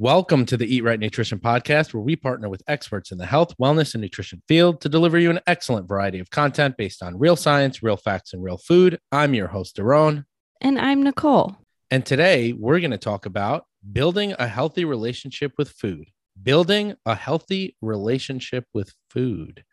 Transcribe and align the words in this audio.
Welcome 0.00 0.46
to 0.46 0.56
the 0.56 0.72
Eat 0.72 0.84
Right 0.84 1.00
Nutrition 1.00 1.40
Podcast, 1.40 1.92
where 1.92 2.00
we 2.00 2.14
partner 2.14 2.48
with 2.48 2.62
experts 2.68 3.10
in 3.10 3.18
the 3.18 3.26
health, 3.26 3.52
wellness, 3.60 3.94
and 3.94 4.00
nutrition 4.00 4.40
field 4.46 4.80
to 4.82 4.88
deliver 4.88 5.18
you 5.18 5.28
an 5.28 5.40
excellent 5.48 5.88
variety 5.88 6.20
of 6.20 6.30
content 6.30 6.76
based 6.76 7.02
on 7.02 7.18
real 7.18 7.34
science, 7.34 7.82
real 7.82 7.96
facts, 7.96 8.32
and 8.32 8.40
real 8.40 8.58
food. 8.58 9.00
I'm 9.10 9.34
your 9.34 9.48
host, 9.48 9.76
Daron. 9.76 10.24
And 10.60 10.78
I'm 10.78 11.02
Nicole. 11.02 11.56
And 11.90 12.06
today 12.06 12.52
we're 12.52 12.78
going 12.78 12.92
to 12.92 12.96
talk 12.96 13.26
about 13.26 13.64
building 13.92 14.36
a 14.38 14.46
healthy 14.46 14.84
relationship 14.84 15.54
with 15.58 15.70
food. 15.70 16.06
Building 16.40 16.94
a 17.04 17.16
healthy 17.16 17.76
relationship 17.82 18.66
with 18.72 18.94
food. 19.10 19.64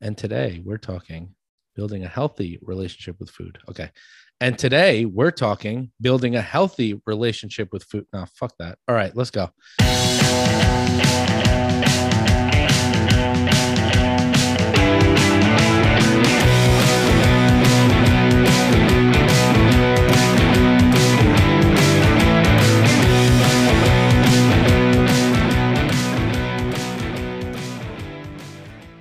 And 0.00 0.16
today 0.16 0.62
we're 0.64 0.78
talking 0.78 1.34
building 1.74 2.04
a 2.04 2.08
healthy 2.08 2.58
relationship 2.62 3.16
with 3.18 3.30
food. 3.30 3.58
Okay. 3.68 3.90
And 4.40 4.58
today 4.58 5.04
we're 5.04 5.30
talking 5.30 5.90
building 6.00 6.36
a 6.36 6.42
healthy 6.42 7.00
relationship 7.06 7.72
with 7.72 7.84
food. 7.84 8.06
Now, 8.12 8.26
fuck 8.26 8.54
that. 8.58 8.78
All 8.88 8.94
right, 8.94 9.14
let's 9.14 9.30
go. 9.30 9.50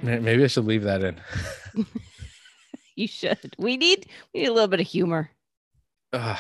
Maybe 0.04 0.44
I 0.44 0.48
should 0.48 0.66
leave 0.66 0.84
that 0.84 1.04
in. 1.04 1.20
you 2.96 3.08
should. 3.08 3.56
We 3.58 3.78
need 3.78 4.08
we 4.34 4.42
need 4.42 4.48
a 4.48 4.54
little 4.54 4.68
bit 4.68 4.80
of 4.80 4.88
humor. 4.88 5.30
Uh, 6.12 6.38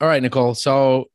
all 0.00 0.08
right, 0.08 0.22
Nicole. 0.22 0.54
So 0.54 1.10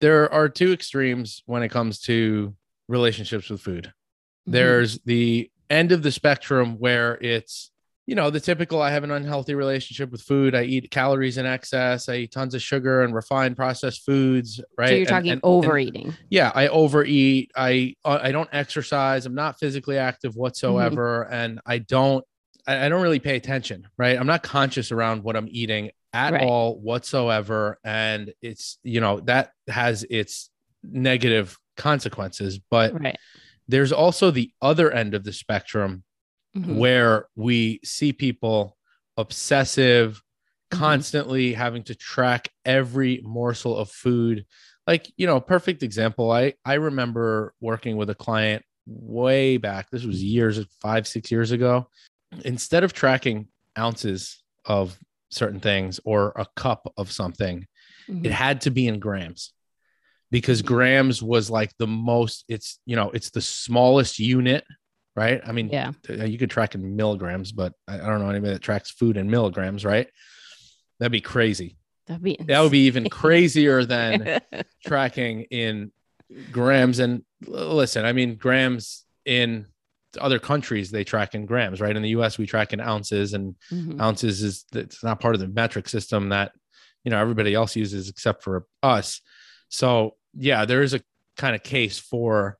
there 0.00 0.32
are 0.32 0.48
two 0.48 0.72
extremes 0.72 1.42
when 1.46 1.62
it 1.62 1.68
comes 1.68 2.00
to 2.02 2.54
relationships 2.88 3.50
with 3.50 3.60
food. 3.60 3.84
Mm-hmm. 3.86 4.52
There's 4.52 4.98
the 5.00 5.50
end 5.68 5.92
of 5.92 6.02
the 6.02 6.10
spectrum 6.10 6.78
where 6.78 7.18
it's 7.20 7.70
you 8.06 8.16
know 8.16 8.28
the 8.28 8.40
typical 8.40 8.82
i 8.82 8.90
have 8.90 9.04
an 9.04 9.12
unhealthy 9.12 9.54
relationship 9.54 10.10
with 10.10 10.20
food 10.20 10.52
i 10.52 10.64
eat 10.64 10.90
calories 10.90 11.38
in 11.38 11.46
excess 11.46 12.08
i 12.08 12.16
eat 12.16 12.32
tons 12.32 12.56
of 12.56 12.60
sugar 12.60 13.02
and 13.02 13.14
refined 13.14 13.54
processed 13.54 14.04
foods 14.04 14.60
right 14.76 14.88
so 14.88 14.94
you're 14.96 15.06
talking 15.06 15.30
and, 15.30 15.40
and, 15.44 15.44
overeating 15.44 16.06
and, 16.06 16.18
yeah 16.28 16.50
i 16.56 16.66
overeat 16.66 17.52
i 17.54 17.94
uh, 18.04 18.18
i 18.20 18.32
don't 18.32 18.48
exercise 18.52 19.26
i'm 19.26 19.34
not 19.34 19.60
physically 19.60 19.96
active 19.96 20.34
whatsoever 20.34 21.24
mm-hmm. 21.24 21.34
and 21.34 21.60
i 21.66 21.78
don't 21.78 22.24
I, 22.66 22.86
I, 22.86 22.88
don't 22.88 23.02
really 23.02 23.20
pay 23.20 23.36
attention 23.36 23.88
right 23.96 24.18
i'm 24.18 24.26
not 24.26 24.42
conscious 24.42 24.92
around 24.92 25.22
what 25.22 25.36
i'm 25.36 25.48
eating 25.50 25.90
at 26.12 26.32
right. 26.32 26.42
all 26.42 26.78
whatsoever 26.78 27.78
and 27.84 28.32
it's 28.42 28.78
you 28.82 29.00
know 29.00 29.20
that 29.20 29.52
has 29.68 30.04
its 30.04 30.50
negative 30.82 31.58
consequences 31.76 32.58
but 32.70 33.00
right. 33.00 33.16
there's 33.68 33.92
also 33.92 34.30
the 34.30 34.50
other 34.60 34.90
end 34.90 35.14
of 35.14 35.24
the 35.24 35.32
spectrum 35.32 36.02
mm-hmm. 36.56 36.76
where 36.76 37.26
we 37.36 37.80
see 37.84 38.12
people 38.12 38.76
obsessive 39.16 40.22
mm-hmm. 40.72 40.80
constantly 40.80 41.52
having 41.52 41.82
to 41.84 41.94
track 41.94 42.48
every 42.64 43.20
morsel 43.24 43.76
of 43.76 43.90
food 43.90 44.44
like 44.86 45.10
you 45.16 45.26
know 45.26 45.40
perfect 45.40 45.82
example 45.82 46.32
i 46.32 46.52
i 46.64 46.74
remember 46.74 47.54
working 47.60 47.96
with 47.96 48.10
a 48.10 48.14
client 48.14 48.64
way 48.86 49.56
back 49.56 49.88
this 49.90 50.04
was 50.04 50.22
years 50.22 50.58
five 50.80 51.06
six 51.06 51.30
years 51.30 51.52
ago 51.52 51.86
instead 52.44 52.84
of 52.84 52.92
tracking 52.92 53.48
ounces 53.78 54.42
of 54.64 54.98
certain 55.30 55.60
things 55.60 56.00
or 56.04 56.32
a 56.36 56.46
cup 56.56 56.92
of 56.96 57.10
something, 57.10 57.66
mm-hmm. 58.08 58.24
it 58.24 58.32
had 58.32 58.62
to 58.62 58.70
be 58.70 58.86
in 58.86 58.98
grams 58.98 59.52
because 60.30 60.62
grams 60.62 61.22
was 61.22 61.50
like 61.50 61.76
the 61.78 61.86
most 61.86 62.44
it's 62.48 62.78
you 62.86 62.96
know 62.96 63.10
it's 63.10 63.30
the 63.30 63.40
smallest 63.40 64.18
unit 64.18 64.64
right? 65.16 65.40
I 65.44 65.52
mean 65.52 65.68
yeah. 65.68 65.92
you 66.08 66.38
could 66.38 66.50
track 66.50 66.74
in 66.74 66.96
milligrams 66.96 67.50
but 67.52 67.72
i 67.88 67.96
don't 67.96 68.20
know 68.20 68.30
anybody 68.30 68.52
that 68.52 68.62
tracks 68.62 68.90
food 68.90 69.16
in 69.16 69.30
milligrams 69.30 69.84
right? 69.84 70.08
That'd 70.98 71.12
be 71.12 71.20
crazy. 71.20 71.76
That'd 72.06 72.22
be 72.22 72.36
that 72.46 72.60
would 72.60 72.72
be 72.72 72.86
even 72.86 73.08
crazier 73.08 73.84
than 73.84 74.40
tracking 74.86 75.42
in 75.50 75.92
grams. 76.52 76.98
And 76.98 77.24
listen 77.46 78.04
i 78.04 78.12
mean 78.12 78.36
grams 78.36 79.04
in 79.24 79.66
other 80.18 80.38
countries 80.38 80.90
they 80.90 81.04
track 81.04 81.34
in 81.34 81.46
grams, 81.46 81.80
right? 81.80 81.94
In 81.94 82.02
the 82.02 82.10
US, 82.10 82.38
we 82.38 82.46
track 82.46 82.72
in 82.72 82.80
ounces, 82.80 83.32
and 83.32 83.54
mm-hmm. 83.72 84.00
ounces 84.00 84.42
is 84.42 84.64
it's 84.74 85.02
not 85.04 85.20
part 85.20 85.34
of 85.34 85.40
the 85.40 85.48
metric 85.48 85.88
system 85.88 86.30
that 86.30 86.52
you 87.04 87.10
know 87.10 87.20
everybody 87.20 87.54
else 87.54 87.76
uses 87.76 88.08
except 88.08 88.42
for 88.42 88.66
us. 88.82 89.20
So 89.68 90.16
yeah, 90.34 90.64
there 90.64 90.82
is 90.82 90.94
a 90.94 91.00
kind 91.36 91.54
of 91.54 91.62
case 91.62 91.98
for 91.98 92.58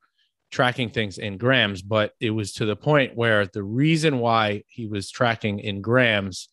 tracking 0.50 0.90
things 0.90 1.18
in 1.18 1.38
grams, 1.38 1.82
but 1.82 2.12
it 2.20 2.30
was 2.30 2.52
to 2.54 2.64
the 2.64 2.76
point 2.76 3.16
where 3.16 3.46
the 3.46 3.62
reason 3.62 4.18
why 4.18 4.64
he 4.66 4.86
was 4.86 5.10
tracking 5.10 5.60
in 5.60 5.80
grams 5.80 6.48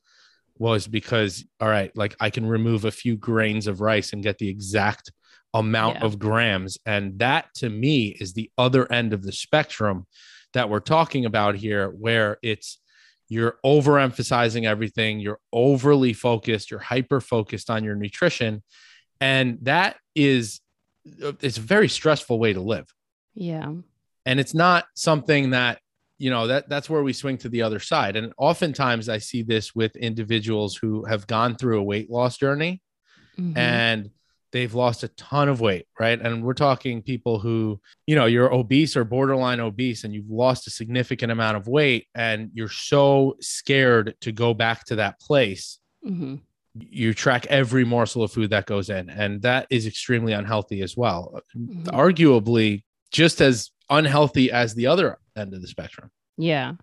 was 0.58 0.88
because 0.88 1.46
all 1.60 1.70
right, 1.70 1.96
like 1.96 2.16
I 2.20 2.30
can 2.30 2.46
remove 2.46 2.86
a 2.86 2.92
few 2.92 3.18
grains 3.18 3.68
of 3.68 3.82
rice 3.82 4.14
and 4.14 4.24
get 4.24 4.38
the 4.38 4.50
exact 4.50 5.12
amount 5.54 5.98
yeah. 5.98 6.06
of 6.06 6.20
grams. 6.20 6.78
And 6.86 7.20
that 7.20 7.54
to 7.56 7.70
me 7.70 8.16
is 8.20 8.34
the 8.34 8.52
other 8.58 8.92
end 8.92 9.14
of 9.14 9.24
the 9.24 9.32
spectrum 9.32 10.06
that 10.54 10.70
we're 10.70 10.80
talking 10.80 11.26
about 11.26 11.56
here, 11.56 11.90
where 11.90 12.38
it's 12.42 12.80
you're 13.30 13.58
overemphasizing 13.66 14.66
everything, 14.66 15.20
you're 15.20 15.40
overly 15.52 16.14
focused, 16.14 16.72
you're 16.72 16.80
hyper 16.80 17.20
focused 17.20 17.70
on 17.70 17.84
your 17.84 17.96
nutrition. 17.96 18.64
And 19.20 19.60
that 19.64 19.98
is 20.16 20.62
it's 21.06 21.58
a 21.58 21.62
very 21.62 21.90
stressful 21.90 22.40
way 22.40 22.54
to 22.54 22.62
live. 22.62 22.88
Yeah. 23.34 23.74
And 24.26 24.40
it's 24.40 24.54
not 24.54 24.86
something 24.94 25.52
that, 25.52 25.80
you 26.18 26.30
know, 26.30 26.48
that 26.48 26.70
that's 26.70 26.90
where 26.90 27.04
we 27.04 27.14
swing 27.14 27.38
to 27.40 27.50
the 27.50 27.62
other 27.62 27.80
side. 27.80 28.16
And 28.16 28.34
oftentimes 28.38 29.10
I 29.10 29.20
see 29.20 29.44
this 29.44 29.76
with 29.76 29.96
individuals 29.96 30.76
who 30.76 31.06
have 31.06 31.28
gone 31.28 31.56
through 31.56 31.80
a 31.80 31.84
weight 31.84 32.10
loss 32.10 32.38
journey 32.38 32.82
mm-hmm. 33.40 33.58
and 33.58 34.10
they've 34.52 34.74
lost 34.74 35.04
a 35.04 35.10
ton 35.10 35.50
of 35.50 35.62
weight, 35.62 35.88
right? 36.00 36.20
And 36.20 36.44
we're 36.44 36.54
talking 36.54 37.02
people 37.02 37.40
who, 37.40 37.80
you 38.06 38.16
know, 38.16 38.26
you're 38.26 38.54
obese 38.54 38.96
or 38.96 39.04
borderline 39.04 39.60
obese 39.60 40.04
and 40.04 40.14
you've 40.14 40.30
lost 40.30 40.68
a 40.68 40.72
significant 40.72 41.32
amount 41.32 41.58
of 41.58 41.68
weight 41.68 42.08
and 42.16 42.50
you're 42.54 42.70
so 42.70 43.36
scared 43.42 44.16
to 44.22 44.32
go 44.32 44.54
back 44.54 44.86
to 44.86 44.96
that 44.96 45.20
place. 45.20 45.80
Mm-hmm. 46.06 46.36
You 46.80 47.14
track 47.14 47.48
every 47.48 47.84
morsel 47.84 48.24
of 48.24 48.32
food 48.32 48.52
that 48.52 48.68
goes 48.68 48.92
in, 48.92 49.10
and 49.10 49.42
that 49.42 49.66
is 49.72 49.88
extremely 49.88 50.34
unhealthy 50.34 50.84
as 50.84 50.96
well. 50.96 51.42
Mm-hmm. 51.56 51.90
Arguably, 51.90 52.84
just 53.12 53.42
as 53.42 53.72
unhealthy 53.90 54.52
as 54.52 54.76
the 54.76 54.86
other 54.86 55.18
end 55.36 55.56
of 55.56 55.62
the 55.62 55.68
spectrum. 55.68 56.12
Yeah. 56.38 56.74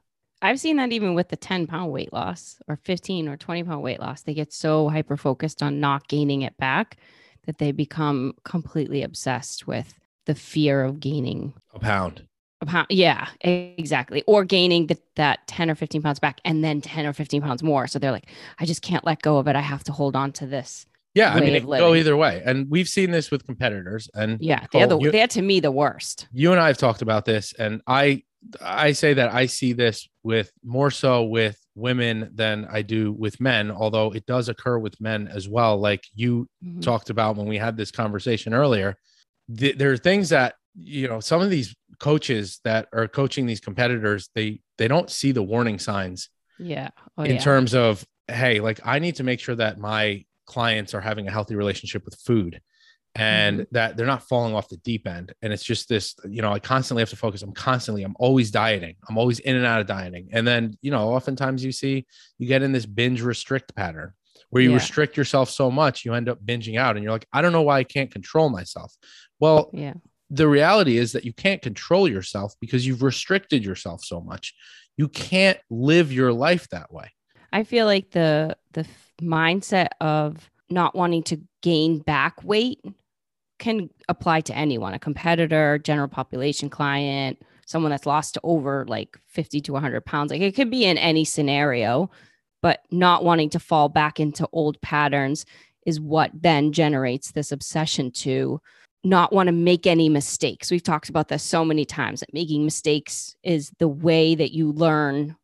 I've 0.43 0.61
seen 0.61 0.77
that 0.77 0.93
even 0.93 1.15
with 1.15 1.29
the 1.29 1.37
10 1.37 1.69
pound 1.69 1.93
weight 1.93 2.13
loss 2.13 2.59
or 2.67 2.77
15 2.85 3.29
or 3.29 3.37
20 3.37 3.65
pound 3.65 3.83
weight 3.83 4.01
loss. 4.01 4.23
They 4.23 4.35
get 4.35 4.53
so 4.53 4.89
hyper 4.89 5.17
focused 5.17 5.63
on 5.63 5.81
not 5.81 6.09
gaining 6.09 6.43
it 6.43 6.57
back 6.57 6.99
that 7.47 7.59
they 7.59 7.73
become 7.73 8.35
completely 8.45 9.03
obsessed 9.03 9.67
with 9.67 9.95
the 10.27 10.35
fear 10.35 10.85
of 10.85 11.01
gaining 11.01 11.55
a 11.75 11.79
pound. 11.79 12.27
A 12.61 12.67
pound. 12.67 12.87
Yeah, 12.91 13.29
exactly. 13.41 14.23
Or 14.27 14.45
gaining 14.45 14.87
the, 14.87 14.99
that 15.17 15.47
10 15.47 15.71
or 15.71 15.75
15 15.75 16.03
pounds 16.03 16.19
back 16.19 16.41
and 16.45 16.65
then 16.65 16.81
10 16.81 17.07
or 17.07 17.13
15 17.13 17.43
pounds 17.43 17.63
more. 17.63 17.87
So 17.87 17.99
they're 17.99 18.13
like, 18.13 18.31
I 18.59 18.65
just 18.65 18.83
can't 18.83 19.05
let 19.05 19.23
go 19.23 19.39
of 19.39 19.49
it. 19.49 19.57
I 19.57 19.61
have 19.61 19.85
to 19.85 19.93
hold 19.93 20.17
on 20.17 20.33
to 20.33 20.47
this. 20.47 20.87
Yeah, 21.15 21.33
I 21.33 21.39
mean, 21.39 21.55
it 21.55 21.65
go 21.65 21.95
either 21.95 22.17
way. 22.17 22.43
And 22.45 22.69
we've 22.69 22.89
seen 22.89 23.13
this 23.13 23.31
with 23.31 23.47
competitors. 23.47 24.11
And 24.15 24.41
yeah, 24.41 24.67
they're, 24.73 24.89
the, 24.89 24.99
you, 24.99 25.13
they're 25.13 25.29
to 25.29 25.43
me 25.43 25.61
the 25.61 25.71
worst. 25.71 26.27
You 26.33 26.51
and 26.51 26.61
I 26.61 26.67
have 26.67 26.79
talked 26.79 27.03
about 27.03 27.25
this. 27.25 27.53
And 27.57 27.83
I, 27.87 28.25
I 28.61 28.93
say 28.93 29.15
that 29.15 29.33
I 29.33 29.47
see 29.47 29.73
this 29.73 30.09
with 30.23 30.53
more 30.63 30.91
so 30.91 31.25
with 31.25 31.59
women 31.75 32.31
than 32.35 32.67
I 32.71 32.83
do 32.83 33.13
with 33.13 33.41
men, 33.41 33.71
although 33.71 34.13
it 34.13 34.27
does 34.27 34.49
occur 34.49 34.79
with 34.79 35.01
men 35.01 35.29
as 35.29 35.49
well. 35.49 35.79
Like 35.79 36.05
you 36.15 36.49
mm-hmm. 36.65 36.81
talked 36.81 37.11
about 37.11 37.37
when 37.37 37.47
we 37.47 37.59
had 37.59 37.77
this 37.77 37.91
conversation 37.91 38.55
earlier, 38.55 38.97
th- 39.57 39.77
there 39.77 39.93
are 39.93 39.97
things 39.97 40.29
that, 40.29 40.55
you 40.77 41.09
know, 41.09 41.21
some 41.21 41.41
of 41.41 41.51
these 41.51 41.75
coaches 41.99 42.61
that 42.65 42.89
are 42.93 43.09
coaching 43.09 43.47
these 43.47 43.61
competitors, 43.61 44.29
they, 44.35 44.61
they 44.79 44.89
don't 44.89 45.11
see 45.11 45.33
the 45.33 45.43
warning 45.43 45.79
signs. 45.79 46.29
Yeah. 46.59 46.91
Oh, 47.19 47.25
in 47.25 47.37
yeah. 47.37 47.41
terms 47.41 47.75
of, 47.75 48.05
hey, 48.29 48.61
like 48.61 48.81
I 48.85 48.99
need 48.99 49.17
to 49.17 49.25
make 49.25 49.41
sure 49.41 49.57
that 49.57 49.79
my 49.79 50.25
clients 50.47 50.95
are 50.95 51.01
having 51.01 51.27
a 51.27 51.31
healthy 51.31 51.57
relationship 51.57 52.05
with 52.05 52.15
food 52.17 52.61
and 53.15 53.61
mm-hmm. 53.61 53.75
that 53.75 53.97
they're 53.97 54.07
not 54.07 54.29
falling 54.29 54.55
off 54.55 54.69
the 54.69 54.77
deep 54.79 55.07
end. 55.07 55.33
And 55.43 55.53
it's 55.53 55.63
just 55.63 55.89
this, 55.89 56.17
you 56.29 56.43
know, 56.43 56.53
I 56.53 56.59
constantly 56.59 57.03
have 57.03 57.11
to 57.11 57.17
focus. 57.17 57.43
I'm 57.43 57.53
constantly, 57.53 58.03
I'm 58.03 58.17
always 58.19 58.51
dieting. 58.51 58.97
I'm 59.09 59.19
always 59.19 59.39
in 59.39 59.57
and 59.57 59.65
out 59.65 59.81
of 59.81 59.87
dieting. 59.87 60.31
And 60.33 60.47
then, 60.47 60.77
you 60.83 60.91
know, 60.91 61.15
oftentimes 61.15 61.65
you 61.65 61.73
see 61.73 62.07
you 62.39 62.49
get 62.49 62.63
in 62.63 62.73
this 62.73 62.87
binge 62.87 63.23
restrict 63.23 63.75
pattern 63.77 64.13
where 64.51 64.63
you 64.63 64.71
yeah. 64.71 64.77
restrict 64.77 65.17
yourself 65.17 65.49
so 65.49 65.71
much, 65.71 66.05
you 66.05 66.15
end 66.15 66.29
up 66.29 66.45
binging 66.45 66.79
out 66.79 66.97
and 66.97 67.05
you're 67.05 67.13
like, 67.13 67.27
I 67.33 67.43
don't 67.43 67.53
know 67.53 67.63
why 67.63 67.79
I 67.79 67.85
can't 67.85 68.11
control 68.11 68.51
myself. 68.51 68.95
Well, 69.39 69.71
yeah. 69.73 69.95
The 70.31 70.49
reality 70.49 70.97
is 70.97 71.13
that 71.13 71.25
you 71.25 71.33
can't 71.33 71.63
control 71.63 72.09
yourself 72.09 72.55
because 72.61 72.87
you've 72.87 73.03
restricted 73.03 73.65
yourself 73.65 74.03
so 74.03 74.21
much. 74.21 74.55
You 74.97 75.07
can't 75.07 75.59
live 75.71 76.13
your 76.13 76.33
life 76.33 76.69
that 76.71 76.93
way. 76.93 77.13
I 77.53 77.63
feel 77.63 77.87
like 77.87 78.11
the 78.11 78.57
the 78.73 78.87
mindset 79.23 79.89
of 80.01 80.51
not 80.71 80.97
wanting 80.97 81.23
to 81.25 81.41
gain 81.63 81.99
back 81.99 82.43
weight 82.43 82.81
can 83.65 83.89
apply 84.11 84.43
to 84.43 84.55
anyone, 84.55 84.93
a 84.93 84.99
competitor, 84.99 85.79
general 85.79 86.07
population 86.07 86.69
client, 86.69 87.43
someone 87.67 87.91
that's 87.91 88.05
lost 88.05 88.35
to 88.35 88.41
over 88.45 88.85
like 88.87 89.17
50 89.29 89.61
to 89.63 89.73
100 89.73 90.05
pounds. 90.05 90.31
Like 90.31 90.43
it 90.43 90.55
could 90.55 90.71
be 90.71 90.85
in 90.85 90.99
any 90.99 91.25
scenario, 91.25 92.11
but 92.61 92.81
not 92.91 93.25
wanting 93.25 93.49
to 93.51 93.59
fall 93.59 93.89
back 93.89 94.21
into 94.21 94.47
old 94.53 94.79
patterns 94.83 95.47
is 95.87 95.99
what 95.99 96.31
then 96.35 96.73
generates 96.73 97.33
this 97.33 97.53
obsession 97.53 98.11
to 98.11 98.61
not 99.03 99.33
want 99.33 99.47
to 99.47 99.53
make 99.53 99.87
any 99.87 100.11
mistakes. 100.11 100.71
We've 100.71 100.83
talked 100.83 101.09
about 101.09 101.29
this 101.29 101.43
so 101.43 101.65
many 101.65 101.87
times 101.87 102.21
that 102.21 102.35
making 102.35 102.67
mistakes 102.67 103.35
is 103.43 103.73
the 103.79 103.89
way 103.89 104.35
that 104.35 104.53
you 104.53 104.73
learn 104.73 105.37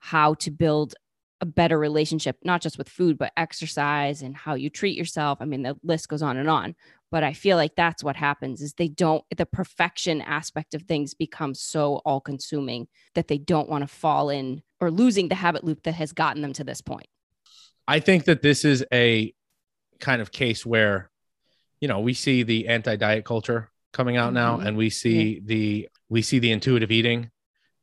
how 0.00 0.34
to 0.34 0.50
build 0.50 0.94
a 1.40 1.46
better 1.46 1.78
relationship, 1.78 2.36
not 2.44 2.60
just 2.60 2.78
with 2.78 2.88
food, 2.88 3.18
but 3.18 3.32
exercise 3.36 4.22
and 4.22 4.36
how 4.36 4.54
you 4.54 4.70
treat 4.70 4.96
yourself. 4.96 5.38
I 5.40 5.44
mean, 5.44 5.62
the 5.62 5.76
list 5.82 6.08
goes 6.08 6.22
on 6.22 6.36
and 6.36 6.48
on. 6.48 6.74
But 7.12 7.22
I 7.22 7.34
feel 7.34 7.58
like 7.58 7.76
that's 7.76 8.02
what 8.02 8.16
happens 8.16 8.62
is 8.62 8.72
they 8.72 8.88
don't 8.88 9.22
the 9.36 9.44
perfection 9.44 10.22
aspect 10.22 10.72
of 10.74 10.82
things 10.82 11.12
becomes 11.12 11.60
so 11.60 11.96
all 12.06 12.22
consuming 12.22 12.88
that 13.14 13.28
they 13.28 13.36
don't 13.36 13.68
want 13.68 13.82
to 13.82 13.86
fall 13.86 14.30
in 14.30 14.62
or 14.80 14.90
losing 14.90 15.28
the 15.28 15.34
habit 15.34 15.62
loop 15.62 15.82
that 15.82 15.92
has 15.92 16.12
gotten 16.12 16.40
them 16.40 16.54
to 16.54 16.64
this 16.64 16.80
point. 16.80 17.06
I 17.86 18.00
think 18.00 18.24
that 18.24 18.40
this 18.40 18.64
is 18.64 18.82
a 18.92 19.34
kind 20.00 20.22
of 20.22 20.32
case 20.32 20.64
where 20.66 21.10
you 21.80 21.88
know, 21.88 21.98
we 22.00 22.14
see 22.14 22.44
the 22.44 22.68
anti-diet 22.68 23.24
culture 23.24 23.68
coming 23.92 24.16
out 24.16 24.32
now 24.32 24.58
Mhm. 24.58 24.66
and 24.66 24.76
we 24.76 24.88
see 24.88 25.34
Yeah. 25.34 25.40
the 25.44 25.88
we 26.08 26.22
see 26.22 26.38
the 26.38 26.52
intuitive 26.52 26.90
eating 26.92 27.30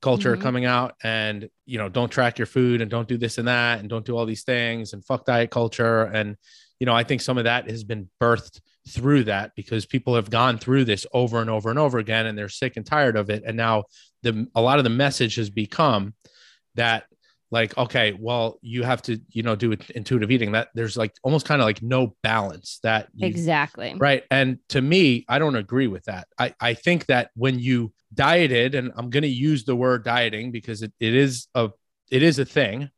culture 0.01 0.37
Mhm. 0.37 0.41
coming 0.41 0.65
out 0.65 0.95
and 1.03 1.49
you 1.65 1.77
know, 1.77 1.89
don't 1.89 2.09
track 2.11 2.39
your 2.39 2.45
food 2.47 2.81
and 2.81 2.89
don't 2.89 3.07
do 3.09 3.17
this 3.17 3.37
and 3.37 3.47
that 3.47 3.79
and 3.79 3.89
don't 3.89 4.05
do 4.05 4.17
all 4.17 4.25
these 4.25 4.43
things 4.43 4.93
and 4.93 5.05
fuck 5.05 5.25
diet 5.25 5.51
culture 5.51 6.03
and 6.05 6.37
you 6.79 6.85
know, 6.85 6.93
I 6.95 7.03
think 7.03 7.21
some 7.21 7.37
of 7.37 7.43
that 7.43 7.69
has 7.69 7.83
been 7.83 8.09
birthed 8.21 8.61
through 8.87 9.25
that 9.25 9.51
because 9.55 9.85
people 9.85 10.15
have 10.15 10.29
gone 10.29 10.57
through 10.57 10.85
this 10.85 11.05
over 11.13 11.41
and 11.41 11.49
over 11.49 11.69
and 11.69 11.77
over 11.77 11.99
again 11.99 12.25
and 12.25 12.37
they're 12.37 12.49
sick 12.49 12.77
and 12.77 12.85
tired 12.85 13.15
of 13.17 13.29
it. 13.29 13.43
And 13.45 13.57
now 13.57 13.83
the 14.23 14.47
a 14.55 14.61
lot 14.61 14.77
of 14.79 14.83
the 14.83 14.89
message 14.89 15.35
has 15.35 15.49
become 15.49 16.13
that 16.75 17.03
like 17.51 17.75
okay 17.79 18.15
well 18.19 18.59
you 18.61 18.83
have 18.83 19.01
to 19.01 19.19
you 19.29 19.41
know 19.41 19.55
do 19.55 19.75
intuitive 19.95 20.29
eating. 20.31 20.51
That 20.53 20.69
there's 20.75 20.95
like 20.95 21.13
almost 21.23 21.45
kind 21.47 21.61
of 21.61 21.65
like 21.65 21.81
no 21.81 22.15
balance 22.23 22.79
that 22.83 23.07
you, 23.15 23.27
Exactly. 23.27 23.95
right. 23.97 24.23
And 24.31 24.59
to 24.69 24.81
me 24.81 25.25
i 25.27 25.39
don't 25.39 25.55
agree 25.55 25.87
with 25.87 26.03
that. 26.05 26.27
I 26.37 26.53
i 26.61 26.73
think 26.73 27.07
that 27.07 27.31
when 27.35 27.59
you 27.59 27.91
dieted 28.13 28.73
and 28.75 28.91
i'm 28.95 29.09
going 29.09 29.21
to 29.23 29.27
use 29.29 29.65
the 29.65 29.75
word 29.75 30.03
dieting 30.03 30.51
because 30.51 30.81
it, 30.81 30.91
it 30.99 31.13
is 31.15 31.47
a 31.55 31.69
it 32.09 32.23
is 32.23 32.39
a 32.39 32.45
thing 32.45 32.89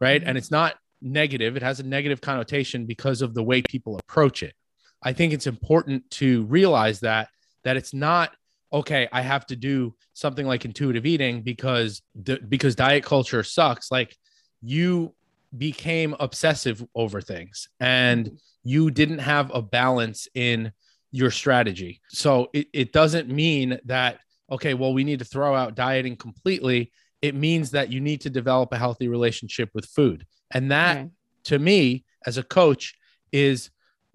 right? 0.00 0.22
Mhm. 0.22 0.28
and 0.28 0.38
it's 0.38 0.50
not 0.50 0.76
negative 1.02 1.56
it 1.56 1.62
has 1.62 1.80
a 1.80 1.82
negative 1.82 2.20
connotation 2.20 2.86
because 2.86 3.22
of 3.22 3.34
the 3.34 3.42
way 3.42 3.62
people 3.62 3.98
approach 3.98 4.42
it. 4.42 4.54
I 5.02 5.12
think 5.12 5.32
it's 5.32 5.46
important 5.46 6.10
to 6.12 6.44
realize 6.44 7.00
that 7.00 7.28
that 7.64 7.76
it's 7.76 7.92
not 7.94 8.32
okay 8.72 9.08
i 9.12 9.20
have 9.20 9.46
to 9.46 9.54
do 9.54 9.94
something 10.16 10.46
like 10.46 10.64
intuitive 10.64 11.04
eating 11.04 11.42
because 11.42 12.00
the, 12.14 12.40
because 12.48 12.74
diet 12.74 13.04
culture 13.04 13.42
sucks. 13.42 13.92
Like 13.92 14.16
you 14.62 15.14
became 15.56 16.16
obsessive 16.18 16.84
over 16.94 17.20
things 17.20 17.68
and 17.80 18.38
you 18.64 18.90
didn't 18.90 19.18
have 19.18 19.50
a 19.54 19.62
balance 19.62 20.26
in 20.34 20.72
your 21.12 21.30
strategy. 21.30 22.00
So 22.08 22.48
it, 22.52 22.66
it 22.72 22.92
doesn't 22.92 23.28
mean 23.28 23.78
that 23.84 24.18
okay 24.50 24.74
well 24.74 24.94
we 24.94 25.04
need 25.04 25.18
to 25.18 25.24
throw 25.24 25.54
out 25.54 25.74
dieting 25.74 26.16
completely. 26.16 26.92
It 27.20 27.34
means 27.34 27.70
that 27.72 27.92
you 27.92 28.00
need 28.00 28.22
to 28.22 28.30
develop 28.30 28.72
a 28.72 28.78
healthy 28.78 29.08
relationship 29.08 29.68
with 29.74 29.84
food 29.84 30.26
and 30.50 30.70
that 30.70 30.96
Right. 30.96 31.10
to 31.44 31.58
me 31.58 32.04
as 32.26 32.38
a 32.38 32.42
coach 32.42 32.94
is 33.32 33.70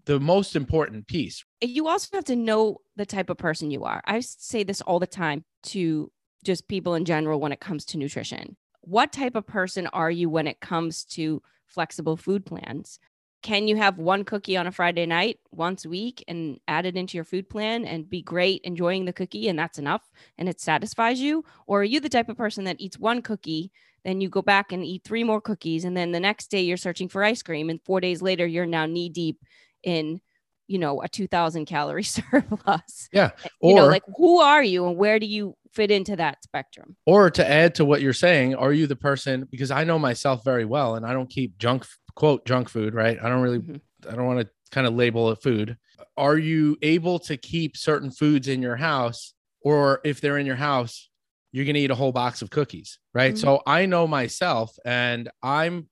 the 0.06 0.20
most 0.20 0.56
important 0.56 1.08
piece 1.08 1.44
you 1.62 1.88
also 1.88 2.10
have 2.14 2.26
to 2.26 2.36
know 2.36 2.82
the 2.96 3.06
type 3.06 3.30
of 3.30 3.38
person 3.38 3.72
you 3.72 3.84
are. 3.84 4.02
I 4.06 4.20
say 4.22 4.64
this 4.64 4.82
all 4.82 5.00
the 5.00 5.08
time 5.08 5.46
to 5.64 6.12
just 6.44 6.68
people 6.68 6.96
in 6.96 7.06
general 7.06 7.40
when 7.40 7.52
it 7.52 7.60
comes 7.60 7.86
to 7.86 7.98
nutrition. 7.98 8.58
What 8.82 9.14
type 9.14 9.36
of 9.36 9.46
person 9.46 9.88
are 9.88 10.10
you 10.10 10.30
when 10.30 10.48
it 10.48 10.60
comes 10.60 11.04
to 11.06 11.42
flexible 11.68 12.18
food 12.18 12.46
plans? 12.46 13.00
Can 13.44 13.68
you 13.68 13.76
have 13.76 13.98
one 13.98 14.24
cookie 14.24 14.58
on 14.58 14.68
a 14.68 14.72
Friday 14.72 15.06
night 15.06 15.40
once 15.52 15.86
a 15.86 15.90
week 15.90 16.24
and 16.28 16.60
add 16.68 16.86
it 16.86 16.96
into 16.96 17.18
your 17.18 17.24
food 17.24 17.50
plan 17.50 17.86
and 17.86 18.10
be 18.10 18.22
great 18.22 18.62
enjoying 18.64 19.06
the 19.06 19.14
cookie 19.14 19.48
and 19.48 19.58
that's 19.58 19.80
enough 19.80 20.12
and 20.38 20.50
it 20.50 20.60
satisfies 20.60 21.20
you? 21.20 21.44
Or 21.68 21.82
are 21.82 21.86
you 21.86 22.00
the 22.00 22.10
type 22.10 22.30
of 22.30 22.38
person 22.38 22.66
that 22.66 22.80
eats 22.80 23.00
one 23.00 23.22
cookie, 23.22 23.72
then 24.04 24.20
you 24.22 24.30
go 24.30 24.42
back 24.42 24.72
and 24.72 24.84
eat 24.84 25.04
three 25.04 25.24
more 25.24 25.40
cookies 25.42 25.86
and 25.86 25.96
then 25.96 26.12
the 26.12 26.20
next 26.20 26.48
day 26.52 26.62
you're 26.62 26.78
searching 26.78 27.08
for 27.10 27.24
ice 27.24 27.42
cream 27.44 27.70
and 27.70 27.80
4 27.86 28.00
days 28.02 28.22
later 28.22 28.46
you're 28.48 28.66
now 28.66 28.86
knee 28.86 29.10
deep 29.10 29.38
in 29.84 30.20
you 30.68 30.80
know 30.80 31.02
a 31.02 31.10
2000 31.10 31.66
calorie 31.66 32.04
surplus. 32.42 33.10
Yeah, 33.12 33.32
you 33.62 33.76
know 33.76 33.86
or- 33.86 33.92
like 33.92 34.04
who 34.18 34.40
are 34.40 34.64
you 34.64 34.88
and 34.88 34.98
where 34.98 35.20
do 35.20 35.26
you 35.26 35.56
fit 35.74 35.92
into 35.92 36.16
that 36.18 36.44
spectrum? 36.44 36.96
Or 37.06 37.30
to 37.32 37.50
add 37.50 37.76
to 37.76 37.86
what 37.86 38.02
you're 38.02 38.14
saying 38.14 38.56
are 38.56 38.74
you 38.74 38.88
the 38.88 38.96
person 38.96 39.48
because 39.52 39.72
i 39.72 39.84
know 39.84 39.98
myself 40.00 40.44
very 40.44 40.66
well 40.66 40.96
and 40.96 41.06
i 41.06 41.14
don't 41.14 41.30
keep 41.30 41.58
junk 41.58 41.86
quote 42.16 42.46
junk 42.46 42.70
food 42.70 42.94
right? 42.94 43.18
I 43.22 43.30
don't 43.30 43.42
really 43.42 43.60
Mhm. 43.60 43.82
i 44.10 44.16
don't 44.16 44.26
want 44.26 44.40
to 44.42 44.50
kind 44.72 44.88
of 44.88 44.94
label 44.96 45.30
it 45.32 45.42
food. 45.44 45.78
Are 46.18 46.38
you 46.38 46.78
able 46.82 47.20
to 47.20 47.36
keep 47.38 47.76
certain 47.78 48.10
foods 48.12 48.48
in 48.48 48.62
your 48.62 48.76
house 48.78 49.34
or 49.64 50.00
if 50.06 50.22
they're 50.22 50.38
in 50.38 50.46
your 50.46 50.56
house 50.56 51.10
you're 51.52 51.66
going 51.66 51.76
to 51.76 51.82
eat 51.82 51.92
a 51.92 51.96
whole 51.96 52.12
box 52.12 52.42
of 52.42 52.50
cookies 52.50 53.00
right? 53.14 53.34
Mhm. 53.34 53.38
so 53.38 53.62
i 53.66 53.86
know 53.86 54.08
myself 54.08 54.76
and 54.86 55.30
i'm 55.44 55.88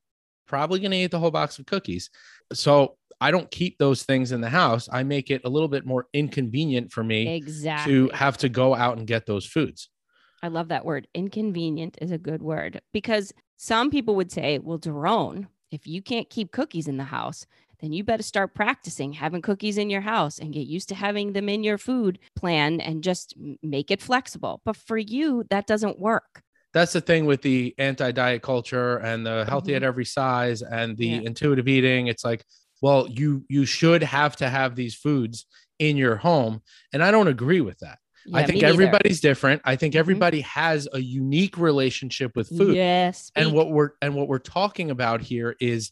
probably 0.50 0.80
going 0.80 0.92
to 0.92 0.98
eat 0.98 1.12
the 1.12 1.20
whole 1.20 1.32
box 1.32 1.60
of 1.60 1.66
cookies. 1.66 2.10
So 2.52 2.98
i 3.22 3.32
don't 3.32 3.50
keep 3.52 3.78
those 3.78 4.04
things 4.04 4.32
in 4.32 4.42
the 4.42 4.50
house. 4.50 4.90
I 4.92 5.04
make 5.04 5.30
it 5.30 5.42
a 5.46 5.50
little 5.50 5.68
bit 5.68 5.86
more 5.86 6.08
inconvenient 6.14 6.92
for 6.92 7.04
me 7.04 7.36
exactly. 7.36 7.94
to 7.94 8.10
have 8.14 8.38
to 8.38 8.50
go 8.50 8.74
out 8.76 8.98
and 8.98 9.06
get 9.06 9.26
those 9.26 9.46
foods. 9.46 9.90
I 10.42 10.48
love 10.48 10.70
that 10.70 10.86
word. 10.86 11.08
Inconvenient 11.14 11.98
is 12.02 12.12
a 12.12 12.18
good 12.18 12.42
word 12.42 12.82
because 12.94 13.32
some 13.58 13.92
people 13.92 14.16
would 14.16 14.32
say 14.32 14.58
well 14.60 14.80
Daron, 14.80 15.48
if 15.70 15.86
you 15.86 16.02
can't 16.02 16.30
keep 16.30 16.52
cookies 16.52 16.88
in 16.88 16.98
the 16.98 17.04
house 17.04 17.46
then 17.80 17.94
you 17.94 18.04
better 18.04 18.24
start 18.24 18.54
practicing 18.54 19.14
having 19.14 19.42
cookies 19.42 19.78
in 19.78 19.90
your 19.90 20.02
house 20.02 20.40
and 20.40 20.54
get 20.54 20.68
used 20.68 20.90
to 20.90 20.96
having 20.96 21.34
them 21.34 21.48
in 21.50 21.64
your 21.64 21.78
food 21.78 22.20
plan 22.36 22.80
and 22.82 23.04
just 23.04 23.34
make 23.64 23.90
it 23.92 24.02
flexible. 24.02 24.62
But 24.66 24.76
for 24.76 24.98
you 24.98 25.46
that 25.50 25.68
doesn't 25.68 26.00
work. 26.00 26.42
That's 26.74 26.94
the 26.94 27.02
thing 27.02 27.26
with 27.26 27.42
the 27.42 27.74
anti-diet 27.80 28.42
culture 28.44 28.98
and 28.98 29.26
the 29.26 29.46
healthy 29.48 29.74
at 29.76 29.84
every 29.84 30.06
size 30.06 30.62
and 30.62 30.96
the 30.98 31.06
Mm-hmm. 31.14 31.22
Yeah. 31.22 31.28
intuitive 31.28 31.68
eating. 31.68 32.08
It's 32.08 32.24
like 32.24 32.44
well 32.82 33.08
you 33.10 33.44
you 33.50 33.66
should 33.66 34.04
have 34.04 34.36
to 34.38 34.50
have 34.50 34.76
these 34.76 34.96
foods 34.96 35.46
in 35.80 35.98
your 35.98 36.16
home. 36.18 36.62
And 36.94 37.02
i 37.04 37.10
don't 37.12 37.28
agree 37.28 37.62
with 37.62 37.80
that. 37.80 38.00
I 38.34 38.46
think 38.46 38.62
everybody's 38.64 39.22
different. 39.22 39.62
I 39.66 39.76
think 39.78 39.94
Mhm. 39.96 40.00
everybody 40.00 40.42
has 40.42 40.88
a 40.94 41.00
unique 41.00 41.58
relationship 41.58 42.36
with 42.36 42.50
food. 42.50 42.76
Yes 42.76 43.32
and 43.36 43.54
what 43.54 43.72
we're 43.72 43.92
and 44.02 44.14
what 44.14 44.28
we're 44.28 44.38
talking 44.40 44.92
about 44.92 45.22
here 45.22 45.56
is 45.60 45.92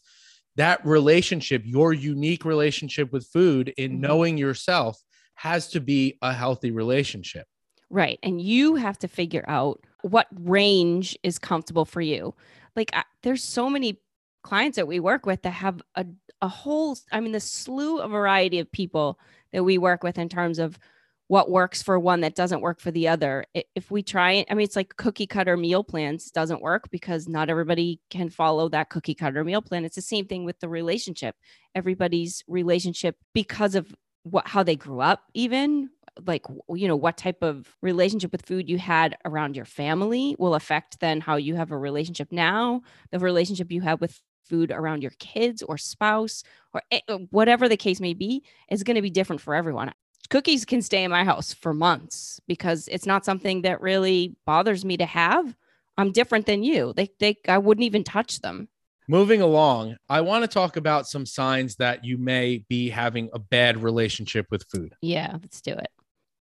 that 0.58 0.84
relationship 0.84 1.62
your 1.64 1.92
unique 1.92 2.44
relationship 2.44 3.10
with 3.12 3.26
food 3.26 3.72
in 3.78 3.92
Mhm. 3.92 4.00
knowing 4.00 4.38
yourself 4.38 5.00
has 5.34 5.68
to 5.68 5.80
be 5.80 6.18
a 6.20 6.32
healthy 6.32 6.70
relationship 6.70 7.46
Right. 7.90 8.18
And 8.22 8.38
you 8.38 8.74
have 8.74 8.98
to 8.98 9.08
figure 9.08 9.46
out 9.48 9.80
what 10.02 10.26
range 10.34 11.16
is 11.22 11.38
comfortable 11.38 11.86
for 11.86 12.02
you. 12.02 12.34
Like, 12.76 12.90
I, 12.92 13.04
there's 13.22 13.42
so 13.42 13.70
many 13.70 13.98
clients 14.42 14.76
that 14.76 14.86
we 14.86 15.00
work 15.00 15.24
with 15.24 15.40
that 15.42 15.50
have 15.52 15.80
a, 15.94 16.04
a 16.42 16.48
whole, 16.48 16.98
I 17.10 17.20
mean, 17.20 17.32
the 17.32 17.40
slew 17.40 18.00
of 18.00 18.10
variety 18.10 18.58
of 18.58 18.70
people 18.70 19.18
that 19.52 19.64
we 19.64 19.78
work 19.78 20.02
with 20.02 20.18
in 20.18 20.28
terms 20.28 20.58
of 20.58 20.78
what 21.28 21.50
works 21.50 21.82
for 21.82 21.98
one 21.98 22.22
that 22.22 22.34
doesn't 22.34 22.62
work 22.62 22.80
for 22.80 22.90
the 22.90 23.06
other. 23.06 23.44
If 23.74 23.90
we 23.90 24.02
try 24.02 24.32
it, 24.32 24.48
I 24.50 24.54
mean, 24.54 24.64
it's 24.64 24.76
like 24.76 24.96
cookie 24.96 25.26
cutter 25.26 25.56
meal 25.56 25.84
plans 25.84 26.30
doesn't 26.30 26.62
work 26.62 26.90
because 26.90 27.28
not 27.28 27.50
everybody 27.50 28.00
can 28.10 28.30
follow 28.30 28.68
that 28.70 28.88
cookie 28.88 29.14
cutter 29.14 29.44
meal 29.44 29.62
plan. 29.62 29.84
It's 29.84 29.96
the 29.96 30.02
same 30.02 30.26
thing 30.26 30.44
with 30.44 30.58
the 30.60 30.68
relationship. 30.68 31.36
Everybody's 31.74 32.42
relationship, 32.48 33.16
because 33.34 33.74
of 33.74 33.94
what, 34.22 34.48
how 34.48 34.62
they 34.62 34.76
grew 34.76 35.00
up, 35.00 35.24
even 35.34 35.90
like 36.26 36.44
you 36.70 36.88
know 36.88 36.96
what 36.96 37.16
type 37.16 37.42
of 37.42 37.76
relationship 37.80 38.32
with 38.32 38.44
food 38.44 38.68
you 38.68 38.76
had 38.76 39.16
around 39.24 39.54
your 39.54 39.64
family 39.64 40.34
will 40.38 40.56
affect 40.56 40.98
then 40.98 41.20
how 41.20 41.36
you 41.36 41.54
have 41.54 41.70
a 41.70 41.78
relationship 41.78 42.32
now 42.32 42.82
the 43.12 43.20
relationship 43.20 43.70
you 43.70 43.80
have 43.80 44.00
with 44.00 44.20
food 44.44 44.72
around 44.72 45.02
your 45.02 45.12
kids 45.20 45.62
or 45.62 45.78
spouse 45.78 46.42
or 46.74 46.82
uh, 46.90 47.18
whatever 47.30 47.68
the 47.68 47.76
case 47.76 48.00
may 48.00 48.14
be 48.14 48.42
is 48.68 48.82
going 48.82 48.96
to 48.96 49.02
be 49.02 49.10
different 49.10 49.40
for 49.40 49.54
everyone 49.54 49.92
cookies 50.30 50.64
can 50.64 50.82
stay 50.82 51.04
in 51.04 51.10
my 51.10 51.24
house 51.24 51.52
for 51.52 51.72
months 51.72 52.40
because 52.46 52.88
it's 52.88 53.06
not 53.06 53.24
something 53.24 53.62
that 53.62 53.80
really 53.80 54.34
bothers 54.44 54.84
me 54.84 54.96
to 54.96 55.06
have 55.06 55.56
i'm 55.96 56.12
different 56.12 56.46
than 56.46 56.62
you 56.62 56.92
they, 56.96 57.08
they 57.18 57.36
i 57.48 57.58
wouldn't 57.58 57.84
even 57.84 58.04
touch 58.04 58.40
them 58.40 58.68
Moving 59.10 59.40
along, 59.40 59.96
I 60.06 60.20
want 60.20 60.44
to 60.44 60.48
talk 60.48 60.76
about 60.76 61.08
some 61.08 61.24
signs 61.24 61.76
that 61.76 62.04
you 62.04 62.18
may 62.18 62.62
be 62.68 62.90
having 62.90 63.30
a 63.32 63.38
bad 63.38 63.82
relationship 63.82 64.46
with 64.50 64.66
food. 64.70 64.94
yeah 65.00 65.36
let's 65.40 65.62
do 65.62 65.72
it 65.72 65.88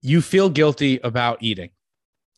You 0.01 0.21
feel 0.21 0.49
guilty 0.49 0.99
about 1.01 1.37
eating 1.41 1.69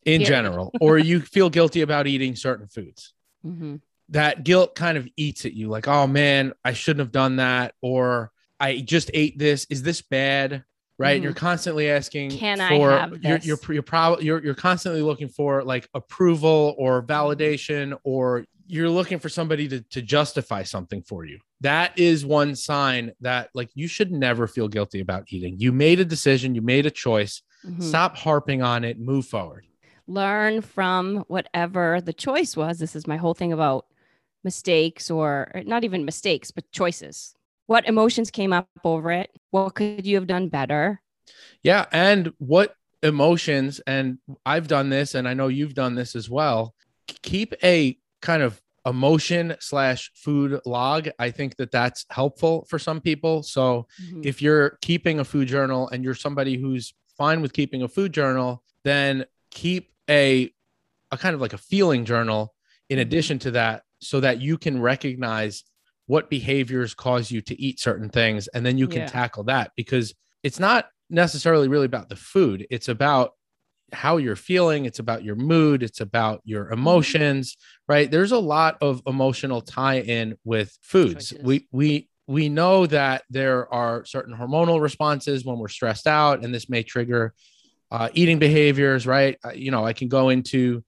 in 0.05 0.21
Period. 0.21 0.27
general, 0.27 0.71
or 0.79 0.99
you 0.99 1.19
feel 1.35 1.49
guilty 1.49 1.81
about 1.81 2.05
eating 2.05 2.35
certain 2.35 2.67
foods. 2.67 3.13
hmm 3.41 3.77
That 4.09 4.43
guilt 4.43 4.75
kind 4.75 4.99
of 4.99 5.07
eats 5.17 5.45
at 5.45 5.53
you 5.53 5.67
like, 5.67 5.87
oh 5.87 6.05
man, 6.05 6.53
I 6.63 6.73
shouldn't 6.73 6.99
have 7.05 7.11
done 7.11 7.37
that, 7.37 7.73
or 7.81 8.31
I 8.59 8.81
just 8.81 9.09
ate 9.15 9.39
this. 9.39 9.65
Is 9.71 9.81
this 9.81 10.03
bad? 10.03 10.63
Right? 10.99 11.19
Mhm. 11.19 11.23
You're 11.23 11.33
constantly 11.33 11.89
asking 11.89 12.31
Can 12.31 12.61
I 12.61 12.77
for 12.77 12.91
have 12.91 13.11
you're 13.23 13.37
you're 13.39 13.57
you're, 13.69 13.81
prob- 13.81 14.21
you're 14.21 14.43
you're 14.43 14.53
constantly 14.55 15.01
looking 15.01 15.29
for 15.29 15.63
like 15.63 15.87
approval 15.93 16.75
or 16.77 17.01
validation 17.01 17.97
or 18.03 18.45
you're 18.67 18.89
looking 18.89 19.17
for 19.17 19.29
somebody 19.29 19.67
to, 19.67 19.81
to 19.81 20.01
justify 20.03 20.61
something 20.61 21.01
for 21.01 21.25
you. 21.25 21.39
That 21.61 21.97
is 21.97 22.23
one 22.23 22.55
sign 22.55 23.13
that 23.21 23.49
like 23.55 23.69
you 23.73 23.87
should 23.87 24.11
never 24.11 24.45
feel 24.45 24.67
guilty 24.67 24.99
about 24.99 25.23
eating. 25.29 25.55
You 25.57 25.71
made 25.71 25.99
a 25.99 26.05
decision, 26.05 26.53
you 26.53 26.61
made 26.61 26.85
a 26.85 26.91
choice. 26.91 27.41
Mhm. 27.65 27.81
Stop 27.81 28.15
harping 28.15 28.61
on 28.61 28.83
it, 28.83 28.99
move 28.99 29.25
forward. 29.25 29.65
learn 30.07 30.59
from 30.61 31.17
whatever 31.27 32.01
the 32.01 32.13
choice 32.13 32.55
was. 32.57 32.79
This 32.79 32.95
is 32.95 33.05
my 33.05 33.15
whole 33.17 33.33
thing 33.35 33.53
about 33.53 33.85
mistakes 34.43 35.11
or, 35.11 35.51
or 35.53 35.63
not 35.63 35.83
even 35.83 36.05
mistakes, 36.05 36.49
but 36.51 36.71
choices. 36.71 37.35
What 37.67 37.87
emotions 37.87 38.31
came 38.31 38.51
up 38.53 38.67
over 38.83 39.11
it? 39.11 39.29
What 39.51 39.75
could 39.75 40.05
you 40.05 40.15
have 40.15 40.27
done 40.27 40.49
better? 40.49 41.01
Yeah. 41.63 41.85
And 41.91 42.31
what 42.37 42.75
emotions, 43.01 43.79
and 43.87 44.19
I've 44.45 44.67
done 44.67 44.89
this, 44.89 45.15
and 45.15 45.27
I 45.27 45.33
know 45.33 45.47
you've 45.47 45.73
done 45.73 45.95
this 45.95 46.15
as 46.15 46.29
well. 46.29 46.75
Keep 47.23 47.55
a 47.63 47.97
kind 48.21 48.43
of 48.43 48.61
emotion 48.85 49.55
slash 49.59 50.11
food 50.15 50.59
log. 50.65 51.09
I 51.19 51.31
think 51.31 51.55
that 51.57 51.71
that's 51.71 52.05
helpful 52.11 52.65
for 52.69 52.79
some 52.79 53.01
people. 53.01 53.43
So 53.43 53.87
Mhm. 54.01 54.25
if 54.25 54.41
you're 54.41 54.77
keeping 54.81 55.19
a 55.19 55.25
food 55.25 55.47
journal 55.47 55.89
and 55.89 56.03
you're 56.03 56.15
somebody 56.15 56.57
who's 56.57 56.93
fine 57.17 57.41
with 57.41 57.53
keeping 57.53 57.81
a 57.81 57.87
food 57.87 58.13
journal, 58.13 58.63
then 58.83 59.25
keep 59.51 59.91
a 60.09 60.53
a 61.11 61.17
kind 61.17 61.33
of 61.33 61.41
like 61.41 61.53
a 61.53 61.57
feeling 61.57 62.05
journal 62.05 62.53
in 62.87 62.99
Mhm. 62.99 63.01
addition 63.01 63.39
to 63.39 63.49
that 63.49 63.83
so 63.99 64.19
that 64.19 64.39
you 64.39 64.59
can 64.59 64.79
recognize 64.79 65.63
what 66.09 66.27
behaviors 66.27 66.95
cause 66.95 67.29
you 67.29 67.39
to 67.39 67.55
eat 67.61 67.79
certain 67.79 68.09
things 68.09 68.47
and 68.49 68.65
then 68.65 68.77
you 68.79 68.87
can 68.87 69.01
Yeah. 69.03 69.07
tackle 69.07 69.43
that 69.43 69.71
because 69.75 70.15
it's 70.41 70.59
not 70.59 70.87
necessarily 71.11 71.67
really 71.67 71.85
about 71.85 72.09
the 72.09 72.15
food 72.15 72.65
it's 72.71 72.89
about 72.89 73.27
how 73.93 74.17
you're 74.17 74.35
feeling 74.35 74.85
it's 74.85 74.97
about 74.99 75.23
your 75.23 75.35
mood 75.35 75.83
it's 75.83 76.01
about 76.01 76.41
your 76.45 76.63
Mm-hmm. 76.65 76.73
emotions 76.73 77.57
right 77.87 78.09
there's 78.09 78.31
a 78.31 78.39
lot 78.55 78.77
of 78.81 79.01
emotional 79.05 79.61
tie 79.61 79.99
in 79.99 80.35
with 80.43 80.75
foods 80.81 81.29
Choices. 81.29 81.43
we 81.43 81.67
we 81.71 82.09
we 82.27 82.49
know 82.49 82.87
that 82.87 83.23
there 83.29 83.71
are 83.71 84.03
certain 84.05 84.35
hormonal 84.35 84.81
responses 84.81 85.45
when 85.45 85.57
we're 85.59 85.67
stressed 85.67 86.07
out 86.07 86.43
and 86.43 86.51
this 86.53 86.69
may 86.69 86.81
trigger 86.83 87.33
uh, 87.91 88.09
eating 88.13 88.39
behaviors 88.39 89.05
right 89.05 89.37
Uh, 89.45 89.51
you 89.51 89.69
know 89.71 89.85
i 89.85 89.93
can 89.93 90.07
go 90.07 90.29
into 90.29 90.83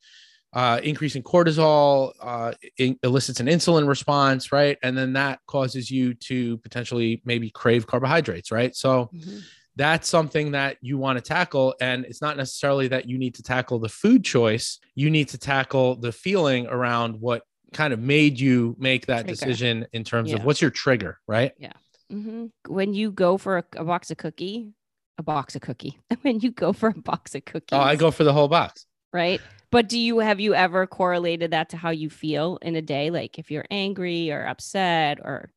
uh, 0.54 0.80
increasing 0.84 1.24
cortisol 1.24 2.12
uh, 2.22 2.52
in, 2.78 2.98
elicits 3.04 3.40
an 3.40 3.48
insulin 3.48 3.88
response 3.88 4.52
right 4.52 4.78
and 4.84 4.98
then 4.98 5.14
that 5.14 5.40
causes 5.48 5.90
you 5.90 6.14
to 6.14 6.58
potentially 6.58 7.22
maybe 7.26 7.50
crave 7.50 7.88
carbohydrates 7.88 8.52
right 8.52 8.76
so 8.76 9.10
Mhm. 9.16 9.42
that's 9.78 10.08
something 10.10 10.52
that 10.52 10.76
you 10.82 10.98
want 10.98 11.18
to 11.18 11.22
tackle. 11.24 11.74
And 11.80 12.04
it's 12.06 12.22
not 12.22 12.36
necessarily 12.36 12.90
that 12.90 13.08
you 13.08 13.18
need 13.18 13.36
to 13.36 13.44
tackle 13.44 13.80
the 13.80 13.88
food 13.88 14.26
choice, 14.26 14.80
you 14.96 15.10
need 15.10 15.30
to 15.30 15.38
tackle 15.38 15.96
the 15.96 16.12
feeling 16.12 16.68
around 16.68 17.16
what 17.22 17.44
kind 17.74 17.94
of 17.94 18.00
made 18.00 18.38
you 18.38 18.76
make 18.78 19.06
that 19.06 19.22
Trigger. 19.26 19.32
decision 19.34 19.86
in 19.94 20.04
terms 20.04 20.34
of 20.34 20.44
what's 20.44 20.62
your 20.62 20.72
trigger, 20.72 21.20
right? 21.26 21.54
Yeah. 21.58 21.72
Mm-hmm. 22.12 22.48
When 22.68 22.94
you 22.94 23.12
go 23.12 23.38
for 23.38 23.60
a, 23.60 23.64
a 23.78 23.86
box 23.86 24.12
of 24.12 24.18
cookie, 24.18 24.74
a 25.18 25.24
box 25.24 25.56
of 25.56 25.62
cookie. 25.62 25.98
When 26.22 26.42
you 26.42 26.52
go 26.52 26.74
for 26.74 26.90
a 26.90 26.94
box 26.94 27.34
of 27.36 27.46
cookies, 27.46 27.72
Oh, 27.72 27.80
I 27.80 27.96
go 27.96 28.12
for 28.12 28.26
the 28.26 28.34
whole 28.34 28.50
box. 28.50 28.86
right. 29.14 29.40
But 29.72 29.88
do 29.90 29.98
you 29.98 30.20
have 30.20 30.40
you 30.40 30.54
ever 30.54 30.86
correlated 30.86 31.52
that 31.52 31.70
to 31.70 31.78
how 31.78 31.90
you 31.92 32.10
feel 32.10 32.58
in 32.62 32.76
a 32.76 32.82
day? 32.82 33.10
Like 33.10 33.40
if 33.40 33.50
you're 33.50 33.66
angry 33.72 34.32
or 34.32 34.46
upset 34.46 35.20
or 35.22 35.52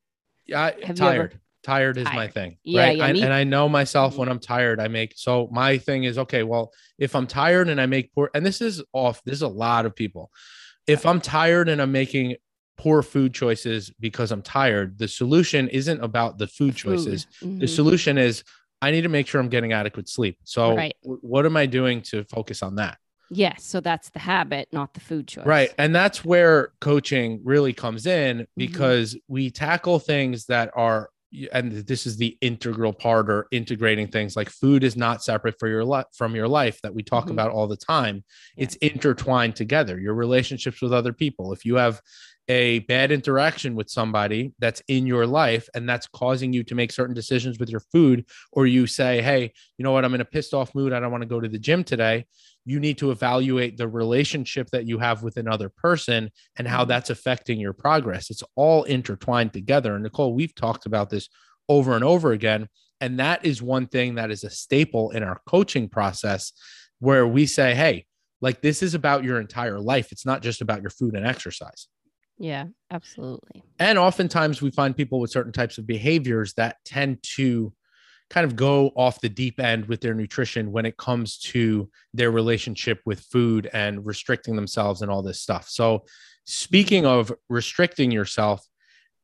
Yeah, 0.45 0.71
you 0.77 0.83
ever- 0.83 0.93
tired. 0.93 1.39
Tired 1.63 1.97
is 1.97 2.05
my 2.05 2.27
thing. 2.27 2.57
Yeah, 2.63 2.81
right? 2.83 2.97
yeah, 2.97 3.05
I- 3.05 3.09
and 3.09 3.33
I 3.33 3.43
know 3.43 3.67
myself 3.67 4.13
Mhm. 4.13 4.17
when 4.19 4.29
I'm 4.29 4.39
tired, 4.39 4.79
I 4.79 4.87
make 4.87 5.13
so 5.15 5.49
my 5.51 5.79
thing 5.79 6.03
is 6.03 6.17
okay. 6.19 6.43
Well, 6.43 6.71
if 6.99 7.15
I'm 7.15 7.25
tired 7.25 7.69
and 7.69 7.81
I 7.81 7.87
make 7.87 8.13
poor, 8.13 8.29
and 8.35 8.45
this 8.45 8.61
is 8.61 8.83
off, 8.93 9.23
this 9.23 9.33
is 9.33 9.41
a 9.41 9.47
lot 9.47 9.87
of 9.87 9.95
people. 9.95 10.31
If 10.85 11.07
I'm 11.07 11.19
tired 11.19 11.67
and 11.67 11.81
I'm 11.81 11.91
making 11.91 12.35
poor 12.77 13.01
food 13.01 13.33
choices 13.33 13.89
because 13.99 14.31
I'm 14.31 14.43
tired, 14.43 14.99
the 14.99 15.07
solution 15.07 15.67
isn't 15.69 16.03
about 16.03 16.37
the 16.37 16.45
food 16.45 16.75
choices. 16.75 17.25
food. 17.31 17.59
The 17.61 17.67
solution 17.67 18.19
is 18.19 18.43
I 18.81 18.91
need 18.91 19.01
to 19.01 19.09
make 19.09 19.25
sure 19.25 19.41
I'm 19.41 19.49
getting 19.49 19.73
adequate 19.73 20.07
sleep. 20.07 20.37
So, 20.43 20.75
Right. 20.75 20.95
w- 21.01 21.19
what 21.23 21.47
am 21.47 21.57
I 21.57 21.65
doing 21.65 22.01
to 22.03 22.23
focus 22.25 22.61
on 22.61 22.75
that? 22.75 22.99
Yes. 23.31 23.63
So 23.63 23.79
that's 23.79 24.09
the 24.11 24.19
habit, 24.19 24.67
not 24.71 24.93
the 24.93 24.99
food 24.99 25.27
choice. 25.27 25.45
Right. 25.45 25.73
And 25.77 25.95
that's 25.95 26.23
where 26.23 26.71
coaching 26.81 27.41
really 27.43 27.73
comes 27.73 28.05
in 28.05 28.39
Mm-hmm. 28.39 28.45
because 28.55 29.17
we 29.27 29.49
tackle 29.49 29.99
things 29.99 30.45
that 30.45 30.71
are, 30.75 31.09
and 31.51 31.71
this 31.71 32.05
is 32.05 32.17
the 32.17 32.37
integral 32.41 32.93
part 32.93 33.29
or 33.29 33.47
integrating 33.51 34.07
things 34.07 34.35
like 34.35 34.49
food 34.49 34.83
is 34.83 34.95
not 34.95 35.23
separate 35.23 35.55
for 35.59 35.67
your 35.67 35.83
life 35.83 36.05
from 36.15 36.35
your 36.35 36.47
life 36.47 36.79
that 36.81 36.93
we 36.93 37.03
talk 37.03 37.25
Mhm. 37.27 37.31
about 37.31 37.51
all 37.51 37.67
the 37.67 37.75
time. 37.75 38.23
It's 38.55 38.75
intertwined 38.77 39.55
together. 39.55 39.99
Your 39.99 40.13
relationships 40.13 40.81
with 40.81 40.93
other 40.93 41.11
people. 41.13 41.51
If 41.51 41.65
you 41.65 41.75
have 41.75 41.99
a 42.47 42.79
bad 42.79 43.11
interaction 43.11 43.75
with 43.75 43.89
somebody 43.89 44.53
that's 44.59 44.81
in 44.87 45.07
your 45.07 45.25
life 45.25 45.67
and 45.73 45.89
that's 45.89 46.07
causing 46.07 46.53
you 46.53 46.63
to 46.63 46.75
make 46.75 46.91
certain 46.91 47.15
decisions 47.15 47.57
with 47.59 47.69
your 47.69 47.79
food, 47.79 48.25
or 48.51 48.67
you 48.67 48.85
say, 48.87 49.21
Hey, 49.21 49.51
you 49.77 49.83
know 49.83 49.91
what? 49.91 50.05
I'm 50.05 50.13
in 50.13 50.21
a 50.21 50.25
pissed 50.25 50.53
off 50.53 50.75
mood. 50.75 50.93
I 50.93 50.99
don't 50.99 51.11
want 51.11 51.23
to 51.23 51.27
go 51.29 51.39
to 51.39 51.49
the 51.49 51.57
gym 51.59 51.83
today. 51.83 52.25
You 52.65 52.79
need 52.79 52.97
to 52.99 53.11
evaluate 53.11 53.77
the 53.77 53.87
relationship 53.87 54.69
that 54.71 54.87
you 54.87 54.99
have 54.99 55.23
with 55.23 55.37
another 55.37 55.69
person 55.69 56.31
and 56.55 56.67
how 56.67 56.83
Mhm. 56.85 56.87
that's 56.89 57.09
affecting 57.09 57.59
your 57.59 57.73
progress. 57.73 58.29
It's 58.29 58.43
all 58.55 58.83
intertwined 58.83 59.53
together. 59.53 59.95
And 59.95 60.03
Nicole, 60.03 60.33
we've 60.33 60.55
talked 60.55 60.85
about 60.85 61.09
this 61.09 61.29
over 61.67 61.95
and 61.95 62.03
over 62.03 62.31
again. 62.31 62.67
And 63.01 63.19
that 63.19 63.45
is 63.45 63.61
one 63.61 63.87
thing 63.87 64.15
that 64.15 64.31
is 64.31 64.43
a 64.43 64.49
staple 64.49 65.11
in 65.11 65.23
our 65.23 65.41
coaching 65.47 65.89
process 65.89 66.53
where 66.99 67.27
we 67.27 67.45
say, 67.45 67.75
Hey, 67.75 68.05
like 68.41 68.61
this 68.61 68.83
is 68.83 68.93
about 68.93 69.23
your 69.23 69.39
entire 69.39 69.79
life. 69.79 70.11
It's 70.11 70.25
not 70.25 70.41
just 70.43 70.61
about 70.61 70.81
your 70.81 70.91
food 70.91 71.15
and 71.15 71.25
exercise. 71.25 71.87
Yeah. 72.37 72.65
Absolutely. 72.91 73.63
And 73.79 73.97
oftentimes 73.97 74.61
we 74.61 74.71
find 74.71 74.95
people 74.95 75.19
with 75.19 75.31
certain 75.31 75.53
types 75.53 75.77
of 75.77 75.87
behaviors 75.87 76.53
that 76.53 76.77
tend 76.85 77.23
to 77.35 77.73
kind 78.29 78.45
of 78.45 78.55
go 78.55 78.91
off 78.95 79.21
the 79.21 79.29
deep 79.29 79.59
end 79.59 79.85
with 79.85 80.01
their 80.01 80.13
nutrition 80.13 80.71
when 80.71 80.85
it 80.85 80.97
comes 80.97 81.37
to 81.37 81.89
their 82.13 82.31
relationship 82.31 82.99
with 83.05 83.19
food 83.19 83.69
and 83.71 84.05
restricting 84.05 84.55
themselves 84.55 85.01
and 85.01 85.11
all 85.11 85.21
this 85.21 85.41
stuff. 85.41 85.69
So, 85.69 86.05
speaking 86.45 87.03
mm-hmm. 87.03 87.19
of 87.31 87.33
restricting 87.49 88.11
yourself, 88.11 88.65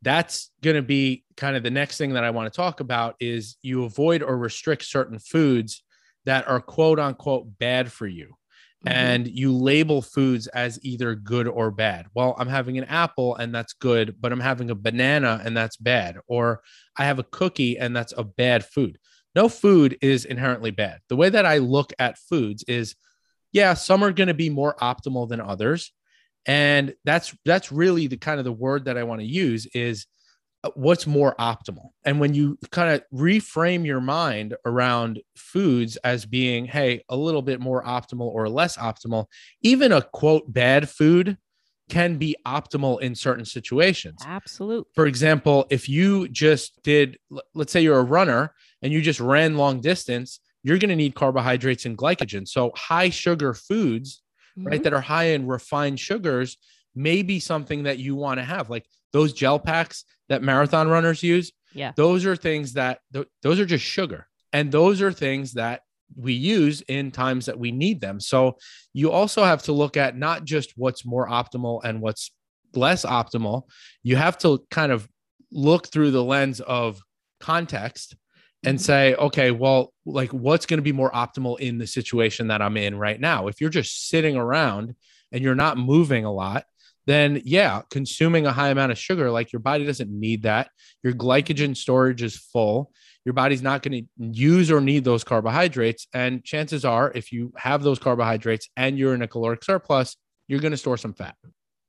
that's 0.01 0.51
going 0.61 0.75
to 0.75 0.81
be 0.81 1.23
kind 1.37 1.55
of 1.55 1.63
the 1.63 1.69
next 1.69 1.97
thing 1.97 2.13
that 2.13 2.23
I 2.23 2.31
want 2.31 2.51
to 2.51 2.55
talk 2.55 2.79
about 2.79 3.15
is 3.19 3.57
you 3.61 3.83
avoid 3.83 4.23
or 4.23 4.37
restrict 4.37 4.83
certain 4.83 5.19
foods 5.19 5.83
that 6.25 6.47
are 6.47 6.59
quote 6.59 6.99
unquote 6.99 7.57
bad 7.59 7.91
for 7.91 8.07
you 8.07 8.35
Mhm. 8.85 8.91
and 8.91 9.27
you 9.27 9.53
label 9.55 10.01
foods 10.01 10.47
as 10.47 10.79
either 10.83 11.15
good 11.15 11.47
or 11.47 11.69
bad. 11.71 12.07
Well, 12.15 12.35
I'm 12.39 12.47
having 12.47 12.77
an 12.77 12.85
apple 12.85 13.35
and 13.35 13.53
that's 13.53 13.73
good, 13.73 14.15
but 14.19 14.31
I'm 14.31 14.39
having 14.39 14.71
a 14.71 14.75
banana 14.75 15.41
and 15.43 15.55
that's 15.55 15.77
bad. 15.77 16.17
Or 16.27 16.61
I 16.97 17.05
have 17.05 17.19
a 17.19 17.23
cookie 17.23 17.77
and 17.77 17.95
that's 17.95 18.13
a 18.17 18.23
bad 18.23 18.65
food. 18.65 18.97
No 19.35 19.49
food 19.49 19.97
is 20.01 20.25
inherently 20.25 20.71
bad. 20.71 20.99
The 21.09 21.15
way 21.15 21.29
that 21.29 21.45
I 21.45 21.59
look 21.59 21.93
at 21.99 22.17
foods 22.17 22.63
is 22.67 22.95
yeah, 23.53 23.73
some 23.73 24.03
are 24.03 24.11
going 24.11 24.27
to 24.27 24.33
be 24.33 24.49
more 24.49 24.75
optimal 24.81 25.27
than 25.29 25.41
others. 25.41 25.91
And 26.45 26.95
that's 27.05 27.35
that's 27.45 27.71
really 27.71 28.07
the 28.07 28.17
kind 28.17 28.39
of 28.39 28.45
the 28.45 28.51
word 28.53 28.85
that 28.85 28.97
I 28.97 29.03
want 29.03 29.21
to 29.21 29.27
use 29.27 29.67
is 29.73 30.07
what's 30.75 31.07
more 31.07 31.35
optimal. 31.39 31.89
And 32.05 32.19
when 32.19 32.33
you 32.33 32.57
kind 32.69 32.93
of 32.93 33.03
reframe 33.13 33.85
your 33.85 34.01
mind 34.01 34.55
around 34.65 35.21
foods 35.35 35.97
as 35.97 36.25
being, 36.25 36.65
hey, 36.65 37.03
a 37.09 37.15
little 37.17 37.41
bit 37.41 37.59
more 37.59 37.83
optimal 37.83 38.27
or 38.27 38.47
less 38.47 38.77
optimal, 38.77 39.25
even 39.61 39.91
a 39.91 40.01
quote 40.01 40.51
bad 40.51 40.89
food 40.89 41.37
can 41.89 42.17
be 42.17 42.35
optimal 42.45 43.01
in 43.01 43.15
certain 43.15 43.43
situations. 43.45 44.23
Absolutely. 44.25 44.89
For 44.93 45.07
example, 45.07 45.65
if 45.69 45.89
you 45.89 46.27
just 46.29 46.81
did, 46.83 47.17
let's 47.53 47.71
say 47.71 47.81
you're 47.81 47.99
a 47.99 48.03
runner 48.03 48.53
and 48.81 48.93
you 48.93 49.01
just 49.01 49.19
ran 49.19 49.57
long 49.57 49.81
distance, 49.81 50.39
you're 50.63 50.77
going 50.77 50.89
to 50.89 50.95
need 50.95 51.15
carbohydrates 51.15 51.85
and 51.85 51.97
glycogen. 51.97 52.47
So 52.47 52.71
high 52.75 53.09
sugar 53.09 53.53
foods 53.53 54.21
right 54.57 54.79
Mhm. 54.79 54.83
that 54.83 54.93
are 54.93 55.01
high 55.01 55.25
in 55.29 55.47
refined 55.47 55.99
sugars 55.99 56.57
may 56.93 57.23
be 57.23 57.39
something 57.39 57.83
that 57.83 57.97
you 57.99 58.15
want 58.15 58.37
to 58.37 58.43
have 58.43 58.69
like 58.69 58.85
those 59.11 59.33
gel 59.33 59.59
packs 59.59 60.05
that 60.31 60.41
marathon 60.41 60.87
runners 60.87 61.21
use 61.21 61.51
Yeah. 61.73 61.91
those 61.95 62.25
are 62.25 62.35
things 62.35 62.73
that 62.73 62.99
th- 63.13 63.27
those 63.43 63.59
are 63.59 63.65
just 63.65 63.85
sugar 63.85 64.27
and 64.51 64.71
those 64.71 65.01
are 65.01 65.11
things 65.13 65.53
that 65.53 65.81
we 66.15 66.33
use 66.33 66.81
in 66.87 67.11
times 67.11 67.45
that 67.45 67.57
we 67.63 67.71
need 67.71 68.01
them 68.01 68.19
so 68.19 68.57
you 68.93 69.11
also 69.11 69.43
have 69.43 69.63
to 69.63 69.71
look 69.71 69.95
at 69.97 70.17
not 70.17 70.43
just 70.43 70.73
what's 70.75 71.05
more 71.05 71.27
optimal 71.29 71.81
and 71.83 72.01
what's 72.01 72.31
less 72.75 73.05
optimal 73.05 73.63
you 74.03 74.15
have 74.15 74.37
to 74.37 74.49
kind 74.71 74.91
of 74.91 75.07
look 75.51 75.87
through 75.87 76.11
the 76.11 76.23
lens 76.23 76.59
of 76.61 77.01
context 77.39 78.15
and 78.63 78.77
Mhm. 78.77 78.81
say, 78.81 79.15
okay, 79.15 79.49
well, 79.51 79.91
like 80.05 80.29
what's 80.31 80.65
going 80.67 80.77
to 80.77 80.83
be 80.83 80.91
more 80.91 81.11
optimal 81.11 81.59
in 81.59 81.79
the 81.79 81.87
situation 81.87 82.47
that 82.49 82.61
I'm 82.61 82.77
in 82.77 82.95
right 82.95 83.19
now? 83.19 83.47
If 83.47 83.59
you're 83.59 83.71
just 83.81 84.07
sitting 84.07 84.35
around 84.37 84.93
and 85.31 85.43
you're 85.43 85.55
not 85.55 85.77
moving 85.79 86.25
a 86.25 86.31
lot, 86.31 86.65
then 87.07 87.41
yeah, 87.43 87.81
consuming 87.89 88.45
a 88.45 88.51
high 88.51 88.69
amount 88.69 88.91
of 88.91 88.97
sugar, 88.97 89.31
like 89.31 89.51
your 89.51 89.59
body 89.59 89.85
doesn't 89.85 90.11
need 90.11 90.43
that. 90.43 90.69
Your 91.03 91.13
glycogen 91.13 91.75
storage 91.75 92.21
is 92.21 92.37
full. 92.37 92.91
your 93.25 93.33
body's 93.33 93.61
not 93.61 93.83
going 93.83 94.03
to 94.03 94.39
use 94.39 94.71
or 94.71 94.81
need 94.81 95.03
those 95.03 95.23
carbohydrates. 95.23 96.07
And 96.13 96.43
chances 96.43 96.85
are, 96.85 97.11
if 97.13 97.31
you 97.31 97.53
have 97.55 97.83
those 97.83 97.99
carbohydrates 97.99 98.69
and 98.75 98.97
you're 98.97 99.13
in 99.13 99.21
a 99.21 99.27
caloric 99.27 99.63
surplus, 99.63 100.17
you're 100.47 100.59
going 100.59 100.71
to 100.71 100.77
store 100.77 100.97
some 100.97 101.13
fat. 101.13 101.35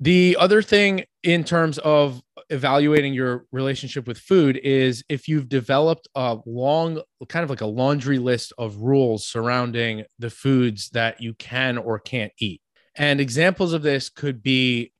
The 0.01 0.37
other 0.39 0.63
thing 0.63 1.05
in 1.23 1.45
terms 1.45 1.79
of 1.79 2.21
evaluating 2.51 3.15
your 3.15 3.47
relationship 3.53 4.07
with 4.07 4.19
food 4.19 4.59
is 4.63 5.05
if 5.09 5.29
you've 5.29 5.49
developed 5.49 6.09
a 6.15 6.39
long, 6.45 7.01
kind 7.29 7.45
of 7.45 7.51
like 7.51 7.61
a 7.61 7.67
laundry 7.67 8.19
list 8.19 8.53
of 8.59 8.77
rules 8.79 9.25
surrounding 9.25 10.05
the 10.19 10.31
foods 10.31 10.91
that 10.91 11.21
you 11.21 11.35
can 11.35 11.79
or 11.79 11.99
can't 12.01 12.33
eat. 12.41 12.61
And 12.97 13.21
examples 13.21 13.73
of 13.73 13.83
this 13.83 14.11
could 14.11 14.43
be 14.43 14.92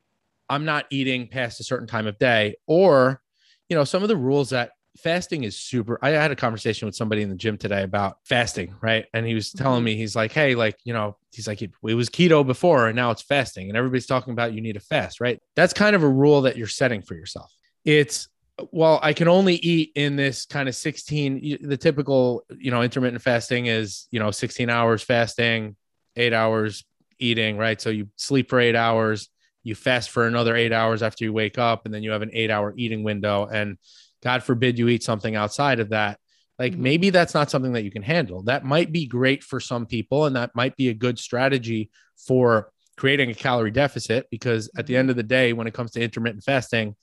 I'm 0.53 0.67
not 0.67 0.85
eating 0.91 1.29
past 1.29 1.61
a 1.61 1.65
certain 1.65 1.87
time 1.87 2.07
of 2.07 2.19
day, 2.19 2.57
or, 2.67 3.23
you 3.71 3.77
know, 3.77 3.85
some 3.85 4.03
of 4.03 4.11
the 4.11 4.17
rules 4.17 4.51
that 4.51 4.73
fasting 4.99 5.45
is 5.45 5.59
super. 5.59 5.99
I 6.03 6.11
had 6.11 6.31
a 6.31 6.37
conversation 6.37 6.85
with 6.85 6.95
somebody 6.95 7.23
in 7.23 7.31
the 7.31 7.37
gym 7.37 7.57
today 7.57 7.83
about 7.83 8.19
fasting, 8.27 8.75
right? 8.83 9.07
And 9.15 9.27
he 9.27 9.33
was 9.33 9.51
telling 9.51 9.79
mm-hmm. 9.79 9.87
me, 9.87 9.97
he's 9.97 10.15
like, 10.15 10.31
hey, 10.33 10.55
like, 10.55 10.77
you 10.85 10.93
know, 10.93 11.17
he's 11.33 11.49
like, 11.49 11.63
it, 11.63 11.71
it 11.89 11.95
was 11.95 12.11
keto 12.11 12.47
before 12.47 12.89
and 12.89 12.95
now 12.95 13.11
it's 13.11 13.23
fasting. 13.23 13.69
And 13.69 13.79
everybody's 13.79 14.05
talking 14.05 14.35
about 14.35 14.53
you 14.53 14.61
need 14.61 14.77
a 14.77 14.81
fast, 14.81 15.23
right? 15.23 15.41
That's 15.57 15.73
kind 15.73 15.97
of 15.97 16.03
a 16.03 16.09
rule 16.09 16.43
that 16.43 16.59
you're 16.59 16.67
setting 16.67 17.01
for 17.01 17.15
yourself. 17.15 17.51
It's, 17.87 18.29
well, 18.73 19.01
I 19.03 19.15
can 19.15 19.29
only 19.29 19.55
eat 19.55 19.93
in 19.95 20.17
this 20.17 20.45
kind 20.45 20.69
of 20.69 20.75
16, 20.75 21.61
the 21.63 21.79
typical, 21.79 22.45
you 22.59 22.71
know, 22.71 22.83
intermittent 22.83 23.23
fasting 23.23 23.67
is, 23.67 24.07
you 24.11 24.21
know, 24.21 24.31
16 24.31 24.69
hours 24.69 25.03
fasting, 25.03 25.77
eight 26.17 26.35
hours 26.35 26.85
eating, 27.19 27.57
right? 27.57 27.81
So 27.81 27.89
you 27.89 28.11
sleep 28.17 28.51
for 28.51 28.61
eight 28.61 28.77
hours, 28.77 29.31
you 29.63 29.75
fast 29.75 30.11
for 30.11 30.27
another 30.27 30.57
eight 30.57 30.73
hours 30.73 31.03
after 31.03 31.25
you 31.25 31.33
wake 31.33 31.59
up, 31.59 31.85
and 31.85 31.95
then 31.95 32.03
you 32.03 32.11
have 32.11 32.23
an 32.23 32.31
eight 32.33 32.51
hour 32.51 32.75
eating 32.77 33.03
window. 33.03 33.47
And 33.47 33.79
God 34.23 34.43
forbid 34.43 34.79
you 34.79 34.89
eat 34.89 35.03
something 35.03 35.37
outside 35.37 35.81
of 35.81 35.91
that. 35.91 36.19
Like 36.59 36.73
mm-hmm. 36.73 36.83
maybe 36.83 37.11
that's 37.11 37.35
not 37.35 37.51
something 37.51 37.73
that 37.73 37.85
you 37.85 37.91
can 37.91 38.03
handle. 38.03 38.43
That 38.43 38.65
might 38.65 38.93
be 38.93 39.07
great 39.07 39.43
for 39.43 39.61
some 39.61 39.87
people, 39.87 40.27
and 40.27 40.37
that 40.37 40.55
might 40.55 40.77
be 40.77 40.89
a 40.89 40.95
good 40.95 41.19
strategy 41.19 41.91
for 42.27 42.71
creating 42.97 43.31
a 43.31 43.35
calorie 43.35 43.71
deficit 43.71 44.27
because 44.31 44.71
at 44.77 44.87
the 44.87 44.97
end 44.97 45.11
of 45.11 45.17
the 45.17 45.23
day, 45.23 45.53
when 45.53 45.67
it 45.67 45.75
comes 45.75 45.93
to 45.93 46.01
intermittent 46.01 46.45
fasting 46.45 46.95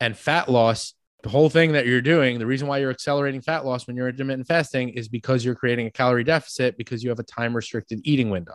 and 0.00 0.16
fat 0.16 0.48
loss, 0.48 0.94
the 1.22 1.28
whole 1.28 1.50
thing 1.50 1.72
that 1.72 1.86
you're 1.86 2.00
doing, 2.00 2.38
the 2.38 2.46
reason 2.46 2.68
why 2.68 2.78
you're 2.78 2.90
accelerating 2.90 3.40
fat 3.40 3.64
loss 3.64 3.86
when 3.86 3.96
you're 3.96 4.08
intermittent 4.08 4.46
fasting 4.46 4.90
is 4.90 5.08
because 5.08 5.44
you're 5.44 5.54
creating 5.54 5.86
a 5.86 5.90
calorie 5.90 6.22
deficit 6.22 6.76
because 6.76 7.02
you 7.02 7.10
have 7.10 7.18
a 7.18 7.24
time 7.24 7.56
restricted 7.56 8.00
eating 8.04 8.30
window. 8.30 8.54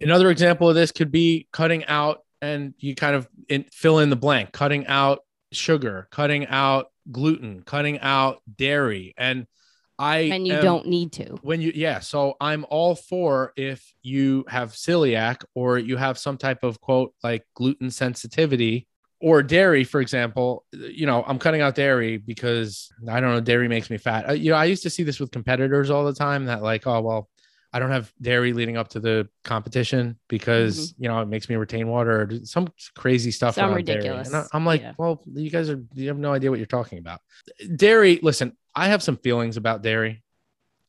Another 0.00 0.30
example 0.30 0.68
of 0.68 0.74
this 0.74 0.90
could 0.90 1.12
be 1.12 1.46
cutting 1.52 1.84
out, 1.84 2.22
and 2.42 2.74
you 2.78 2.94
kind 2.94 3.16
of 3.16 3.26
in, 3.48 3.64
fill 3.72 4.00
in 4.00 4.10
the 4.10 4.16
blank, 4.16 4.52
cutting 4.52 4.86
out 4.86 5.20
sugar, 5.52 6.08
cutting 6.10 6.46
out 6.48 6.88
gluten, 7.10 7.62
cutting 7.62 8.00
out 8.00 8.42
dairy. 8.58 9.14
And 9.16 9.46
I 9.98 10.18
and 10.18 10.46
you 10.46 10.54
am, 10.54 10.62
don't 10.62 10.86
need 10.88 11.12
to. 11.12 11.38
When 11.42 11.60
you 11.60 11.72
yeah, 11.74 12.00
so 12.00 12.34
I'm 12.40 12.66
all 12.68 12.96
for 12.96 13.52
if 13.56 13.94
you 14.02 14.44
have 14.48 14.72
celiac 14.72 15.44
or 15.54 15.78
you 15.78 15.96
have 15.96 16.18
some 16.18 16.36
type 16.36 16.64
of 16.64 16.80
quote 16.80 17.14
like 17.22 17.46
gluten 17.54 17.90
sensitivity 17.90 18.88
or 19.20 19.44
dairy, 19.44 19.84
for 19.84 20.00
example, 20.00 20.64
you 20.72 21.06
know, 21.06 21.22
I'm 21.24 21.38
cutting 21.38 21.60
out 21.60 21.76
dairy 21.76 22.16
because 22.16 22.90
I 23.08 23.20
don't 23.20 23.30
know, 23.30 23.40
dairy 23.40 23.68
makes 23.68 23.88
me 23.88 23.96
fat. 23.96 24.30
Uh, 24.30 24.32
you 24.32 24.50
know, 24.50 24.56
I 24.56 24.64
used 24.64 24.82
to 24.82 24.90
see 24.90 25.04
this 25.04 25.20
with 25.20 25.30
competitors 25.30 25.90
all 25.90 26.04
the 26.04 26.14
time 26.14 26.46
that 26.46 26.62
like, 26.62 26.88
oh 26.88 27.00
well, 27.00 27.28
I 27.72 27.78
don't 27.78 27.90
have 27.90 28.12
dairy 28.20 28.52
leading 28.52 28.76
up 28.76 28.88
to 28.88 29.00
the 29.00 29.28
competition 29.44 30.18
because 30.28 30.92
mm-hmm. 30.92 31.02
you 31.02 31.08
know 31.08 31.20
it 31.22 31.28
makes 31.28 31.48
me 31.48 31.56
retain 31.56 31.88
water. 31.88 32.22
or 32.22 32.44
Some 32.44 32.68
crazy 32.94 33.30
stuff. 33.30 33.54
Some 33.54 33.72
ridiculous. 33.72 34.28
Dairy. 34.28 34.42
And 34.42 34.48
I, 34.52 34.56
am 34.56 34.66
like, 34.66 34.82
yeah. 34.82 34.92
well, 34.98 35.22
you 35.32 35.50
guys 35.50 35.70
are 35.70 35.82
you 35.94 36.08
have 36.08 36.18
no 36.18 36.32
idea 36.32 36.50
what 36.50 36.58
you're 36.58 36.66
talking 36.66 36.98
about. 36.98 37.20
Dairy. 37.76 38.20
Listen, 38.22 38.56
I 38.74 38.88
have 38.88 39.02
some 39.02 39.16
feelings 39.16 39.56
about 39.56 39.82
dairy, 39.82 40.22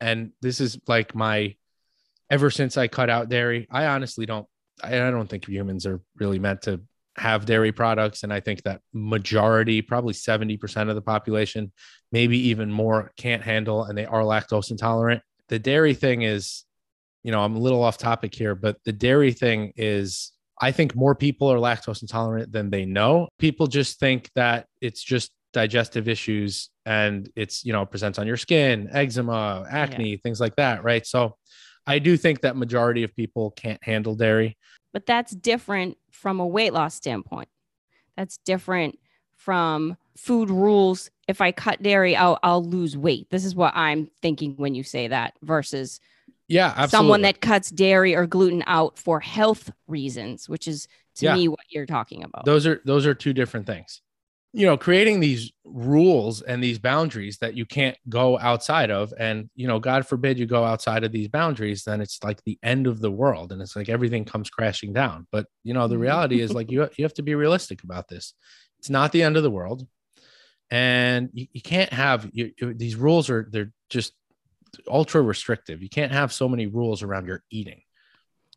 and 0.02 0.32
this 0.42 0.60
is 0.60 0.80
like 0.88 1.16
my. 1.16 1.56
Ever 2.30 2.50
since 2.50 2.78
I 2.78 2.88
cut 2.88 3.10
out 3.10 3.30
dairy, 3.30 3.68
I 3.72 3.86
honestly 3.88 4.26
don't. 4.26 4.48
I, 4.84 4.96
I 4.96 5.12
don't 5.12 5.28
think 5.28 5.48
humans 5.48 5.86
are 5.86 6.02
really 6.18 6.40
meant 6.40 6.64
to 6.64 6.82
have 7.16 7.46
dairy 7.46 7.72
products, 7.72 8.24
and 8.24 8.34
I 8.34 8.40
think 8.40 8.64
that 8.64 8.82
majority, 8.92 9.82
probably 9.82 10.14
seventy 10.14 10.58
percent 10.58 10.90
of 10.90 10.96
the 10.96 11.02
population, 11.02 11.72
maybe 12.12 12.50
even 12.50 12.72
more, 12.72 13.14
can't 13.16 13.44
handle, 13.44 13.86
and 13.86 13.98
they 13.98 14.06
are 14.06 14.24
lactose 14.24 14.72
intolerant. 14.72 15.22
The 15.48 15.60
dairy 15.60 15.94
thing 15.94 16.24
is 16.24 16.66
you 17.24 17.32
know, 17.32 17.42
I'm 17.42 17.56
a 17.56 17.60
little 17.60 17.84
off 17.84 17.98
topic 17.98 18.36
here, 18.36 18.56
but 18.56 18.78
the 18.86 18.92
dairy 18.92 19.32
thing 19.32 19.74
is 19.76 20.32
I 20.62 20.72
think 20.72 20.96
more 20.96 21.16
people 21.16 21.52
are 21.52 21.58
lactose 21.58 22.02
intolerant 22.02 22.52
than 22.52 22.70
they 22.70 22.86
know. 22.86 23.28
People 23.40 23.68
just 23.68 24.00
think 24.00 24.30
that 24.36 24.68
it's 24.82 25.02
just 25.02 25.32
digestive 25.52 26.08
issues 26.08 26.70
and 26.86 27.30
it's, 27.36 27.64
you 27.64 27.74
know, 27.74 27.86
presents 27.86 28.20
on 28.20 28.28
your 28.28 28.38
skin, 28.38 28.90
eczema, 28.92 29.66
acne, 29.70 30.12
yeah. 30.12 30.18
things 30.22 30.40
like 30.40 30.56
that, 30.58 30.84
right? 30.84 31.06
So 31.06 31.38
I 31.88 32.00
do 32.00 32.18
think 32.18 32.42
that 32.42 32.56
majority 32.56 33.04
of 33.04 33.16
people 33.16 33.52
can't 33.52 33.84
handle 33.84 34.16
dairy. 34.16 34.58
But 34.92 35.06
that's 35.06 35.32
different 35.32 35.98
from 36.12 36.40
a 36.40 36.48
weight 36.48 36.74
loss 36.74 36.96
standpoint. 36.96 37.50
That's 38.18 38.38
different 38.38 39.00
from 39.36 39.98
food 40.16 40.50
rules. 40.50 41.10
If 41.28 41.42
I 41.42 41.52
cut 41.52 41.82
dairy, 41.82 42.16
I'll, 42.16 42.40
I'll 42.44 42.64
lose 42.64 42.96
weight. 42.96 43.28
This 43.32 43.46
is 43.46 43.56
what 43.56 43.76
I'm 43.76 44.10
thinking 44.22 44.56
when 44.58 44.76
you 44.76 44.84
say 44.84 45.08
that 45.08 45.34
versus 45.42 46.00
yeah, 46.48 46.68
absolutely. 46.68 46.90
someone 46.90 47.22
that 47.22 47.42
cuts 47.42 47.70
dairy 47.70 48.16
or 48.16 48.28
gluten 48.28 48.64
out 48.68 48.98
for 48.98 49.20
health 49.20 49.72
reasons, 49.88 50.50
which 50.50 50.68
is 50.68 50.88
to 51.16 51.26
yeah. 51.26 51.36
me 51.36 51.48
what 51.48 51.60
you're 51.70 51.86
talking 51.86 52.24
about. 52.24 52.46
Those 52.46 52.68
are 52.68 52.82
those 52.86 53.06
are 53.06 53.14
two 53.14 53.34
different 53.34 53.66
things. 53.66 54.02
You 54.56 54.68
know, 54.68 54.78
creating 54.78 55.20
these 55.20 55.52
rules 55.66 56.44
and 56.44 56.64
these 56.64 56.78
boundaries 56.78 57.40
that 57.40 57.58
you 57.58 57.66
can't 57.66 57.98
go 58.08 58.38
outside 58.38 58.92
of 58.92 59.12
and 59.18 59.50
you 59.56 59.68
know, 59.68 59.80
god 59.80 60.06
forbid 60.06 60.38
you 60.38 60.46
go 60.46 60.64
outside 60.64 61.04
of 61.04 61.12
these 61.12 61.28
boundaries, 61.28 61.84
then 61.86 62.02
it's 62.02 62.24
like 62.24 62.44
the 62.44 62.60
end 62.62 62.86
of 62.86 63.00
the 63.00 63.10
world 63.10 63.52
and 63.52 63.62
it's 63.62 63.76
like 63.76 63.90
everything 63.90 64.26
comes 64.26 64.52
crashing 64.52 64.94
down. 64.94 65.26
But, 65.32 65.48
you 65.64 65.74
know, 65.74 65.88
the 65.88 65.96
mm-hmm. 65.96 66.04
reality 66.04 66.42
is 66.42 66.54
like 66.54 66.70
you 66.70 66.88
you 66.98 67.06
have 67.06 67.16
to 67.16 67.24
be 67.24 67.36
realistic 67.36 67.84
about 67.84 68.10
this. 68.10 68.34
It's 68.78 68.90
not 68.90 69.12
the 69.12 69.24
end 69.24 69.38
of 69.38 69.44
the 69.44 69.50
world. 69.50 69.88
And 70.70 71.30
you, 71.34 71.48
you 71.52 71.62
can't 71.62 71.94
have 71.94 72.30
you, 72.32 72.52
these 72.60 72.96
rules 72.96 73.30
are 73.30 73.48
they're 73.52 73.72
just 73.90 74.14
ultra 74.88 75.22
restrictive. 75.22 75.82
You 75.82 75.90
can't 75.90 76.12
have 76.12 76.34
so 76.34 76.48
many 76.48 76.68
rules 76.68 77.04
around 77.04 77.26
your 77.28 77.44
eating. 77.50 77.82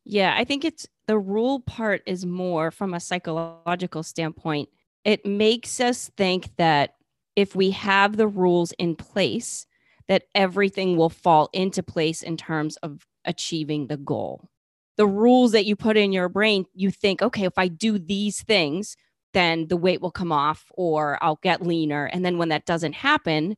Yeah, 0.05 0.35
I 0.37 0.45
think 0.45 0.65
it's 0.65 0.87
the 1.07 1.19
rule 1.19 1.61
part 1.61 2.03
is 2.07 2.25
more 2.25 2.71
from 2.71 2.95
a 2.95 3.01
psychological 3.01 4.03
standpoint. 4.03 4.69
It 5.05 5.27
makes 5.27 5.81
us 5.81 6.11
think 6.17 6.51
that 6.57 6.95
if 7.35 7.55
we 7.55 7.73
have 7.73 8.17
the 8.17 8.29
rules 8.29 8.73
in 8.73 8.97
place, 8.97 9.67
that 10.09 10.25
everything 10.35 10.97
will 10.97 11.11
fall 11.11 11.51
into 11.53 11.83
place 11.83 12.23
in 12.23 12.37
terms 12.37 12.77
of 12.79 13.05
achieving 13.25 13.89
the 13.89 13.97
goal. 13.97 14.49
The 14.97 15.07
rules 15.07 15.53
that 15.53 15.67
you 15.67 15.77
put 15.77 15.97
in 15.97 16.13
your 16.13 16.29
brain, 16.29 16.65
you 16.73 16.91
think, 16.91 17.21
okay, 17.21 17.45
if 17.45 17.59
I 17.59 17.69
do 17.69 17.99
these 17.99 18.43
things, 18.43 18.97
then 19.35 19.69
the 19.69 19.77
weight 19.77 20.01
will 20.01 20.11
come 20.11 20.33
off 20.33 20.65
or 20.71 21.19
I'll 21.23 21.39
get 21.43 21.67
leaner. 21.67 22.07
And 22.07 22.25
then 22.25 22.39
when 22.39 22.49
that 22.49 22.65
doesn't 22.65 22.95
happen, 22.95 23.57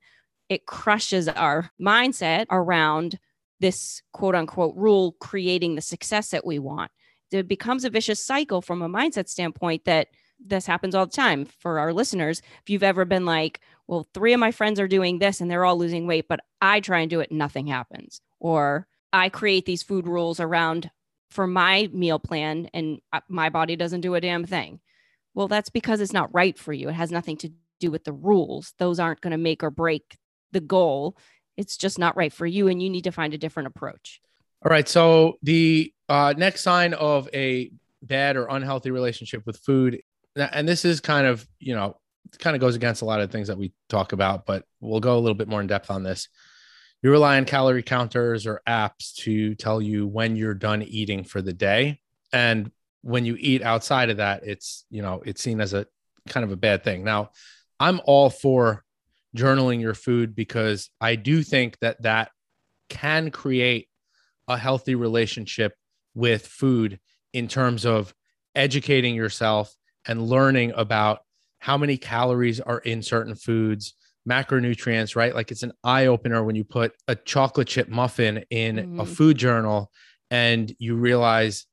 it 0.48 0.66
crushes 0.66 1.28
our 1.28 1.70
mindset 1.80 2.46
around 2.50 3.18
this 3.60 4.02
quote 4.12 4.34
unquote 4.34 4.74
rule 4.76 5.12
creating 5.20 5.74
the 5.74 5.82
success 5.82 6.30
that 6.30 6.46
we 6.46 6.58
want. 6.58 6.90
It 7.30 7.48
becomes 7.48 7.84
a 7.84 7.90
vicious 7.90 8.24
cycle 8.24 8.62
from 8.62 8.80
a 8.80 8.88
mindset 8.88 9.28
standpoint 9.28 9.84
that 9.84 10.08
this 10.42 10.66
happens 10.66 10.94
all 10.94 11.06
the 11.06 11.12
time 11.12 11.44
for 11.44 11.78
our 11.78 11.92
listeners. 11.92 12.40
If 12.62 12.70
you've 12.70 12.82
ever 12.82 13.04
been 13.04 13.26
like, 13.26 13.60
well, 13.86 14.06
three 14.14 14.32
of 14.32 14.40
my 14.40 14.52
friends 14.52 14.78
are 14.78 14.88
doing 14.88 15.18
this 15.18 15.40
and 15.40 15.50
they're 15.50 15.64
all 15.64 15.76
losing 15.76 16.06
weight, 16.06 16.26
but 16.28 16.40
I 16.60 16.80
try 16.80 17.00
and 17.00 17.10
do 17.10 17.20
it, 17.20 17.32
nothing 17.32 17.66
happens. 17.66 18.20
Or 18.38 18.86
I 19.12 19.28
create 19.28 19.66
these 19.66 19.82
food 19.82 20.06
rules 20.06 20.38
around 20.38 20.90
for 21.30 21.46
my 21.46 21.90
meal 21.92 22.18
plan 22.18 22.70
and 22.72 23.00
uh, 23.12 23.20
my 23.28 23.50
body 23.50 23.76
doesn't 23.76 24.00
do 24.00 24.14
a 24.14 24.20
damn 24.20 24.46
thing. 24.46 24.80
Well, 25.34 25.48
that's 25.48 25.70
because 25.70 26.00
it's 26.00 26.12
not 26.12 26.32
right 26.32 26.56
for 26.56 26.72
you. 26.72 26.88
It 26.88 26.94
has 26.94 27.10
nothing 27.10 27.36
to 27.38 27.50
do 27.80 27.90
with 27.90 28.04
the 28.04 28.12
rules. 28.12 28.74
Those 28.78 28.98
aren't 28.98 29.20
going 29.20 29.32
to 29.32 29.38
make 29.38 29.62
or 29.62 29.70
break 29.70 30.16
the 30.52 30.60
goal. 30.60 31.16
It's 31.56 31.76
just 31.76 31.98
not 31.98 32.16
right 32.16 32.32
for 32.32 32.46
you, 32.46 32.68
and 32.68 32.82
you 32.82 32.90
need 32.90 33.04
to 33.04 33.12
find 33.12 33.34
a 33.34 33.38
different 33.38 33.68
approach. 33.68 34.20
All 34.64 34.70
right. 34.70 34.88
So 34.88 35.38
the 35.42 35.92
uh, 36.08 36.34
next 36.36 36.62
sign 36.62 36.94
of 36.94 37.28
a 37.34 37.70
bad 38.02 38.36
or 38.36 38.46
unhealthy 38.48 38.90
relationship 38.90 39.44
with 39.46 39.58
food, 39.58 40.00
and 40.36 40.68
this 40.68 40.84
is 40.84 41.00
kind 41.00 41.26
of 41.26 41.46
you 41.58 41.74
know 41.74 41.96
kind 42.38 42.54
of 42.54 42.60
goes 42.60 42.76
against 42.76 43.02
a 43.02 43.04
lot 43.04 43.20
of 43.20 43.30
things 43.30 43.48
that 43.48 43.58
we 43.58 43.72
talk 43.88 44.12
about, 44.12 44.44
but 44.46 44.64
we'll 44.80 45.00
go 45.00 45.16
a 45.16 45.20
little 45.20 45.34
bit 45.34 45.48
more 45.48 45.60
in 45.60 45.66
depth 45.66 45.90
on 45.90 46.02
this. 46.02 46.28
You 47.02 47.10
rely 47.10 47.36
on 47.38 47.44
calorie 47.44 47.82
counters 47.82 48.46
or 48.46 48.60
apps 48.66 49.14
to 49.22 49.54
tell 49.54 49.80
you 49.80 50.06
when 50.06 50.36
you're 50.36 50.54
done 50.54 50.82
eating 50.82 51.24
for 51.24 51.40
the 51.40 51.52
day. 51.52 52.00
And 52.32 52.70
when 53.02 53.24
you 53.24 53.36
eat 53.38 53.62
outside 53.62 54.10
of 54.10 54.16
that, 54.16 54.42
it's, 54.44 54.84
you 54.90 55.00
know, 55.02 55.22
it's 55.24 55.40
seen 55.40 55.60
as 55.60 55.74
a 55.74 55.86
kind 56.28 56.44
of 56.44 56.50
a 56.50 56.56
bad 56.56 56.82
thing. 56.82 57.04
Now, 57.04 57.30
I'm 57.78 58.00
all 58.04 58.30
for 58.30 58.84
journaling 59.36 59.80
your 59.80 59.94
food 59.94 60.34
because 60.34 60.90
I 61.00 61.16
do 61.16 61.42
think 61.42 61.78
that 61.80 62.02
that 62.02 62.30
can 62.88 63.30
create 63.30 63.88
a 64.48 64.56
healthy 64.56 64.94
relationship 64.94 65.74
with 66.14 66.46
food 66.46 66.98
in 67.32 67.48
terms 67.48 67.84
of 67.84 68.14
educating 68.54 69.14
yourself 69.14 69.74
and 70.06 70.22
learning 70.22 70.72
about 70.74 71.20
how 71.58 71.76
many 71.76 71.96
calories 71.98 72.60
are 72.60 72.78
in 72.78 73.02
certain 73.02 73.34
foods, 73.34 73.94
macronutrients, 74.28 75.14
right? 75.16 75.34
Like 75.34 75.50
it's 75.50 75.62
an 75.62 75.72
eye 75.84 76.06
opener 76.06 76.42
when 76.42 76.56
you 76.56 76.64
put 76.64 76.94
a 77.08 77.14
chocolate 77.14 77.68
chip 77.68 77.88
muffin 77.88 78.44
in 78.50 78.76
Mhm. 78.76 79.00
a 79.00 79.04
food 79.06 79.36
journal 79.36 79.92
and 80.30 80.74
you 80.78 80.94
realize 80.96 81.66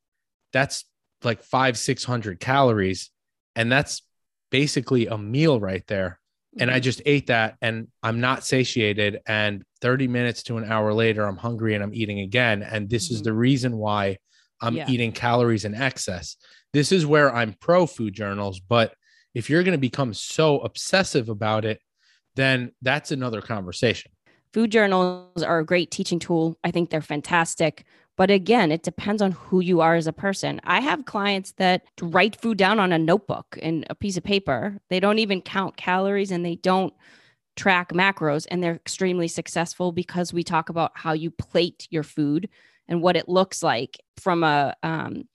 that's 0.51 0.85
like 1.23 1.43
five, 1.43 1.77
600 1.77 2.39
calories. 2.39 3.09
And 3.55 3.71
that's 3.71 4.01
basically 4.51 5.07
a 5.07 5.17
meal 5.17 5.59
right 5.59 5.85
there. 5.87 6.19
And 6.57 6.71
I 6.71 6.79
just 6.79 7.01
ate 7.05 7.27
that 7.27 7.55
and 7.61 7.87
I'm 8.01 8.19
not 8.21 8.45
satiated. 8.45 9.19
And 9.27 9.63
30 9.81 10.07
minutes 10.07 10.43
to 10.43 10.57
an 10.57 10.71
hour 10.71 10.93
later, 10.93 11.25
I'm 11.25 11.37
hungry 11.37 11.75
and 11.75 11.83
I'm 11.83 11.93
eating 11.93 12.19
again. 12.21 12.63
And 12.63 12.89
this 12.89 13.11
is 13.11 13.21
Mhm. 13.21 13.23
the 13.25 13.33
reason 13.33 13.77
why 13.77 14.17
I'm 14.61 14.77
Yeah. 14.77 14.89
eating 14.89 15.11
calories 15.11 15.65
in 15.65 15.75
excess. 15.75 16.37
This 16.73 16.91
is 16.91 17.05
where 17.05 17.33
I'm 17.33 17.53
pro 17.59 17.85
food 17.85 18.13
journals. 18.13 18.59
But 18.61 18.93
if 19.33 19.49
you're 19.49 19.63
going 19.63 19.73
to 19.73 19.77
become 19.77 20.13
so 20.13 20.59
obsessive 20.59 21.27
about 21.27 21.65
it, 21.65 21.81
then 22.35 22.71
that's 22.81 23.11
another 23.11 23.41
conversation. 23.41 24.11
food 24.53 24.71
journals 24.71 25.43
are 25.43 25.59
a 25.59 25.65
great 25.65 25.91
teaching 25.91 26.17
tool. 26.17 26.57
I 26.63 26.71
think 26.71 26.89
they're 26.89 27.01
fantastic. 27.01 27.83
But 28.17 28.31
again, 28.31 28.71
it 28.71 28.83
depends 28.83 29.21
on 29.21 29.33
who 29.33 29.59
you 29.59 29.81
are 29.81 29.95
as 29.95 30.07
a 30.07 30.13
person. 30.13 30.61
I 30.63 30.79
have 30.79 31.05
clients 31.05 31.51
that 31.53 31.83
write 32.01 32.39
food 32.39 32.57
down 32.57 32.79
on 32.79 32.93
a 32.93 32.99
notebook 32.99 33.57
and 33.61 33.85
a 33.89 33.95
piece 33.95 34.15
of 34.15 34.23
paper. 34.23 34.79
They 34.89 35.01
don't 35.01 35.19
even 35.19 35.41
count 35.41 35.75
calories 35.75 36.31
and 36.31 36.45
they 36.45 36.55
don't 36.55 36.93
track 37.57 37.91
macros. 37.91 38.45
And 38.49 38.63
they're 38.63 38.75
extremely 38.75 39.27
successful 39.27 39.91
because 39.91 40.33
we 40.33 40.43
talk 40.43 40.69
about 40.69 40.93
how 40.95 41.11
you 41.11 41.29
plate 41.29 41.87
your 41.91 42.03
food 42.03 42.49
and 42.87 43.01
what 43.01 43.17
it 43.17 43.27
looks 43.27 43.61
like 43.61 43.99
from 44.17 44.43
a, 44.43 44.75
um, 44.81 45.27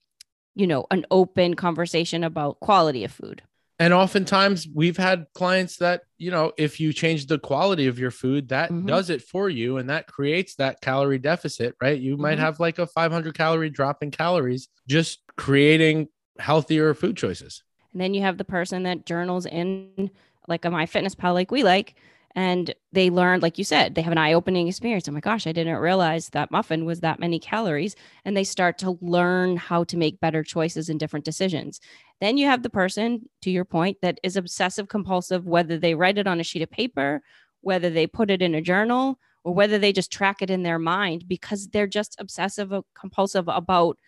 you 0.55 0.66
know, 0.66 0.87
an 0.90 1.05
open 1.11 1.55
conversation 1.55 2.25
about 2.25 2.61
quality 2.61 3.05
of 3.05 3.12
food. 3.12 3.43
And 3.81 3.95
oftentimes 3.95 4.69
we've 4.73 4.99
had 4.99 5.25
clients 5.35 5.79
that, 5.79 6.03
you 6.19 6.31
know, 6.31 6.53
if 6.59 6.79
you 6.81 6.93
change 6.93 7.27
the 7.27 7.38
quality 7.38 7.87
of 7.87 7.99
your 7.99 8.11
food, 8.11 8.51
that 8.51 8.71
Mhm. 8.71 8.87
does 8.87 9.09
it 9.09 9.23
for 9.23 9.49
you 9.49 9.79
and 9.79 9.88
that 9.88 10.07
creates 10.07 10.55
that 10.57 10.83
calorie 10.83 11.19
deficit, 11.19 11.75
right? 11.81 11.99
You 11.99 12.19
might 12.19 12.37
Mhm. 12.37 12.43
have 12.43 12.61
like 12.61 12.79
a 12.79 12.87
500 12.87 13.35
calorie 13.35 13.71
drop 13.71 14.03
in 14.03 14.11
calories 14.11 14.69
just 14.87 15.21
creating 15.38 16.09
healthier 16.38 16.93
food 16.93 17.16
choices. 17.16 17.62
And 17.93 18.03
then 18.03 18.12
you 18.12 18.21
have 18.21 18.37
the 18.37 18.45
person 18.45 18.83
that 18.83 19.07
journals 19.07 19.47
in 19.47 20.11
like 20.47 20.66
a 20.66 20.71
my 20.71 20.85
fitness 20.85 21.14
pal 21.14 21.33
like 21.33 21.51
we 21.51 21.62
like 21.62 21.95
and 22.35 22.75
they 22.93 23.11
learn 23.11 23.40
like 23.40 23.59
you 23.59 23.64
said 23.64 23.95
they 23.95 24.03
have 24.03 24.12
an 24.12 24.19
eye-opening 24.19 24.69
experience. 24.69 25.09
Oh 25.09 25.12
my 25.12 25.21
gosh 25.21 25.47
i 25.47 25.53
didn't 25.53 25.77
realize 25.77 26.29
that 26.31 26.51
muffin 26.51 26.85
was 26.85 27.01
that 27.01 27.21
many 27.21 27.38
calories. 27.38 27.97
And 28.25 28.37
they 28.37 28.45
start 28.45 28.79
to 28.79 28.99
learn 29.01 29.57
how 29.57 29.85
to 29.85 29.97
make 29.97 30.21
better 30.21 30.43
choices 30.43 30.88
and 30.88 31.01
different 31.01 31.25
decisions. 31.25 31.81
Then 32.21 32.37
you 32.38 32.47
have 32.47 32.62
the 32.62 32.71
person 32.71 33.29
to 33.43 33.51
your 33.51 33.64
point 33.64 33.99
that 34.03 34.21
is 34.23 34.37
obsessive 34.37 34.88
compulsive 34.88 35.47
whether 35.47 35.79
they 35.79 35.95
write 35.95 36.19
it 36.19 36.27
on 36.27 36.40
a 36.40 36.45
sheet 36.45 36.62
of 36.62 36.71
paper 36.71 37.23
whether 37.62 37.90
they 37.90 38.07
put 38.07 38.31
it 38.31 38.43
in 38.43 38.55
a 38.55 38.62
journal 38.62 39.19
or 39.45 39.55
whether 39.55 39.79
they 39.79 39.93
just 39.93 40.12
track 40.12 40.43
it 40.43 40.51
in 40.51 40.62
their 40.62 40.79
mind 40.79 41.27
because 41.27 41.69
they're 41.69 41.87
just 41.87 42.16
obsessive 42.19 42.73
uh, 42.73 42.83
compulsive 42.95 43.49
about 43.49 43.99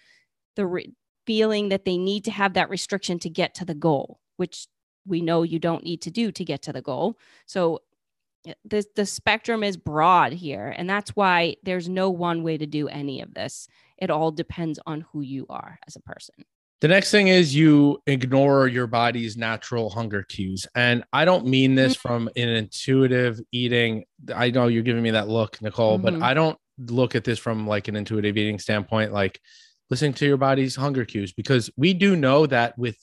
the 0.57 0.67
re- 0.67 0.95
feeling 1.27 1.69
that 1.71 1.85
they 1.85 1.97
need 1.97 2.25
to 2.25 2.31
have 2.31 2.55
that 2.55 2.71
restriction 2.71 3.19
to 3.21 3.31
get 3.31 3.55
to 3.55 3.65
the 3.65 3.75
goal, 3.75 4.19
which 4.37 4.67
we 5.07 5.21
know 5.21 5.43
you 5.43 5.59
don't 5.59 5.85
need 5.85 6.03
to 6.03 6.11
do 6.11 6.31
to 6.33 6.45
get 6.45 6.63
to 6.63 6.73
the 6.73 6.83
goal. 6.83 7.19
So 7.47 7.81
the 8.65 8.85
the 8.97 9.07
spectrum 9.07 9.63
is 9.63 9.77
broad 9.77 10.33
here, 10.33 10.75
and 10.77 10.89
that's 10.89 11.11
why 11.11 11.57
there's 11.63 11.89
no 11.89 12.11
one 12.11 12.43
way 12.43 12.59
to 12.59 12.67
do 12.67 12.89
any 12.89 13.21
of 13.21 13.35
this. 13.35 13.69
It 13.99 14.11
all 14.11 14.31
depends 14.33 14.79
on 14.87 15.03
who 15.13 15.21
you 15.21 15.47
are 15.49 15.79
as 15.87 15.97
a 15.97 16.01
person. 16.01 16.35
The 16.81 16.89
next 16.89 17.13
thing 17.13 17.29
is 17.29 17.55
you 17.55 18.03
ignore 18.09 18.67
your 18.67 18.89
body's 18.89 19.37
natural 19.37 19.89
hunger 19.89 20.25
cues. 20.25 20.67
And 20.75 21.05
I 21.13 21.25
don't 21.25 21.47
mean 21.47 21.77
this 21.77 21.95
from 21.95 22.29
an 22.35 22.49
intuitive 22.49 23.41
eating. 23.53 24.05
I 24.35 24.51
know 24.51 24.67
you're 24.67 24.83
giving 24.83 25.05
me 25.05 25.13
that 25.13 25.29
look, 25.29 25.63
Nicole, 25.63 25.99
but 25.99 26.15
Mhm. 26.15 26.23
I 26.23 26.35
don't 26.35 26.59
look 26.89 27.15
at 27.15 27.23
this 27.23 27.39
from 27.39 27.69
like 27.69 27.87
an 27.87 27.95
intuitive 27.95 28.37
eating 28.37 28.59
standpoint, 28.59 29.13
like 29.13 29.41
listening 29.91 30.15
to 30.15 30.27
your 30.27 30.39
body's 30.39 30.75
hunger 30.75 31.05
cues, 31.05 31.33
because 31.33 31.71
we 31.77 31.95
do 31.95 32.17
know 32.17 32.47
that 32.47 32.77
with 32.77 32.97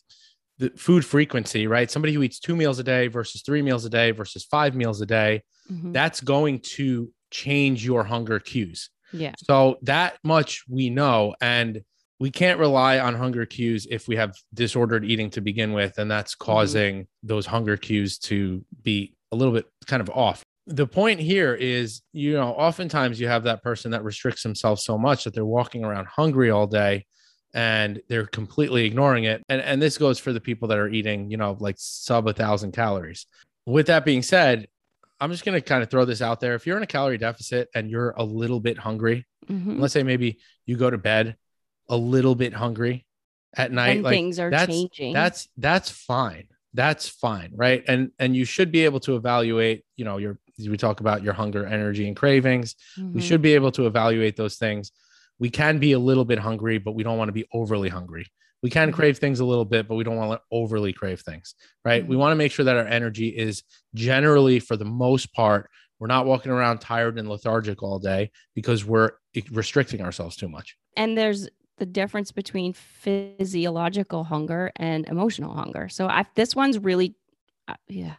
the 0.59 0.69
food 0.77 1.03
frequency, 1.05 1.67
right? 1.67 1.89
Somebody 1.89 2.13
who 2.13 2.21
eats 2.21 2.39
two 2.39 2.55
meals 2.55 2.77
a 2.79 2.83
day 2.83 3.07
versus 3.07 3.41
three 3.41 3.61
meals 3.61 3.85
a 3.85 3.89
day 3.89 4.11
versus 4.11 4.43
five 4.45 4.75
meals 4.75 5.01
a 5.01 5.05
day, 5.05 5.41
Mhm. 5.71 5.93
that's 5.93 6.21
going 6.21 6.59
to 6.75 7.11
change 7.31 7.85
your 7.85 8.03
hunger 8.03 8.39
cues. 8.39 8.89
Yeah. 9.13 9.33
So 9.37 9.77
that 9.83 10.17
much 10.23 10.63
we 10.67 10.89
know. 10.89 11.33
And 11.41 11.81
we 12.19 12.29
can't 12.31 12.59
rely 12.59 12.99
on 12.99 13.15
hunger 13.15 13.45
cues 13.45 13.87
if 13.89 14.07
we 14.07 14.17
have 14.17 14.35
disordered 14.53 15.05
eating 15.05 15.29
to 15.31 15.41
begin 15.41 15.71
with. 15.73 15.97
And 15.97 16.11
that's 16.11 16.35
causing 16.35 17.07
those 17.23 17.45
hunger 17.45 17.77
cues 17.77 18.17
to 18.19 18.65
be 18.83 19.15
a 19.31 19.35
little 19.35 19.53
bit 19.53 19.67
kind 19.87 20.01
of 20.01 20.09
off. 20.09 20.43
The 20.67 20.85
point 20.85 21.19
here 21.21 21.55
is, 21.55 22.01
you 22.13 22.33
know, 22.33 22.49
oftentimes 22.49 23.19
you 23.19 23.27
have 23.27 23.43
that 23.43 23.63
person 23.63 23.91
that 23.91 24.03
restricts 24.03 24.43
themselves 24.43 24.83
so 24.83 24.97
much 24.97 25.23
that 25.23 25.33
they're 25.33 25.45
walking 25.45 25.83
around 25.85 26.07
hungry 26.07 26.49
all 26.51 26.67
day 26.67 27.05
and 27.53 28.01
they're 28.09 28.25
completely 28.27 28.85
ignoring 28.85 29.23
it. 29.23 29.43
And, 29.49 29.61
and 29.61 29.81
this 29.81 29.97
goes 29.97 30.19
for 30.19 30.33
the 30.33 30.39
people 30.41 30.67
that 30.69 30.77
are 30.77 30.87
eating, 30.89 31.31
you 31.31 31.37
know, 31.37 31.57
like 31.59 31.75
sub 31.77 32.27
a 32.27 32.33
thousand 32.33 32.73
calories. 32.73 33.25
With 33.65 33.87
that 33.87 34.05
being 34.05 34.21
said, 34.21 34.67
I'm 35.19 35.31
just 35.31 35.43
going 35.45 35.55
to 35.55 35.61
kind 35.61 35.83
of 35.83 35.89
throw 35.89 36.05
this 36.05 36.21
out 36.21 36.39
there. 36.39 36.55
If 36.55 36.65
you're 36.65 36.77
in 36.77 36.83
a 36.83 36.87
calorie 36.87 37.17
deficit 37.17 37.69
and 37.75 37.89
you're 37.89 38.11
a 38.11 38.23
little 38.23 38.59
bit 38.59 38.77
hungry, 38.77 39.25
Mhm. 39.49 39.79
let's 39.79 39.93
say 39.93 40.03
maybe 40.03 40.39
you 40.67 40.77
go 40.77 40.89
to 40.91 40.97
bed 40.97 41.35
a 41.89 41.97
little 41.97 42.35
bit 42.35 42.53
hungry 42.53 43.05
at 43.55 43.71
night 43.71 43.95
And 43.97 44.03
like 44.03 44.13
things 44.13 44.39
are 44.39 44.51
that's 44.51 44.67
changing. 44.71 45.11
that's 45.13 45.47
that's 45.57 45.89
fine 45.89 46.43
that's 46.75 47.09
fine 47.09 47.51
right 47.55 47.83
and 47.87 48.11
and 48.19 48.35
you 48.35 48.45
should 48.45 48.71
be 48.71 48.85
able 48.85 48.99
to 48.99 49.15
evaluate 49.15 49.83
you 49.97 50.05
know 50.05 50.17
your 50.17 50.37
we 50.59 50.77
talk 50.77 50.99
about 50.99 51.23
your 51.23 51.33
hunger 51.33 51.65
energy 51.65 52.05
and 52.07 52.15
cravings 52.15 52.75
we 52.95 53.21
Mhm. 53.21 53.23
should 53.23 53.41
be 53.41 53.55
able 53.55 53.71
to 53.71 53.87
evaluate 53.87 54.35
those 54.35 54.57
things 54.57 54.91
we 55.39 55.49
can 55.49 55.79
be 55.79 55.93
a 55.93 55.99
little 55.99 56.25
bit 56.25 56.39
hungry 56.39 56.77
but 56.77 56.93
we 56.93 57.03
don't 57.03 57.17
want 57.17 57.29
to 57.29 57.33
be 57.33 57.45
overly 57.53 57.89
hungry 57.89 58.25
we 58.61 58.69
can 58.69 58.91
Mhm. 58.91 58.95
crave 58.95 59.17
things 59.17 59.39
a 59.39 59.45
little 59.45 59.65
bit 59.65 59.87
but 59.87 59.95
we 59.95 60.03
don't 60.03 60.17
want 60.17 60.39
to 60.39 60.41
overly 60.51 60.93
crave 60.93 61.21
things 61.21 61.55
right 61.85 62.05
we 62.05 62.15
Mhm. 62.15 62.19
want 62.19 62.31
to 62.31 62.35
make 62.35 62.51
sure 62.51 62.65
that 62.65 62.75
our 62.77 62.87
energy 62.87 63.29
is 63.29 63.63
generally 63.93 64.59
for 64.59 64.75
the 64.77 64.85
most 64.85 65.33
part 65.33 65.69
we're 65.99 66.07
not 66.07 66.25
walking 66.25 66.51
around 66.51 66.79
tired 66.79 67.17
and 67.19 67.27
lethargic 67.29 67.83
all 67.83 67.99
day 67.99 68.31
because 68.55 68.85
we're 68.85 69.11
restricting 69.51 70.01
ourselves 70.01 70.35
too 70.35 70.49
much 70.49 70.77
and 70.97 71.17
there's 71.17 71.49
the 71.77 71.85
difference 71.85 72.31
between 72.33 72.73
physiological 72.73 74.25
hunger 74.25 74.71
and 74.75 75.07
emotional 75.07 75.53
hunger. 75.53 75.87
So 75.87 76.07
I, 76.07 76.25
this 76.35 76.53
one's 76.53 76.77
really, 76.77 77.15
uh, 77.69 77.75
yeah, 77.87 78.15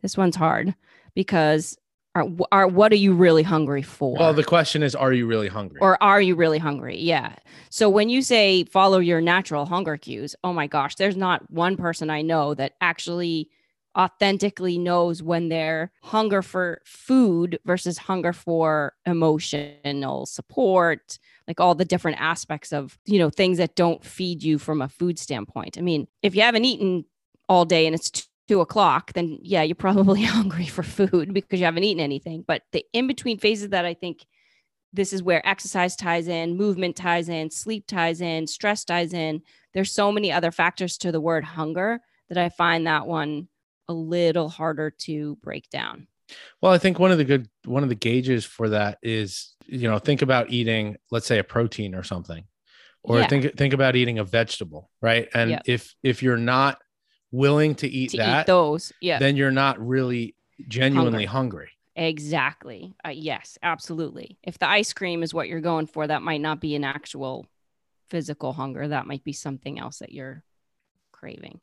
this 0.00 0.16
one's 0.16 0.36
hard 0.36 0.76
because 1.14 1.76
are, 2.14 2.26
are 2.50 2.66
what 2.66 2.92
are 2.92 2.96
you 2.96 3.12
really 3.14 3.42
hungry 3.42 3.82
for? 3.82 4.16
Well, 4.18 4.34
the 4.34 4.44
question 4.44 4.82
is, 4.82 4.94
are 4.94 5.12
you 5.12 5.26
really 5.26 5.48
hungry? 5.48 5.78
or 5.80 6.02
are 6.02 6.20
you 6.20 6.34
really 6.34 6.58
hungry? 6.58 6.98
Yeah. 6.98 7.34
So 7.70 7.88
when 7.88 8.08
you 8.08 8.22
say 8.22 8.64
follow 8.64 8.98
your 8.98 9.20
natural 9.20 9.66
hunger 9.66 9.96
cues, 9.96 10.34
oh 10.42 10.52
my 10.52 10.66
gosh, 10.66 10.96
there's 10.96 11.16
not 11.16 11.50
one 11.50 11.76
person 11.76 12.10
I 12.10 12.22
know 12.22 12.54
that 12.54 12.74
actually 12.80 13.48
authentically 13.96 14.78
knows 14.78 15.22
when 15.22 15.48
their 15.48 15.90
hunger 16.02 16.42
for 16.42 16.80
food 16.84 17.58
versus 17.64 17.98
hunger 17.98 18.32
for 18.32 18.94
emotional 19.04 20.26
support, 20.26 21.18
like 21.48 21.60
all 21.60 21.74
the 21.74 21.84
different 21.84 22.20
aspects 22.20 22.72
of, 22.72 22.98
you 23.06 23.18
know, 23.18 23.30
things 23.30 23.58
that 23.58 23.74
don't 23.74 24.04
feed 24.04 24.42
you 24.42 24.58
from 24.58 24.80
a 24.80 24.88
food 24.88 25.18
standpoint. 25.18 25.76
I 25.76 25.80
mean, 25.80 26.06
if 26.22 26.34
you 26.36 26.42
haven't 26.42 26.64
eaten 26.64 27.04
all 27.48 27.64
day 27.64 27.86
and 27.86 27.94
it's 27.94 28.28
two 28.50 28.60
o'clock, 28.60 29.12
then 29.12 29.38
yeah, 29.42 29.62
you're 29.62 29.76
probably 29.76 30.22
hungry 30.24 30.66
for 30.66 30.82
food 30.82 31.32
because 31.32 31.60
you 31.60 31.66
haven't 31.66 31.84
eaten 31.84 32.02
anything. 32.02 32.42
But 32.44 32.62
the 32.72 32.84
in 32.92 33.06
between 33.06 33.38
phases 33.38 33.68
that 33.68 33.84
I 33.84 33.94
think 33.94 34.26
this 34.92 35.12
is 35.12 35.22
where 35.22 35.46
exercise 35.46 35.94
ties 35.94 36.26
in, 36.26 36.56
movement 36.56 36.96
ties 36.96 37.28
in, 37.28 37.48
sleep 37.52 37.84
ties 37.86 38.20
in, 38.20 38.48
stress 38.48 38.84
ties 38.84 39.12
in. 39.12 39.42
There's 39.72 39.92
so 39.92 40.10
many 40.10 40.32
other 40.32 40.50
factors 40.50 40.98
to 40.98 41.12
the 41.12 41.20
word 41.20 41.44
hunger 41.44 42.00
that 42.28 42.38
I 42.38 42.48
find 42.48 42.88
that 42.88 43.06
one 43.06 43.46
a 43.86 43.92
little 43.92 44.48
harder 44.48 44.90
to 44.90 45.36
break 45.36 45.70
down. 45.70 46.08
Well, 46.60 46.72
I 46.72 46.78
think 46.78 46.98
one 46.98 47.12
of 47.12 47.18
the 47.18 47.24
good 47.24 47.48
one 47.66 47.84
of 47.84 47.88
the 47.88 47.94
gauges 47.94 48.44
for 48.44 48.70
that 48.70 48.98
is, 49.00 49.54
you 49.66 49.88
know, 49.88 50.00
think 50.00 50.22
about 50.22 50.50
eating, 50.50 50.96
let's 51.12 51.26
say 51.26 51.38
a 51.38 51.44
protein 51.44 51.94
or 51.94 52.02
something. 52.02 52.42
Or 53.04 53.20
Yeah. 53.20 53.28
think 53.28 53.56
think 53.56 53.74
about 53.74 53.94
eating 53.94 54.18
a 54.18 54.24
vegetable, 54.24 54.90
right? 55.00 55.28
And 55.34 55.52
Yeah. 55.52 55.60
if 55.66 55.94
if 56.02 56.20
you're 56.20 56.36
not 56.36 56.80
willing 57.32 57.74
to 57.76 57.88
eat 57.88 58.10
To 58.10 58.16
that, 58.18 58.40
eat 58.42 58.46
those, 58.46 58.92
yeah, 59.00 59.18
then 59.18 59.36
you're 59.36 59.50
not 59.50 59.84
really 59.84 60.34
genuinely 60.68 61.24
hungry. 61.26 61.70
exactly. 61.96 62.94
Uh, 63.04 63.10
yes, 63.10 63.58
absolutely. 63.62 64.38
If 64.42 64.58
the 64.58 64.68
ice 64.68 64.92
cream 64.92 65.22
is 65.22 65.32
what 65.34 65.48
you're 65.48 65.60
going 65.60 65.86
for, 65.86 66.06
that 66.06 66.22
might 66.22 66.40
not 66.40 66.60
be 66.60 66.74
an 66.74 66.84
actual 66.84 67.46
physical 68.10 68.52
hunger. 68.52 68.88
That 68.88 69.06
might 69.06 69.24
be 69.24 69.32
something 69.32 69.78
else 69.78 69.98
that 69.98 70.12
you're 70.12 70.42
craving. 71.12 71.60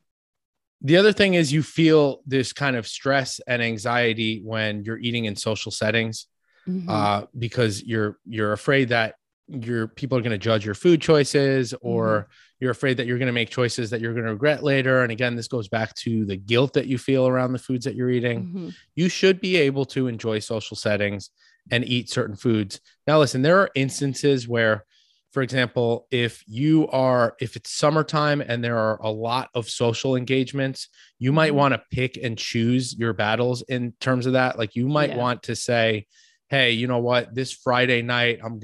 The 0.81 0.97
other 0.97 1.11
thing 1.11 1.33
is 1.33 1.51
you 1.51 1.63
feel 1.63 2.21
this 2.25 2.53
kind 2.53 2.75
of 2.75 2.87
stress 2.87 3.39
and 3.47 3.61
anxiety 3.61 4.41
when 4.43 4.83
you're 4.83 4.99
eating 4.99 5.25
in 5.25 5.35
social 5.35 5.71
settings. 5.71 6.27
Mhm. 6.67 6.89
uh, 6.89 7.25
because 7.37 7.81
you're 7.81 8.17
you're 8.25 8.51
afraid 8.51 8.89
that 8.89 9.15
your 9.47 9.87
people 9.87 10.17
are 10.17 10.21
going 10.21 10.31
to 10.31 10.37
judge 10.37 10.65
your 10.65 10.75
food 10.75 11.01
choices 11.01 11.73
or 11.81 12.07
mm-hmm. 12.07 12.31
you're 12.59 12.71
afraid 12.71 12.97
that 12.97 13.07
you're 13.07 13.17
going 13.17 13.27
to 13.27 13.33
make 13.33 13.49
choices 13.49 13.89
that 13.89 14.01
you're 14.01 14.13
going 14.13 14.25
to 14.25 14.31
regret 14.31 14.63
later 14.63 15.03
and 15.03 15.11
again 15.11 15.35
this 15.35 15.47
goes 15.47 15.67
back 15.67 15.93
to 15.95 16.25
the 16.25 16.35
guilt 16.35 16.73
that 16.73 16.87
you 16.87 16.97
feel 16.97 17.27
around 17.27 17.53
the 17.53 17.59
foods 17.59 17.85
that 17.85 17.95
you're 17.95 18.09
eating 18.09 18.43
mm-hmm. 18.43 18.69
you 18.95 19.07
should 19.07 19.39
be 19.39 19.55
able 19.55 19.85
to 19.85 20.07
enjoy 20.07 20.37
social 20.39 20.75
settings 20.75 21.29
and 21.71 21.85
eat 21.85 22.09
certain 22.09 22.35
foods 22.35 22.81
now 23.07 23.19
listen 23.19 23.41
there 23.41 23.59
are 23.59 23.69
instances 23.75 24.47
where 24.47 24.85
for 25.31 25.41
example 25.41 26.07
if 26.11 26.43
you 26.45 26.87
are 26.89 27.35
if 27.39 27.55
it's 27.55 27.71
summertime 27.71 28.41
and 28.41 28.61
there 28.61 28.77
are 28.77 28.99
a 29.01 29.09
lot 29.09 29.49
of 29.55 29.69
social 29.69 30.17
engagements 30.17 30.89
you 31.19 31.31
might 31.31 31.49
mm-hmm. 31.49 31.57
want 31.57 31.73
to 31.73 31.81
pick 31.91 32.17
and 32.21 32.37
choose 32.37 32.97
your 32.97 33.13
battles 33.13 33.61
in 33.69 33.93
terms 34.01 34.25
of 34.25 34.33
that 34.33 34.57
like 34.57 34.75
you 34.75 34.89
might 34.89 35.11
yeah. 35.11 35.17
want 35.17 35.43
to 35.43 35.55
say 35.55 36.05
hey 36.49 36.71
you 36.71 36.85
know 36.85 36.99
what 36.99 37.33
this 37.33 37.53
friday 37.53 38.01
night 38.01 38.39
i'm 38.43 38.59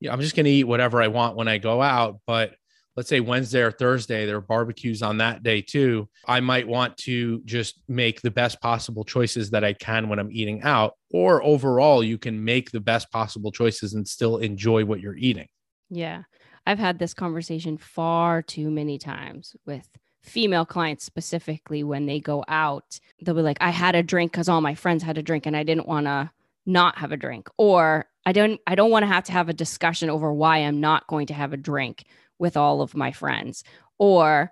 yeah, 0.00 0.12
I'm 0.12 0.20
just 0.20 0.34
going 0.34 0.44
to 0.44 0.50
eat 0.50 0.64
whatever 0.64 1.00
I 1.00 1.08
want 1.08 1.36
when 1.36 1.48
I 1.48 1.58
go 1.58 1.80
out. 1.80 2.20
But 2.26 2.54
let's 2.96 3.08
say 3.08 3.20
Wednesday 3.20 3.60
or 3.60 3.70
Thursday, 3.70 4.26
there 4.26 4.36
are 4.36 4.42
barbecues 4.42 5.02
on 5.02 5.18
that 5.18 5.42
day 5.42 5.62
too. 5.62 6.08
I 6.26 6.40
might 6.40 6.66
want 6.66 6.96
to 6.98 7.40
just 7.44 7.80
make 7.88 8.20
the 8.20 8.30
best 8.30 8.60
possible 8.60 9.04
choices 9.04 9.50
that 9.50 9.64
I 9.64 9.74
can 9.74 10.08
when 10.08 10.18
I'm 10.18 10.32
eating 10.32 10.62
out. 10.62 10.94
Or 11.12 11.42
overall, 11.42 12.02
you 12.02 12.18
can 12.18 12.44
make 12.44 12.70
the 12.70 12.80
best 12.80 13.10
possible 13.10 13.52
choices 13.52 13.94
and 13.94 14.06
still 14.06 14.38
enjoy 14.38 14.84
what 14.84 15.00
you're 15.00 15.16
eating. 15.16 15.48
Yeah. 15.88 16.22
I've 16.66 16.78
had 16.78 16.98
this 16.98 17.14
conversation 17.14 17.78
far 17.78 18.42
too 18.42 18.70
many 18.70 18.98
times 18.98 19.56
with 19.66 19.88
female 20.22 20.66
clients 20.66 21.04
specifically 21.04 21.82
when 21.82 22.06
they 22.06 22.20
go 22.20 22.44
out. 22.48 23.00
They'll 23.22 23.34
be 23.34 23.42
like, 23.42 23.58
I 23.60 23.70
had 23.70 23.94
a 23.94 24.02
drink 24.02 24.32
because 24.32 24.48
all 24.48 24.60
my 24.60 24.74
friends 24.74 25.02
had 25.02 25.16
a 25.16 25.22
drink 25.22 25.46
and 25.46 25.56
I 25.56 25.62
didn't 25.62 25.88
want 25.88 26.06
to 26.06 26.30
not 26.66 26.98
have 26.98 27.12
a 27.12 27.16
drink. 27.16 27.48
Or 27.56 28.06
I 28.26 28.32
don't 28.32 28.60
I 28.66 28.74
don't 28.74 28.90
want 28.90 29.02
to 29.04 29.08
have 29.08 29.24
to 29.24 29.32
have 29.32 29.48
a 29.48 29.54
discussion 29.54 30.10
over 30.10 30.32
why 30.32 30.58
I'm 30.58 30.80
not 30.80 31.06
going 31.06 31.26
to 31.28 31.34
have 31.34 31.52
a 31.52 31.56
drink 31.56 32.04
with 32.38 32.56
all 32.56 32.82
of 32.82 32.94
my 32.94 33.12
friends. 33.12 33.64
Or 33.98 34.50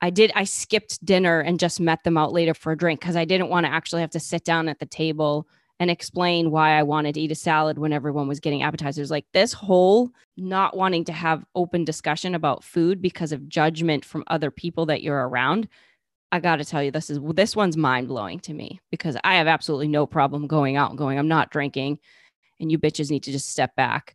I 0.00 0.10
did 0.10 0.32
I 0.34 0.44
skipped 0.44 1.04
dinner 1.04 1.40
and 1.40 1.60
just 1.60 1.80
met 1.80 2.02
them 2.04 2.16
out 2.16 2.32
later 2.32 2.54
for 2.54 2.72
a 2.72 2.76
drink 2.76 3.00
cuz 3.00 3.16
I 3.16 3.24
didn't 3.24 3.50
want 3.50 3.66
to 3.66 3.72
actually 3.72 4.00
have 4.00 4.10
to 4.10 4.20
sit 4.20 4.44
down 4.44 4.68
at 4.68 4.78
the 4.78 4.86
table 4.86 5.46
and 5.78 5.90
explain 5.90 6.50
why 6.50 6.78
I 6.78 6.82
wanted 6.82 7.14
to 7.14 7.20
eat 7.20 7.32
a 7.32 7.34
salad 7.34 7.78
when 7.78 7.92
everyone 7.92 8.28
was 8.28 8.40
getting 8.40 8.62
appetizers. 8.62 9.10
Like 9.10 9.26
this 9.32 9.52
whole 9.52 10.10
not 10.36 10.76
wanting 10.76 11.04
to 11.04 11.12
have 11.12 11.44
open 11.54 11.84
discussion 11.84 12.34
about 12.34 12.64
food 12.64 13.00
because 13.00 13.32
of 13.32 13.48
judgment 13.48 14.04
from 14.04 14.24
other 14.26 14.50
people 14.50 14.86
that 14.86 15.02
you're 15.02 15.28
around 15.28 15.68
I 16.32 16.40
got 16.40 16.56
to 16.56 16.64
tell 16.64 16.82
you 16.82 16.90
this 16.90 17.10
is 17.10 17.18
this 17.34 17.56
one's 17.56 17.76
mind 17.76 18.08
blowing 18.08 18.38
to 18.40 18.54
me 18.54 18.80
because 18.90 19.16
I 19.24 19.36
have 19.36 19.46
absolutely 19.46 19.88
no 19.88 20.06
problem 20.06 20.46
going 20.46 20.76
out 20.76 20.90
and 20.90 20.98
going 20.98 21.18
I'm 21.18 21.28
not 21.28 21.50
drinking 21.50 21.98
and 22.60 22.70
you 22.70 22.78
bitches 22.78 23.10
need 23.10 23.22
to 23.24 23.32
just 23.32 23.48
step 23.48 23.74
back. 23.74 24.14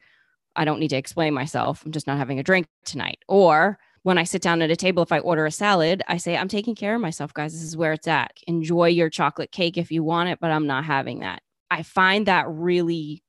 I 0.56 0.66
don't 0.66 0.80
need 0.80 0.90
to 0.90 0.96
explain 0.96 1.34
myself. 1.34 1.84
I'm 1.86 1.92
just 1.92 2.08
not 2.08 2.18
having 2.18 2.40
a 2.40 2.44
drink 2.44 2.68
tonight. 2.86 3.20
Or 3.28 3.78
when 4.04 4.18
I 4.18 4.24
sit 4.24 4.42
down 4.42 4.62
at 4.62 4.72
a 4.72 4.76
table, 4.76 5.04
if 5.04 5.12
I 5.12 5.20
order 5.20 5.46
a 5.46 5.52
salad, 5.52 6.04
I 6.08 6.18
say, 6.18 6.38
I'm 6.38 6.48
taking 6.48 6.76
care 6.76 6.96
of 6.96 7.02
myself, 7.02 7.34
guys. 7.34 7.54
This 7.54 7.64
is 7.64 7.76
where 7.76 7.94
it's 7.94 8.08
at. 8.08 8.32
Enjoy 8.48 8.88
your 8.88 9.10
chocolate 9.10 9.52
cake 9.52 9.78
if 9.78 9.92
you 9.92 10.04
want 10.04 10.30
it, 10.30 10.40
but 10.40 10.52
I'm 10.52 10.68
not 10.68 10.86
having 10.86 11.20
that. 11.20 11.42
I 11.72 11.84
find 11.84 12.28
that 12.28 12.46
really 12.48 13.24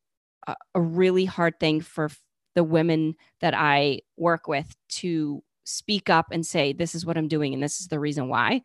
uh, 0.46 0.55
a 0.74 0.81
really 0.81 1.24
hard 1.24 1.59
thing 1.59 1.81
for 1.81 2.11
the 2.55 2.62
women 2.62 3.14
that 3.40 3.55
I 3.55 4.00
work 4.16 4.48
with 4.48 4.74
to 4.88 5.42
speak 5.64 6.11
up 6.11 6.26
and 6.31 6.46
say, 6.46 6.72
This 6.72 6.94
is 6.94 7.07
what 7.07 7.16
I'm 7.16 7.29
doing, 7.29 7.55
and 7.55 7.62
this 7.62 7.81
is 7.81 7.88
the 7.88 7.98
reason 7.98 8.29
why. 8.29 8.62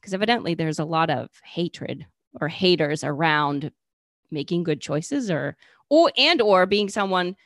Because 0.00 0.14
evidently, 0.14 0.54
there's 0.54 0.78
a 0.78 0.84
lot 0.84 1.10
of 1.10 1.28
hatred 1.44 2.06
or 2.40 2.48
haters 2.48 3.04
around 3.04 3.70
making 4.30 4.64
good 4.64 4.80
choices 4.80 5.30
or 5.30 5.56
or 5.92 6.10
and 6.16 6.40
or 6.40 6.64
being 6.64 6.88
someone 6.88 7.36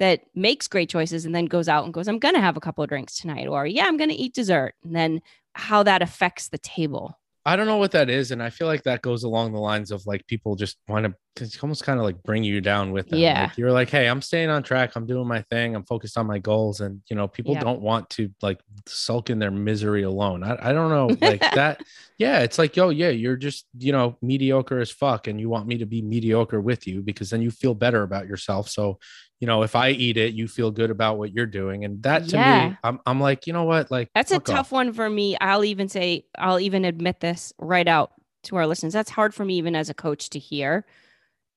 that 0.00 0.22
makes 0.34 0.66
great 0.66 0.90
choices 0.90 1.24
and 1.24 1.32
then 1.32 1.44
goes 1.46 1.68
out 1.68 1.84
and 1.84 1.94
goes 1.94 2.08
i'm 2.08 2.18
going 2.18 2.34
to 2.34 2.40
have 2.40 2.56
a 2.56 2.60
couple 2.60 2.82
of 2.82 2.90
drinks 2.90 3.16
tonight 3.16 3.46
or 3.46 3.64
yeah 3.66 3.86
i'm 3.86 3.96
going 3.96 4.10
to 4.10 4.16
eat 4.16 4.34
dessert 4.34 4.74
and 4.82 4.96
then 4.96 5.22
how 5.54 5.84
that 5.84 6.02
affects 6.02 6.48
the 6.48 6.58
table 6.58 7.16
I 7.46 7.56
don't 7.56 7.66
know 7.66 7.76
what 7.76 7.92
that 7.92 8.08
is, 8.08 8.30
and 8.30 8.42
I 8.42 8.50
feel 8.50 8.66
like 8.66 8.84
that 8.84 9.02
goes 9.02 9.24
along 9.24 9.52
the 9.52 9.60
lines 9.60 9.90
of 9.90 10.06
like 10.06 10.26
people 10.26 10.56
just 10.56 10.78
want 10.88 11.04
to 11.04 11.14
it's 11.40 11.60
almost 11.62 11.82
kind 11.82 11.98
of 11.98 12.04
like 12.04 12.22
bring 12.22 12.44
you 12.44 12.60
down 12.60 12.92
with 12.92 13.08
them. 13.08 13.18
Yeah, 13.18 13.44
like 13.44 13.58
you're 13.58 13.72
like, 13.72 13.90
hey, 13.90 14.06
I'm 14.06 14.22
staying 14.22 14.50
on 14.50 14.62
track. 14.62 14.92
I'm 14.94 15.06
doing 15.06 15.26
my 15.26 15.42
thing. 15.50 15.74
I'm 15.74 15.84
focused 15.84 16.16
on 16.16 16.26
my 16.26 16.38
goals, 16.38 16.80
and 16.80 17.02
you 17.10 17.16
know, 17.16 17.26
people 17.26 17.54
yeah. 17.54 17.60
don't 17.60 17.80
want 17.80 18.08
to 18.10 18.30
like 18.40 18.60
sulk 18.86 19.30
in 19.30 19.38
their 19.38 19.50
misery 19.50 20.04
alone. 20.04 20.44
I, 20.44 20.56
I 20.70 20.72
don't 20.72 20.90
know 20.90 21.16
like 21.20 21.40
that. 21.54 21.80
Yeah, 22.16 22.42
it's 22.42 22.60
like, 22.60 22.76
yo, 22.76 22.90
yeah, 22.90 23.08
you're 23.08 23.36
just 23.36 23.66
you 23.76 23.90
know 23.90 24.16
mediocre 24.22 24.78
as 24.78 24.88
fuck, 24.88 25.26
and 25.26 25.40
you 25.40 25.48
want 25.48 25.66
me 25.66 25.78
to 25.78 25.84
be 25.84 26.00
mediocre 26.00 26.60
with 26.60 26.86
you 26.86 27.02
because 27.02 27.28
then 27.28 27.42
you 27.42 27.50
feel 27.50 27.74
better 27.74 28.04
about 28.04 28.28
yourself. 28.28 28.68
So 28.68 29.00
you 29.44 29.46
know, 29.46 29.62
if 29.62 29.76
I 29.76 29.90
eat 29.90 30.16
it, 30.16 30.32
you 30.32 30.48
feel 30.48 30.70
good 30.70 30.90
about 30.90 31.18
what 31.18 31.34
you're 31.34 31.44
doing. 31.44 31.84
And 31.84 32.02
that 32.02 32.26
to 32.30 32.36
yeah. 32.38 32.68
me, 32.70 32.76
I'm, 32.82 32.98
I'm 33.04 33.20
like, 33.20 33.46
you 33.46 33.52
know 33.52 33.64
what? 33.64 33.90
Like, 33.90 34.08
that's 34.14 34.30
a 34.30 34.38
tough 34.38 34.58
off. 34.58 34.72
one 34.72 34.94
for 34.94 35.10
me. 35.10 35.36
I'll 35.38 35.66
even 35.66 35.90
say, 35.90 36.24
I'll 36.38 36.58
even 36.58 36.86
admit 36.86 37.20
this 37.20 37.52
right 37.58 37.86
out 37.86 38.12
to 38.44 38.56
our 38.56 38.66
listeners. 38.66 38.94
That's 38.94 39.10
hard 39.10 39.34
for 39.34 39.44
me, 39.44 39.56
even 39.56 39.76
as 39.76 39.90
a 39.90 39.94
coach, 39.94 40.30
to 40.30 40.38
hear 40.38 40.86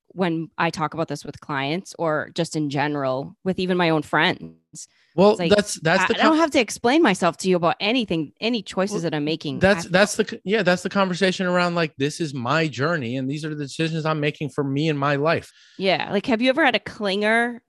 when 0.09 0.49
I 0.57 0.69
talk 0.69 0.95
about 0.95 1.07
this 1.07 1.23
with 1.23 1.39
clients 1.39 1.95
or 1.97 2.29
just 2.33 2.57
in 2.57 2.69
general 2.69 3.37
with 3.45 3.57
even 3.57 3.77
my 3.77 3.89
own 3.89 4.01
friends. 4.01 4.89
Well, 5.15 5.35
like, 5.37 5.49
that's 5.49 5.79
that's 5.79 6.03
I, 6.03 6.07
the 6.07 6.13
com- 6.13 6.21
I 6.21 6.29
don't 6.29 6.37
have 6.37 6.51
to 6.51 6.59
explain 6.59 7.01
myself 7.01 7.37
to 7.37 7.49
you 7.49 7.55
about 7.55 7.75
anything, 7.79 8.33
any 8.39 8.61
choices 8.61 8.95
well, 8.95 9.01
that 9.03 9.15
I'm 9.15 9.25
making. 9.25 9.57
That's 9.57 9.85
that's 9.85 10.15
the 10.15 10.39
yeah, 10.43 10.61
that's 10.61 10.83
the 10.83 10.91
conversation 10.91 11.47
around 11.47 11.73
like 11.73 11.95
this 11.97 12.21
is 12.21 12.35
my 12.35 12.67
journey 12.67 13.17
and 13.17 13.27
these 13.27 13.43
are 13.43 13.55
the 13.55 13.63
decisions 13.63 14.05
I'm 14.05 14.19
making 14.19 14.49
for 14.49 14.63
me 14.63 14.89
in 14.89 14.97
my 14.97 15.15
life. 15.15 15.51
Yeah, 15.79 16.11
like 16.11 16.27
have 16.27 16.39
you 16.39 16.49
ever 16.49 16.63
had 16.63 16.75
a 16.75 16.79
clinger 16.79 17.61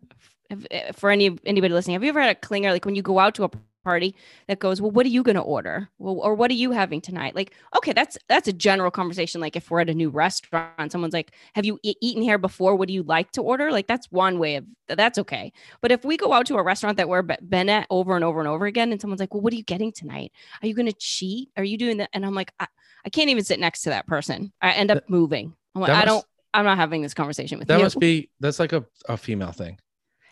eh, 0.70 0.92
for 0.92 1.10
any 1.10 1.38
anybody 1.44 1.72
listening? 1.74 1.94
Have 1.94 2.04
you 2.04 2.10
ever 2.10 2.20
had 2.20 2.36
a 2.36 2.40
clinger 2.40 2.70
like 2.70 2.84
when 2.84 2.94
you 2.94 3.02
go 3.02 3.18
out 3.18 3.34
to 3.36 3.44
a 3.44 3.50
party 3.88 4.14
that 4.48 4.58
goes, 4.58 4.82
well, 4.82 4.90
what 4.90 5.06
are 5.06 5.08
you 5.08 5.22
going 5.22 5.34
to 5.34 5.40
order? 5.40 5.88
Well, 5.98 6.16
or 6.16 6.34
what 6.34 6.50
are 6.50 6.60
you 6.62 6.72
having 6.72 7.00
tonight? 7.00 7.34
Like, 7.34 7.54
okay, 7.76 7.94
that's 7.94 8.18
that's 8.28 8.46
a 8.46 8.52
general 8.52 8.90
conversation. 8.90 9.40
Like 9.40 9.56
if 9.56 9.70
we're 9.70 9.80
at 9.80 9.88
a 9.88 9.94
new 9.94 10.10
restaurant, 10.10 10.92
someone's 10.92 11.14
like, 11.14 11.32
have 11.54 11.64
you 11.64 11.78
e- 11.82 11.94
eaten 12.02 12.22
here 12.22 12.36
before? 12.36 12.76
What 12.76 12.88
do 12.88 12.94
you 12.94 13.02
like 13.02 13.32
to 13.32 13.42
order? 13.42 13.70
Like 13.70 13.86
that's 13.86 14.10
one 14.10 14.38
way 14.38 14.56
of 14.56 14.66
that's 14.88 15.18
okay. 15.18 15.52
But 15.80 15.90
if 15.90 16.04
we 16.04 16.18
go 16.18 16.34
out 16.34 16.44
to 16.46 16.56
a 16.56 16.62
restaurant 16.62 16.98
that 16.98 17.08
we're 17.08 17.22
been 17.22 17.70
at 17.70 17.86
over 17.88 18.14
and 18.14 18.24
over 18.24 18.40
and 18.40 18.48
over 18.48 18.66
again, 18.66 18.92
and 18.92 19.00
someone's 19.00 19.20
like, 19.20 19.32
well, 19.32 19.40
what 19.40 19.54
are 19.54 19.56
you 19.56 19.62
getting 19.62 19.92
tonight? 19.92 20.32
Are 20.62 20.68
you 20.68 20.74
going 20.74 20.86
to 20.86 20.98
cheat? 20.98 21.48
Are 21.56 21.64
you 21.64 21.78
doing 21.78 21.96
that? 21.98 22.10
And 22.12 22.26
I'm 22.26 22.34
like, 22.34 22.52
I, 22.60 22.66
I 23.06 23.08
can't 23.08 23.30
even 23.30 23.44
sit 23.44 23.58
next 23.58 23.82
to 23.82 23.90
that 23.90 24.06
person. 24.06 24.52
I 24.60 24.72
end 24.72 24.90
up 24.90 25.08
moving. 25.08 25.54
I'm 25.74 25.80
like, 25.80 25.90
I 25.90 26.04
don't. 26.04 26.24
I'm 26.54 26.64
not 26.64 26.78
having 26.78 27.02
this 27.02 27.14
conversation 27.14 27.58
with 27.58 27.68
that 27.68 27.74
you. 27.74 27.78
That 27.78 27.84
must 27.84 28.00
be 28.00 28.30
that's 28.40 28.58
like 28.58 28.72
a, 28.72 28.84
a 29.08 29.16
female 29.16 29.52
thing. 29.52 29.78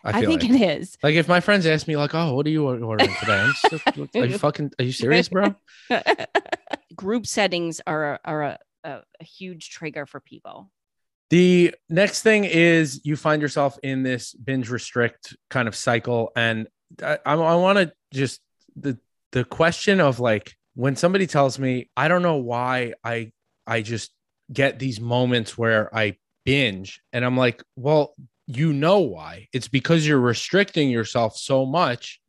I, 0.07 0.19
I 0.21 0.25
think 0.25 0.42
like. 0.42 0.51
it 0.53 0.81
is. 0.81 0.97
Like 1.03 1.16
if 1.16 1.27
my 1.27 1.40
friends 1.40 1.66
ask 1.66 1.88
me, 1.88 1.97
like, 1.97 2.14
"Oh, 2.14 2.35
what 2.35 2.47
are 2.47 2.51
you 2.51 2.66
ordering 2.69 3.14
today?" 3.21 3.51
Just, 3.71 3.87
are 4.16 4.25
you 4.25 4.38
fucking? 4.38 4.73
Are 4.79 4.85
you 4.85 4.92
serious, 4.92 5.29
bro? 5.29 5.55
Group 6.97 7.27
settings 7.27 7.81
are 7.87 8.21
are 8.25 8.42
a, 8.42 8.59
a, 8.85 9.03
a 9.21 9.25
huge 9.25 9.71
trigger 9.71 10.07
for 10.07 10.21
people. 10.21 10.71
The 11.31 11.75
next 11.88 12.23
thing 12.23 12.45
is 12.45 13.01
you 13.05 13.16
find 13.16 13.42
yourself 13.42 13.79
in 13.83 14.05
this 14.05 14.33
binge 14.33 14.71
restrict 14.71 15.37
kind 15.51 15.66
of 15.66 15.75
cycle, 15.75 16.31
and 16.37 16.69
I, 17.03 17.19
I, 17.27 17.35
I 17.35 17.55
want 17.57 17.79
to 17.79 17.92
just 18.14 18.40
the 18.77 18.99
the 19.33 19.45
question 19.45 20.01
of 20.01 20.21
like 20.21 20.55
when 20.75 20.95
somebody 20.95 21.27
tells 21.27 21.59
me, 21.59 21.90
I 21.97 22.07
don't 22.07 22.23
know 22.23 22.37
why 22.37 22.95
I 23.03 23.33
I 23.66 23.83
just 23.83 24.12
get 24.53 24.79
these 24.79 25.01
moments 25.01 25.59
where 25.59 25.92
I 25.95 26.16
binge, 26.45 27.01
and 27.12 27.25
I'm 27.25 27.37
like, 27.37 27.64
well, 27.75 28.14
you 28.46 28.72
know 28.72 29.00
why. 29.00 29.48
It's 29.52 29.68
because 29.68 30.06
you're 30.06 30.20
restricting 30.20 30.88
yourself 30.88 31.37
so 31.37 31.66
much 31.66 32.20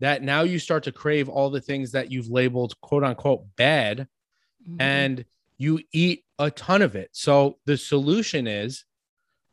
that 0.00 0.22
now 0.22 0.42
you 0.42 0.58
start 0.58 0.84
to 0.84 0.92
crave 0.92 1.28
all 1.28 1.50
the 1.50 1.60
things 1.60 1.92
that 1.92 2.10
you've 2.10 2.28
labeled 2.28 2.80
quote 2.80 3.04
unquote 3.04 3.44
bad 3.56 4.08
mm-hmm. 4.62 4.80
and 4.80 5.24
you 5.56 5.80
eat 5.92 6.24
a 6.38 6.50
ton 6.50 6.82
of 6.82 6.96
it. 6.96 7.10
So 7.12 7.58
the 7.66 7.76
solution 7.76 8.46
is 8.46 8.84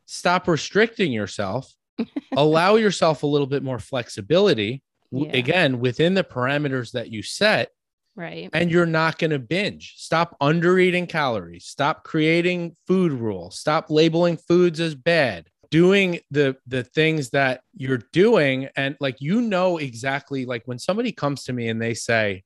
stop 0.06 0.48
restricting 0.48 1.12
yourself, 1.12 1.72
allow 2.36 2.76
yourself 2.76 3.22
a 3.22 3.26
little 3.26 3.46
bit 3.46 3.62
more 3.62 3.78
flexibility 3.78 4.82
yeah. 5.10 5.30
again 5.32 5.80
within 5.80 6.14
the 6.14 6.24
parameters 6.24 6.92
that 6.92 7.10
you 7.10 7.22
set. 7.22 7.70
Right. 8.14 8.50
And 8.52 8.70
you're 8.70 8.84
not 8.84 9.18
going 9.18 9.30
to 9.30 9.38
binge. 9.38 9.94
Stop 9.96 10.36
under 10.38 10.78
eating 10.78 11.06
calories. 11.06 11.64
Stop 11.64 12.04
creating 12.04 12.76
food 12.86 13.12
rules. 13.12 13.58
Stop 13.58 13.90
labeling 13.90 14.36
foods 14.36 14.80
as 14.80 14.94
bad 14.94 15.46
doing 15.72 16.20
the 16.30 16.56
the 16.68 16.84
things 16.84 17.30
that 17.30 17.62
you're 17.74 18.02
doing. 18.12 18.68
And 18.76 18.96
like 19.00 19.20
you 19.20 19.40
know 19.40 19.78
exactly 19.78 20.46
like 20.46 20.62
when 20.66 20.78
somebody 20.78 21.10
comes 21.10 21.42
to 21.44 21.52
me 21.52 21.68
and 21.68 21.82
they 21.82 21.94
say 21.94 22.44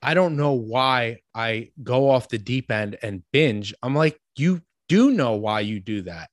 i 0.00 0.14
don't 0.14 0.36
know 0.36 0.52
why 0.52 1.18
i 1.34 1.72
go 1.82 2.08
off 2.08 2.28
the 2.28 2.38
deep 2.38 2.70
end 2.70 2.96
and 3.02 3.24
binge 3.32 3.74
i'm 3.82 3.96
like 3.96 4.16
you 4.36 4.62
do 4.88 5.10
know 5.10 5.34
why 5.34 5.60
you 5.60 5.80
do 5.80 6.02
that. 6.02 6.30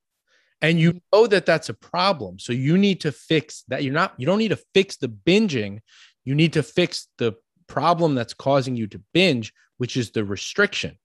And 0.62 0.80
you 0.80 1.02
know 1.14 1.28
that 1.28 1.46
that's 1.46 1.70
a 1.70 1.74
problem. 1.74 2.40
So 2.40 2.54
you 2.54 2.78
need 2.78 3.02
to 3.02 3.12
fix 3.12 3.64
that. 3.68 3.84
You're 3.84 3.94
not 3.94 4.14
you 4.18 4.26
don't 4.26 4.40
need 4.40 4.50
to 4.50 4.62
fix 4.74 4.98
the 4.98 5.10
binging. 5.10 5.80
You 6.24 6.34
need 6.34 6.54
to 6.54 6.64
fix 6.64 7.08
the 7.18 7.34
problem 7.68 8.16
that's 8.16 8.34
causing 8.34 8.76
you 8.76 8.88
to 8.88 9.02
binge 9.14 9.54
which 9.78 9.98
is 9.98 10.12
the 10.12 10.24
restriction. 10.24 10.98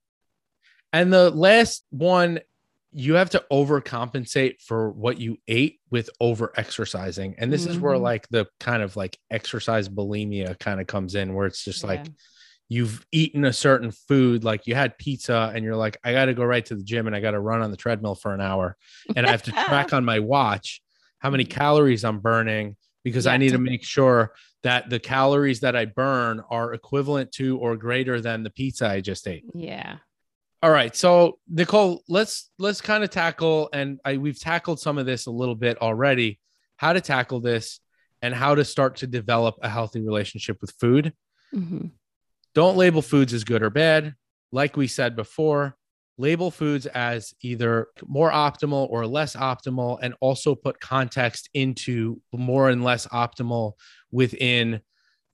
And 0.92 1.12
the 1.12 1.30
last 1.30 1.84
one 1.90 2.40
you 2.92 3.14
have 3.14 3.30
to 3.30 3.44
overcompensate 3.52 4.60
for 4.60 4.90
what 4.90 5.20
you 5.20 5.38
ate 5.46 5.80
with 5.90 6.10
over 6.20 6.52
exercising. 6.56 7.36
And 7.38 7.52
this 7.52 7.62
mm-hmm. 7.62 7.70
is 7.72 7.78
where 7.78 7.94
mm-hmm. 7.94 8.02
like 8.02 8.28
the 8.28 8.46
kind 8.58 8.82
of 8.82 8.96
like 8.96 9.16
exercise 9.30 9.88
bulimia 9.88 10.58
kind 10.58 10.80
of 10.80 10.86
comes 10.86 11.14
in, 11.14 11.34
where 11.34 11.46
it's 11.46 11.64
just 11.64 11.82
yeah. 11.82 11.88
like 11.88 12.06
you've 12.68 13.04
eaten 13.12 13.44
a 13.44 13.52
certain 13.52 13.90
food, 13.90 14.44
like 14.44 14.66
you 14.66 14.74
had 14.74 14.98
pizza 14.98 15.52
and 15.54 15.64
you're 15.64 15.76
like, 15.76 15.98
I 16.02 16.12
got 16.12 16.26
to 16.26 16.34
go 16.34 16.44
right 16.44 16.64
to 16.66 16.74
the 16.74 16.82
gym 16.82 17.06
and 17.06 17.14
I 17.14 17.20
got 17.20 17.32
to 17.32 17.40
run 17.40 17.62
on 17.62 17.70
the 17.70 17.76
treadmill 17.76 18.14
for 18.14 18.34
an 18.34 18.40
hour 18.40 18.76
and 19.14 19.26
I 19.26 19.30
have 19.30 19.42
to 19.44 19.52
track 19.52 19.92
on 19.92 20.04
my 20.04 20.18
watch 20.18 20.80
how 21.20 21.30
many 21.30 21.44
calories 21.44 22.04
I'm 22.04 22.18
burning 22.18 22.76
because 23.04 23.26
yeah, 23.26 23.32
I 23.32 23.36
need 23.36 23.50
to 23.50 23.58
make 23.58 23.84
sure 23.84 24.32
that 24.62 24.90
the 24.90 24.98
calories 24.98 25.60
that 25.60 25.76
I 25.76 25.84
burn 25.84 26.42
are 26.50 26.74
equivalent 26.74 27.32
to 27.32 27.58
or 27.58 27.76
greater 27.76 28.20
than 28.20 28.42
the 28.42 28.50
pizza 28.50 28.88
I 28.88 29.00
just 29.00 29.26
ate. 29.26 29.44
Yeah. 29.54 29.98
All 30.62 30.70
right. 30.70 30.94
So 30.94 31.38
Nicole, 31.48 32.02
let's 32.08 32.50
let's 32.58 32.82
kind 32.82 33.02
of 33.02 33.10
tackle 33.10 33.70
and 33.72 33.98
I 34.04 34.18
we've 34.18 34.38
tackled 34.38 34.78
some 34.78 34.98
of 34.98 35.06
this 35.06 35.26
a 35.26 35.30
little 35.30 35.54
bit 35.54 35.80
already, 35.80 36.38
how 36.76 36.92
to 36.92 37.00
tackle 37.00 37.40
this 37.40 37.80
and 38.20 38.34
how 38.34 38.54
to 38.54 38.64
start 38.64 38.96
to 38.96 39.06
develop 39.06 39.56
a 39.62 39.68
healthy 39.68 40.00
relationship 40.00 40.58
with 40.60 40.72
food. 40.72 41.14
Mm-hmm. 41.54 41.86
Don't 42.54 42.76
label 42.76 43.00
foods 43.00 43.32
as 43.32 43.44
good 43.44 43.62
or 43.62 43.70
bad. 43.70 44.14
Like 44.52 44.76
we 44.76 44.86
said 44.86 45.16
before, 45.16 45.76
label 46.18 46.50
foods 46.50 46.84
as 46.86 47.32
either 47.40 47.88
more 48.06 48.30
optimal 48.30 48.88
or 48.90 49.06
less 49.06 49.36
optimal, 49.36 49.98
and 50.02 50.14
also 50.20 50.54
put 50.54 50.80
context 50.80 51.48
into 51.54 52.20
more 52.32 52.68
and 52.68 52.84
less 52.84 53.06
optimal 53.06 53.72
within 54.10 54.80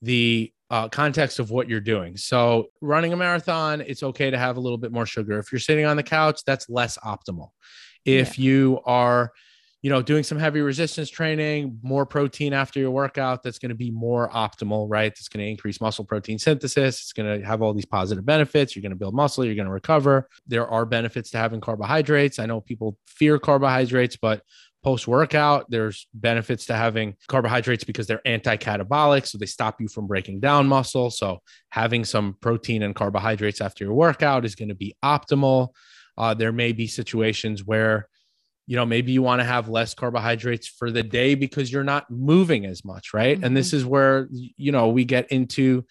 the 0.01 0.53
uh, 0.69 0.89
context 0.89 1.39
of 1.39 1.49
what 1.49 1.69
you're 1.69 1.79
doing. 1.79 2.17
So, 2.17 2.67
running 2.81 3.13
a 3.13 3.17
marathon, 3.17 3.81
it's 3.81 4.03
okay 4.03 4.29
to 4.29 4.37
have 4.37 4.57
a 4.57 4.59
little 4.59 4.77
bit 4.77 4.91
more 4.91 5.05
sugar. 5.05 5.39
If 5.39 5.51
you're 5.51 5.59
sitting 5.59 5.85
on 5.85 5.97
the 5.97 6.03
couch, 6.03 6.41
that's 6.45 6.69
less 6.69 6.97
optimal. 6.99 7.49
If 8.05 8.37
yeah. 8.37 8.45
you 8.45 8.79
are, 8.85 9.31
you 9.81 9.89
know, 9.89 10.01
doing 10.01 10.23
some 10.23 10.39
heavy 10.39 10.59
resistance 10.59 11.09
training, 11.09 11.79
more 11.83 12.05
protein 12.05 12.53
after 12.53 12.79
your 12.79 12.91
workout, 12.91 13.43
that's 13.43 13.59
going 13.59 13.69
to 13.69 13.75
be 13.75 13.91
more 13.91 14.29
optimal, 14.29 14.87
right? 14.89 15.11
It's 15.11 15.29
going 15.29 15.45
to 15.45 15.49
increase 15.49 15.79
muscle 15.79 16.03
protein 16.03 16.39
synthesis. 16.39 17.01
It's 17.01 17.13
going 17.13 17.39
to 17.39 17.45
have 17.45 17.61
all 17.61 17.73
these 17.73 17.85
positive 17.85 18.25
benefits. 18.25 18.75
You're 18.75 18.81
going 18.81 18.91
to 18.91 18.97
build 18.97 19.13
muscle. 19.13 19.45
You're 19.45 19.55
going 19.55 19.67
to 19.67 19.71
recover. 19.71 20.27
There 20.47 20.67
are 20.67 20.85
benefits 20.85 21.29
to 21.31 21.37
having 21.37 21.61
carbohydrates. 21.61 22.39
I 22.39 22.45
know 22.45 22.59
people 22.59 22.97
fear 23.05 23.39
carbohydrates, 23.39 24.17
but 24.17 24.41
post 24.87 25.05
workout. 25.05 25.65
There's 25.69 26.07
benefits 26.13 26.67
to 26.67 26.73
having 26.73 27.15
carbohydrates 27.27 27.83
because 27.83 28.07
they're 28.07 28.25
anti 28.25 28.55
catabolic. 28.55 29.27
So 29.27 29.37
they 29.37 29.45
stop 29.45 29.81
you 29.81 29.89
from 29.89 30.07
breaking 30.07 30.39
down 30.39 30.65
muscle. 30.65 31.09
So 31.09 31.39
having 31.71 32.05
some 32.05 32.37
protein 32.39 32.83
and 32.83 32.95
carbohydrates 32.95 33.59
after 33.59 33.83
your 33.83 33.93
workout 33.93 34.45
is 34.45 34.55
going 34.55 34.69
to 34.69 34.75
be 34.75 34.95
optimal. 35.03 35.73
Uh, 36.17 36.33
there 36.35 36.53
may 36.53 36.71
be 36.71 36.87
situations 36.87 37.65
where, 37.65 38.07
you 38.65 38.77
know, 38.77 38.85
maybe 38.85 39.11
you 39.11 39.21
want 39.21 39.41
to 39.41 39.45
have 39.45 39.67
less 39.67 39.93
carbohydrates 39.93 40.69
for 40.69 40.89
the 40.89 41.03
day 41.03 41.35
because 41.35 41.69
you're 41.69 41.83
not 41.83 42.09
moving 42.09 42.65
as 42.65 42.85
much, 42.85 43.13
right? 43.13 43.35
Mm-hmm. 43.35 43.43
And 43.43 43.57
this 43.57 43.73
is 43.73 43.85
where, 43.85 44.29
you 44.31 44.71
know, 44.71 44.87
we 44.87 45.03
get 45.03 45.29
into 45.33 45.83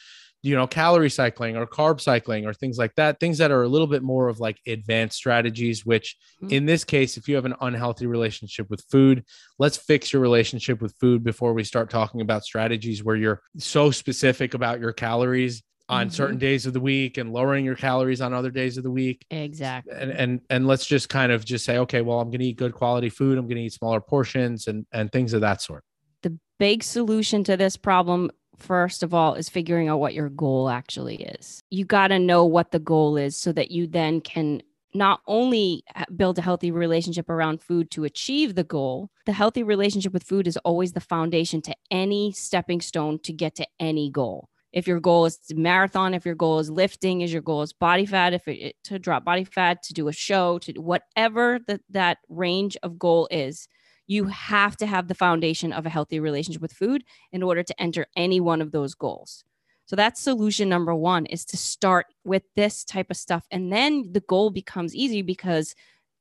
you 0.46 0.54
know 0.54 0.66
calorie 0.66 1.10
cycling 1.10 1.56
or 1.56 1.66
carb 1.66 2.00
cycling 2.00 2.46
or 2.46 2.54
things 2.54 2.78
like 2.78 2.94
that 2.94 3.18
things 3.20 3.38
that 3.38 3.50
are 3.50 3.62
a 3.62 3.68
little 3.68 3.86
bit 3.86 4.02
more 4.02 4.28
of 4.28 4.40
like 4.40 4.58
advanced 4.66 5.16
strategies 5.16 5.84
which 5.84 6.16
mm-hmm. 6.42 6.52
in 6.52 6.66
this 6.66 6.84
case 6.84 7.16
if 7.16 7.28
you 7.28 7.34
have 7.34 7.44
an 7.44 7.54
unhealthy 7.60 8.06
relationship 8.06 8.70
with 8.70 8.82
food 8.90 9.24
let's 9.58 9.76
fix 9.76 10.12
your 10.12 10.22
relationship 10.22 10.80
with 10.80 10.94
food 11.00 11.24
before 11.24 11.52
we 11.52 11.64
start 11.64 11.90
talking 11.90 12.20
about 12.20 12.44
strategies 12.44 13.02
where 13.02 13.16
you're 13.16 13.42
so 13.58 13.90
specific 13.90 14.54
about 14.54 14.80
your 14.80 14.92
calories 14.92 15.62
on 15.88 16.06
mm-hmm. 16.06 16.14
certain 16.14 16.38
days 16.38 16.66
of 16.66 16.72
the 16.72 16.80
week 16.80 17.16
and 17.16 17.32
lowering 17.32 17.64
your 17.64 17.76
calories 17.76 18.20
on 18.20 18.32
other 18.32 18.50
days 18.50 18.76
of 18.76 18.82
the 18.82 18.90
week. 18.90 19.24
Exactly. 19.30 19.92
And 19.96 20.10
and 20.10 20.40
and 20.50 20.66
let's 20.66 20.86
just 20.86 21.08
kind 21.08 21.30
of 21.30 21.44
just 21.44 21.64
say, 21.64 21.78
okay, 21.78 22.00
well, 22.00 22.20
I'm 22.20 22.28
going 22.28 22.40
to 22.40 22.46
eat 22.46 22.56
good 22.56 22.74
quality 22.74 23.08
food. 23.08 23.38
I'm 23.38 23.46
going 23.46 23.56
to 23.56 23.62
eat 23.62 23.72
smaller 23.72 24.00
portions 24.00 24.66
and 24.66 24.86
and 24.92 25.12
things 25.12 25.32
of 25.32 25.42
that 25.42 25.62
sort. 25.62 25.84
The 26.22 26.36
big 26.58 26.82
solution 26.82 27.44
to 27.44 27.56
this 27.56 27.76
problem 27.76 28.30
first 28.58 29.02
of 29.02 29.14
all 29.14 29.34
is 29.34 29.48
figuring 29.48 29.88
out 29.88 30.00
what 30.00 30.14
your 30.14 30.28
goal 30.28 30.68
actually 30.68 31.16
is. 31.16 31.62
You 31.70 31.84
got 31.84 32.08
to 32.08 32.18
know 32.18 32.44
what 32.44 32.70
the 32.70 32.78
goal 32.78 33.16
is 33.16 33.36
so 33.36 33.52
that 33.52 33.70
you 33.70 33.86
then 33.86 34.20
can 34.20 34.62
not 34.94 35.20
only 35.26 35.84
build 36.16 36.38
a 36.38 36.42
healthy 36.42 36.70
relationship 36.70 37.28
around 37.28 37.62
food 37.62 37.90
to 37.90 38.04
achieve 38.04 38.54
the 38.54 38.64
goal, 38.64 39.10
the 39.26 39.32
healthy 39.32 39.62
relationship 39.62 40.12
with 40.12 40.24
food 40.24 40.46
is 40.46 40.56
always 40.58 40.92
the 40.92 41.00
foundation 41.00 41.60
to 41.62 41.74
any 41.90 42.32
stepping 42.32 42.80
stone 42.80 43.18
to 43.20 43.32
get 43.32 43.54
to 43.56 43.66
any 43.78 44.10
goal. 44.10 44.48
If 44.72 44.86
your 44.86 45.00
goal 45.00 45.26
is 45.26 45.38
marathon, 45.54 46.12
if 46.12 46.26
your 46.26 46.34
goal 46.34 46.58
is 46.58 46.70
lifting, 46.70 47.20
is 47.22 47.32
your 47.32 47.42
goal 47.42 47.62
is 47.62 47.72
body 47.72 48.04
fat, 48.04 48.34
if 48.34 48.46
it 48.48 48.76
to 48.84 48.98
drop 48.98 49.24
body 49.24 49.44
fat, 49.44 49.82
to 49.84 49.94
do 49.94 50.08
a 50.08 50.12
show, 50.12 50.58
to 50.60 50.72
whatever 50.74 51.60
that 51.66 51.80
that 51.90 52.18
range 52.28 52.76
of 52.82 52.98
goal 52.98 53.28
is, 53.30 53.68
you 54.06 54.26
have 54.26 54.76
to 54.76 54.86
have 54.86 55.08
the 55.08 55.14
foundation 55.14 55.72
of 55.72 55.86
a 55.86 55.90
healthy 55.90 56.20
relationship 56.20 56.62
with 56.62 56.72
food 56.72 57.04
in 57.32 57.42
order 57.42 57.62
to 57.62 57.80
enter 57.80 58.06
any 58.16 58.40
one 58.40 58.60
of 58.60 58.72
those 58.72 58.94
goals. 58.94 59.44
So 59.86 59.94
that's 59.94 60.20
solution 60.20 60.68
number 60.68 60.94
one 60.94 61.26
is 61.26 61.44
to 61.46 61.56
start 61.56 62.06
with 62.24 62.42
this 62.56 62.84
type 62.84 63.10
of 63.10 63.16
stuff. 63.16 63.46
And 63.50 63.72
then 63.72 64.12
the 64.12 64.20
goal 64.20 64.50
becomes 64.50 64.94
easy 64.94 65.22
because 65.22 65.74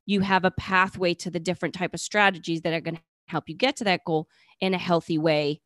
you 0.06 0.20
have 0.20 0.44
a 0.44 0.52
pathway 0.52 1.14
to 1.14 1.30
the 1.30 1.40
different 1.40 1.74
type 1.74 1.92
of 1.92 2.00
strategies 2.00 2.62
that 2.62 2.72
are 2.72 2.80
going 2.80 2.96
to 2.96 3.02
help 3.26 3.48
you 3.48 3.56
get 3.56 3.76
to 3.76 3.84
that 3.84 4.04
goal 4.04 4.28
in 4.60 4.72
a 4.72 4.78
healthy 4.78 5.18
way 5.18 5.60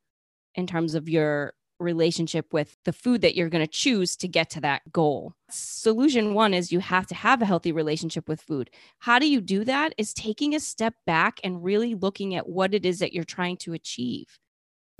in 0.54 0.66
terms 0.66 0.94
of 0.94 1.09
your 1.09 1.52
relationship 1.81 2.53
with 2.53 2.77
the 2.85 2.93
food 2.93 3.23
that 3.23 3.35
you're 3.35 3.49
going 3.49 3.64
to 3.64 3.71
choose 3.71 4.16
to 4.16 4.29
get 4.29 4.51
to 4.51 4.61
that 4.61 4.93
goal. 4.93 5.35
Solution 5.51 6.35
one 6.35 6.55
is 6.55 6.71
you 6.71 6.81
have 6.81 7.07
to 7.09 7.14
have 7.14 7.43
a 7.43 7.47
healthy 7.47 7.73
relationship 7.73 8.29
with 8.29 8.40
food. 8.40 8.71
How 8.99 9.19
do 9.19 9.29
you 9.29 9.40
do 9.40 9.64
that? 9.64 9.95
Is 9.99 10.14
taking 10.14 10.55
a 10.55 10.61
step 10.61 10.95
back 11.07 11.40
and 11.43 11.64
really 11.64 11.95
looking 11.95 12.35
at 12.35 12.49
what 12.49 12.75
it 12.75 12.85
is 12.85 12.99
that 13.01 13.12
you're 13.12 13.25
trying 13.25 13.57
to 13.59 13.73
achieve. 13.73 14.38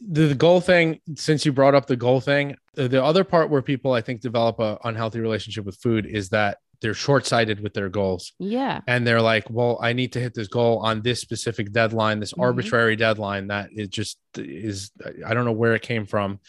The, 0.03 0.35
goal 0.35 0.63
thing, 0.63 1.01
since 1.17 1.45
you 1.45 1.53
brought 1.53 1.75
up 1.75 1.87
the 1.87 1.97
goal 1.97 2.21
thing, 2.21 2.57
the, 2.75 2.89
the 2.89 3.05
other 3.05 3.23
part 3.23 3.51
where 3.51 3.61
people 3.61 3.93
I 3.93 4.01
think 4.01 4.23
develop 4.23 4.59
a 4.59 4.79
unhealthy 4.85 5.21
relationship 5.21 5.67
with 5.67 5.77
food 5.77 6.07
is 6.07 6.31
that 6.31 6.59
they're 6.81 6.95
short-sighted 6.95 7.61
with 7.61 7.75
their 7.75 7.91
goals. 7.91 8.33
Yeah. 8.39 8.81
And 8.87 9.07
they're 9.07 9.21
like, 9.21 9.45
well, 9.51 9.79
I 9.83 9.93
need 9.93 10.13
to 10.15 10.21
hit 10.21 10.33
this 10.35 10.49
goal 10.49 10.79
on 10.79 11.03
this 11.03 11.21
specific 11.21 11.73
deadline, 11.73 12.21
this 12.21 12.33
mm-hmm. 12.33 12.41
arbitrary 12.41 12.97
deadline 12.97 13.49
that 13.49 13.69
it 13.73 13.91
just 13.91 14.19
is 14.37 14.91
I 15.27 15.35
don't 15.35 15.45
know 15.45 15.53
where 15.53 15.75
it 15.75 15.83
came 15.83 16.07
from 16.07 16.41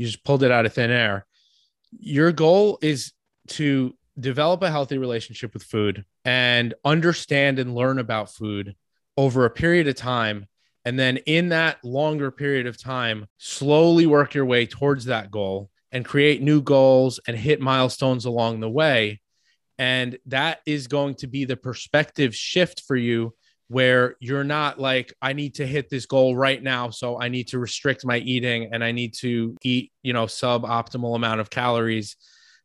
you 0.00 0.06
just 0.06 0.24
pulled 0.24 0.42
it 0.42 0.50
out 0.50 0.64
of 0.64 0.72
thin 0.72 0.90
air. 0.90 1.26
Your 1.90 2.32
goal 2.32 2.78
is 2.80 3.12
to 3.48 3.94
develop 4.18 4.62
a 4.62 4.70
healthy 4.70 4.96
relationship 4.96 5.52
with 5.52 5.62
food 5.62 6.06
and 6.24 6.72
understand 6.86 7.58
and 7.58 7.74
learn 7.74 7.98
about 7.98 8.32
food 8.32 8.74
over 9.18 9.44
a 9.44 9.50
period 9.50 9.88
of 9.88 9.96
time. 9.96 10.46
And 10.86 10.98
then 10.98 11.18
in 11.18 11.50
that 11.50 11.84
longer 11.84 12.30
period 12.30 12.66
of 12.66 12.82
time, 12.82 13.26
slowly 13.36 14.06
work 14.06 14.32
your 14.32 14.46
way 14.46 14.64
towards 14.64 15.04
that 15.04 15.30
goal 15.30 15.68
and 15.92 16.02
create 16.02 16.40
new 16.40 16.62
goals 16.62 17.20
and 17.28 17.36
hit 17.36 17.60
milestones 17.60 18.24
along 18.24 18.60
the 18.60 18.70
way. 18.70 19.20
And 19.78 20.16
that 20.26 20.60
is 20.64 20.86
going 20.86 21.16
to 21.16 21.26
be 21.26 21.44
the 21.44 21.58
perspective 21.58 22.34
shift 22.34 22.84
for 22.86 22.96
you 22.96 23.34
where 23.70 24.16
you're 24.18 24.44
not 24.44 24.80
like 24.80 25.14
i 25.22 25.32
need 25.32 25.54
to 25.54 25.64
hit 25.64 25.88
this 25.88 26.04
goal 26.04 26.34
right 26.34 26.60
now 26.60 26.90
so 26.90 27.20
i 27.20 27.28
need 27.28 27.46
to 27.46 27.58
restrict 27.58 28.04
my 28.04 28.18
eating 28.18 28.68
and 28.72 28.82
i 28.82 28.90
need 28.90 29.14
to 29.14 29.56
eat 29.62 29.92
you 30.02 30.12
know 30.12 30.24
suboptimal 30.24 31.14
amount 31.14 31.40
of 31.40 31.50
calories 31.50 32.16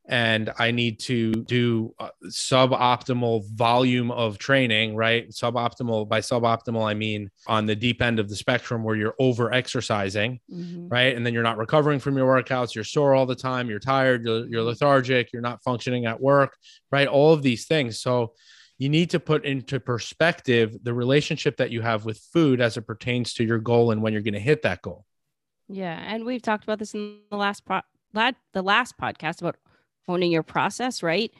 and 0.07 0.51
i 0.57 0.71
need 0.71 0.99
to 0.99 1.31
do 1.43 1.93
suboptimal 2.25 3.47
volume 3.51 4.09
of 4.09 4.39
training 4.39 4.95
right? 4.95 5.29
Suboptimal 5.29 6.09
by 6.09 6.21
suboptimal 6.21 6.83
i 6.83 6.93
mean 6.95 7.29
on 7.47 7.67
the 7.67 7.75
deep 7.75 8.01
end 8.01 8.19
of 8.19 8.27
the 8.27 8.35
spectrum 8.35 8.83
where 8.83 8.95
you're 8.95 9.15
over 9.19 9.53
exercising 9.53 10.39
mm-hmm. 10.51 10.87
right? 10.87 11.15
And 11.15 11.23
then 11.23 11.33
you're 11.35 11.43
not 11.43 11.57
recovering 11.57 11.99
from 11.99 12.17
your 12.17 12.27
workouts 12.27 12.73
you're 12.73 12.83
sore 12.83 13.13
all 13.13 13.27
the 13.27 13.35
time 13.35 13.69
you're 13.69 13.79
tired 13.79 14.25
you're, 14.25 14.47
you're 14.47 14.63
lethargic 14.63 15.31
you're 15.31 15.41
not 15.41 15.63
functioning 15.63 16.07
at 16.07 16.19
work 16.19 16.55
right? 16.91 17.07
All 17.07 17.31
of 17.31 17.43
these 17.43 17.65
things. 17.65 17.99
So 17.99 18.33
you 18.77 18.89
need 18.89 19.09
to 19.11 19.19
put 19.19 19.45
into 19.45 19.79
perspective 19.79 20.77
the 20.83 20.93
relationship 20.93 21.57
that 21.57 21.71
you 21.71 21.81
have 21.81 22.05
with 22.05 22.17
food 22.17 22.59
as 22.59 22.77
it 22.77 22.81
pertains 22.81 23.33
to 23.35 23.43
your 23.43 23.59
goal 23.59 23.91
and 23.91 24.01
when 24.01 24.13
you're 24.13 24.21
going 24.21 24.33
to 24.33 24.39
hit 24.39 24.63
that 24.63 24.81
goal. 24.81 25.05
Yeah, 25.67 25.97
and 26.07 26.25
we've 26.25 26.41
talked 26.41 26.63
about 26.63 26.79
this 26.79 26.93
in 26.93 27.19
the 27.31 27.37
last 27.37 27.65
pro- 27.65 27.81
the 28.13 28.61
last 28.61 28.97
podcast 28.97 29.41
about 29.41 29.57
owning 30.07 30.31
your 30.31 30.43
process, 30.43 31.03
right? 31.03 31.31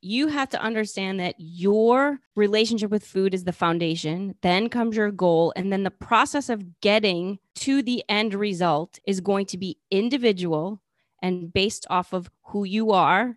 You 0.00 0.28
have 0.28 0.48
to 0.50 0.60
understand 0.60 1.20
that 1.20 1.34
your 1.38 2.20
relationship 2.34 2.90
with 2.90 3.04
food 3.04 3.34
is 3.34 3.44
the 3.44 3.52
foundation, 3.52 4.34
then 4.42 4.68
comes 4.68 4.96
your 4.96 5.10
goal, 5.10 5.52
and 5.56 5.72
then 5.72 5.82
the 5.82 5.90
process 5.90 6.48
of 6.48 6.80
getting 6.80 7.38
to 7.56 7.82
the 7.82 8.02
end 8.08 8.34
result 8.34 8.98
is 9.06 9.20
going 9.20 9.46
to 9.46 9.58
be 9.58 9.78
individual 9.90 10.80
and 11.22 11.52
based 11.52 11.86
off 11.88 12.12
of 12.12 12.30
who 12.46 12.64
you 12.64 12.90
are 12.90 13.36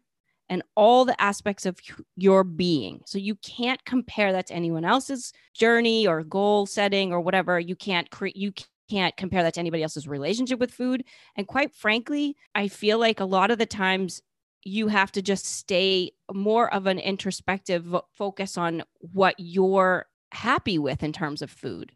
and 0.49 0.63
all 0.75 1.05
the 1.05 1.19
aspects 1.21 1.65
of 1.65 1.79
your 2.15 2.43
being. 2.43 3.01
So 3.05 3.17
you 3.17 3.35
can't 3.35 3.83
compare 3.85 4.31
that 4.31 4.47
to 4.47 4.53
anyone 4.53 4.85
else's 4.85 5.33
journey 5.53 6.07
or 6.07 6.23
goal 6.23 6.65
setting 6.65 7.11
or 7.11 7.21
whatever. 7.21 7.59
You 7.59 7.75
can't 7.75 8.09
create 8.09 8.35
you 8.35 8.53
can't 8.89 9.17
compare 9.17 9.43
that 9.43 9.55
to 9.55 9.59
anybody 9.59 9.83
else's 9.83 10.07
relationship 10.07 10.59
with 10.59 10.71
food. 10.71 11.03
And 11.35 11.47
quite 11.47 11.73
frankly, 11.73 12.35
I 12.53 12.67
feel 12.67 12.99
like 12.99 13.19
a 13.19 13.25
lot 13.25 13.49
of 13.49 13.57
the 13.57 13.65
times 13.65 14.21
you 14.63 14.87
have 14.87 15.11
to 15.13 15.21
just 15.21 15.45
stay 15.45 16.11
more 16.33 16.73
of 16.73 16.87
an 16.87 16.99
introspective 16.99 17.95
focus 18.15 18.57
on 18.57 18.83
what 18.99 19.35
you're 19.37 20.07
happy 20.31 20.77
with 20.77 21.03
in 21.03 21.13
terms 21.13 21.41
of 21.41 21.51
food. 21.51 21.91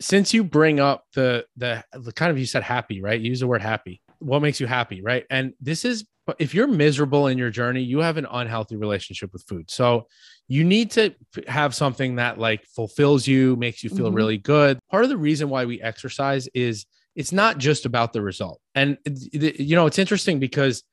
Since 0.00 0.34
you 0.34 0.42
bring 0.42 0.80
up 0.80 1.04
the, 1.14 1.46
the 1.56 1.84
the 1.92 2.12
kind 2.12 2.30
of 2.30 2.38
you 2.38 2.46
said 2.46 2.64
happy, 2.64 3.00
right? 3.00 3.20
You 3.20 3.28
use 3.28 3.40
the 3.40 3.46
word 3.46 3.62
happy. 3.62 4.00
What 4.18 4.42
makes 4.42 4.58
you 4.58 4.66
happy, 4.66 5.00
right? 5.02 5.24
And 5.30 5.52
this 5.60 5.84
is 5.84 6.04
if 6.38 6.54
you're 6.54 6.68
miserable 6.68 7.26
in 7.26 7.38
your 7.38 7.50
journey, 7.50 7.82
you 7.82 7.98
have 7.98 8.16
an 8.16 8.26
unhealthy 8.30 8.76
relationship 8.76 9.32
with 9.32 9.42
food. 9.44 9.70
So 9.70 10.06
you 10.48 10.64
need 10.64 10.90
to 10.92 11.14
have 11.48 11.74
something 11.74 12.16
that 12.16 12.38
like 12.38 12.64
fulfills 12.66 13.26
you, 13.26 13.56
makes 13.56 13.82
you 13.82 13.90
feel 13.90 14.06
mm-hmm. 14.06 14.14
really 14.14 14.38
good. 14.38 14.78
Part 14.90 15.04
of 15.04 15.10
the 15.10 15.16
reason 15.16 15.48
why 15.48 15.64
we 15.64 15.80
exercise 15.82 16.48
is 16.54 16.86
it's 17.16 17.32
not 17.32 17.58
just 17.58 17.86
about 17.86 18.12
the 18.12 18.22
result. 18.22 18.60
And 18.74 18.98
you 19.04 19.76
know, 19.76 19.86
it's 19.86 19.98
interesting 19.98 20.38
because 20.38 20.84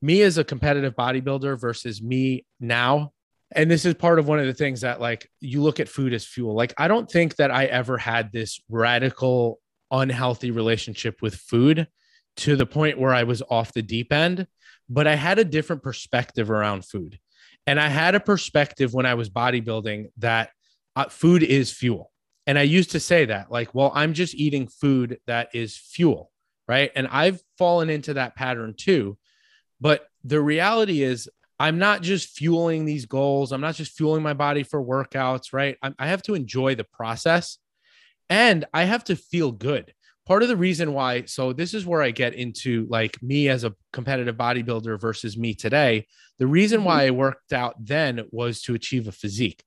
me 0.00 0.22
as 0.22 0.36
a 0.36 0.44
competitive 0.44 0.94
bodybuilder 0.94 1.58
versus 1.58 2.02
me 2.02 2.44
now 2.58 3.12
and 3.54 3.70
this 3.70 3.84
is 3.84 3.94
part 3.94 4.18
of 4.18 4.26
one 4.26 4.38
of 4.38 4.46
the 4.46 4.54
things 4.54 4.80
that 4.80 5.00
like 5.00 5.30
you 5.40 5.62
look 5.62 5.80
at 5.80 5.88
food 5.88 6.12
as 6.12 6.24
fuel 6.24 6.54
like 6.54 6.74
i 6.78 6.88
don't 6.88 7.10
think 7.10 7.36
that 7.36 7.50
i 7.50 7.64
ever 7.66 7.96
had 7.96 8.32
this 8.32 8.60
radical 8.68 9.60
unhealthy 9.90 10.50
relationship 10.50 11.22
with 11.22 11.34
food 11.34 11.86
to 12.36 12.56
the 12.56 12.66
point 12.66 12.98
where 12.98 13.14
i 13.14 13.22
was 13.22 13.42
off 13.50 13.72
the 13.72 13.82
deep 13.82 14.12
end 14.12 14.46
but 14.88 15.06
i 15.06 15.14
had 15.14 15.38
a 15.38 15.44
different 15.44 15.82
perspective 15.82 16.50
around 16.50 16.84
food 16.84 17.18
and 17.66 17.80
i 17.80 17.88
had 17.88 18.14
a 18.14 18.20
perspective 18.20 18.92
when 18.92 19.06
i 19.06 19.14
was 19.14 19.30
bodybuilding 19.30 20.06
that 20.18 20.50
uh, 20.96 21.08
food 21.08 21.42
is 21.42 21.72
fuel 21.72 22.10
and 22.46 22.58
i 22.58 22.62
used 22.62 22.90
to 22.92 23.00
say 23.00 23.24
that 23.24 23.50
like 23.50 23.74
well 23.74 23.92
i'm 23.94 24.12
just 24.12 24.34
eating 24.34 24.66
food 24.66 25.18
that 25.26 25.48
is 25.54 25.76
fuel 25.76 26.30
right 26.68 26.90
and 26.94 27.08
i've 27.08 27.40
fallen 27.58 27.90
into 27.90 28.14
that 28.14 28.36
pattern 28.36 28.74
too 28.76 29.16
but 29.80 30.06
the 30.24 30.40
reality 30.40 31.02
is 31.02 31.28
I'm 31.62 31.78
not 31.78 32.02
just 32.02 32.30
fueling 32.30 32.84
these 32.84 33.06
goals. 33.06 33.52
I'm 33.52 33.60
not 33.60 33.76
just 33.76 33.92
fueling 33.92 34.20
my 34.20 34.34
body 34.34 34.64
for 34.64 34.82
workouts, 34.82 35.52
right? 35.52 35.76
I, 35.80 35.92
I 35.96 36.08
have 36.08 36.22
to 36.22 36.34
enjoy 36.34 36.74
the 36.74 36.82
process 36.82 37.58
and 38.28 38.64
I 38.74 38.82
have 38.82 39.04
to 39.04 39.14
feel 39.14 39.52
good. 39.52 39.94
Part 40.26 40.42
of 40.42 40.48
the 40.48 40.56
reason 40.56 40.92
why, 40.92 41.24
so 41.24 41.52
this 41.52 41.74
is 41.74 41.84
where 41.84 42.02
I 42.02 42.12
get 42.12 42.34
into 42.34 42.86
like 42.88 43.20
me 43.22 43.48
as 43.48 43.64
a 43.64 43.74
competitive 43.92 44.36
bodybuilder 44.36 45.00
versus 45.00 45.36
me 45.36 45.54
today. 45.54 46.06
The 46.38 46.46
reason 46.46 46.78
mm-hmm. 46.78 46.86
why 46.86 47.06
I 47.06 47.10
worked 47.10 47.52
out 47.52 47.74
then 47.78 48.24
was 48.30 48.62
to 48.62 48.74
achieve 48.74 49.08
a 49.08 49.12
physique. 49.12 49.64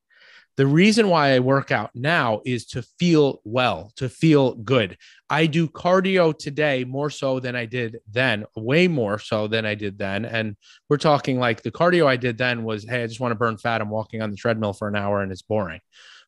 The 0.58 0.66
reason 0.66 1.10
why 1.10 1.34
I 1.34 1.40
work 1.40 1.72
out 1.72 1.92
now 1.94 2.42
is 2.46 2.66
to 2.68 2.82
feel 2.82 3.42
well, 3.44 3.92
to 3.98 4.08
feel 4.08 4.56
good. 4.56 4.98
I 5.30 5.48
do 5.48 5.68
cardio 5.68 6.38
today 6.38 6.86
more 6.86 7.10
so 7.10 7.42
than 7.42 7.58
I 7.58 7.66
did 7.66 7.98
then, 8.10 8.46
way 8.56 8.88
more 8.88 9.20
so 9.20 9.48
than 9.48 9.66
I 9.66 9.76
did 9.76 9.98
then. 9.98 10.24
And 10.24 10.56
we're 10.88 10.98
talking 10.98 11.40
like 11.40 11.62
the 11.62 11.72
cardio 11.72 12.08
I 12.08 12.16
did 12.16 12.38
then 12.38 12.64
was, 12.64 12.86
hey, 12.86 13.04
I 13.04 13.08
just 13.08 13.20
want 13.20 13.32
to 13.32 13.36
burn 13.36 13.58
fat. 13.58 13.82
I'm 13.82 13.90
walking 13.90 14.22
on 14.22 14.32
the 14.32 14.38
treadmill 14.38 14.72
for 14.72 14.88
an 14.88 14.96
hour 14.96 15.22
and 15.22 15.30
it's 15.30 15.42
boring, 15.42 15.82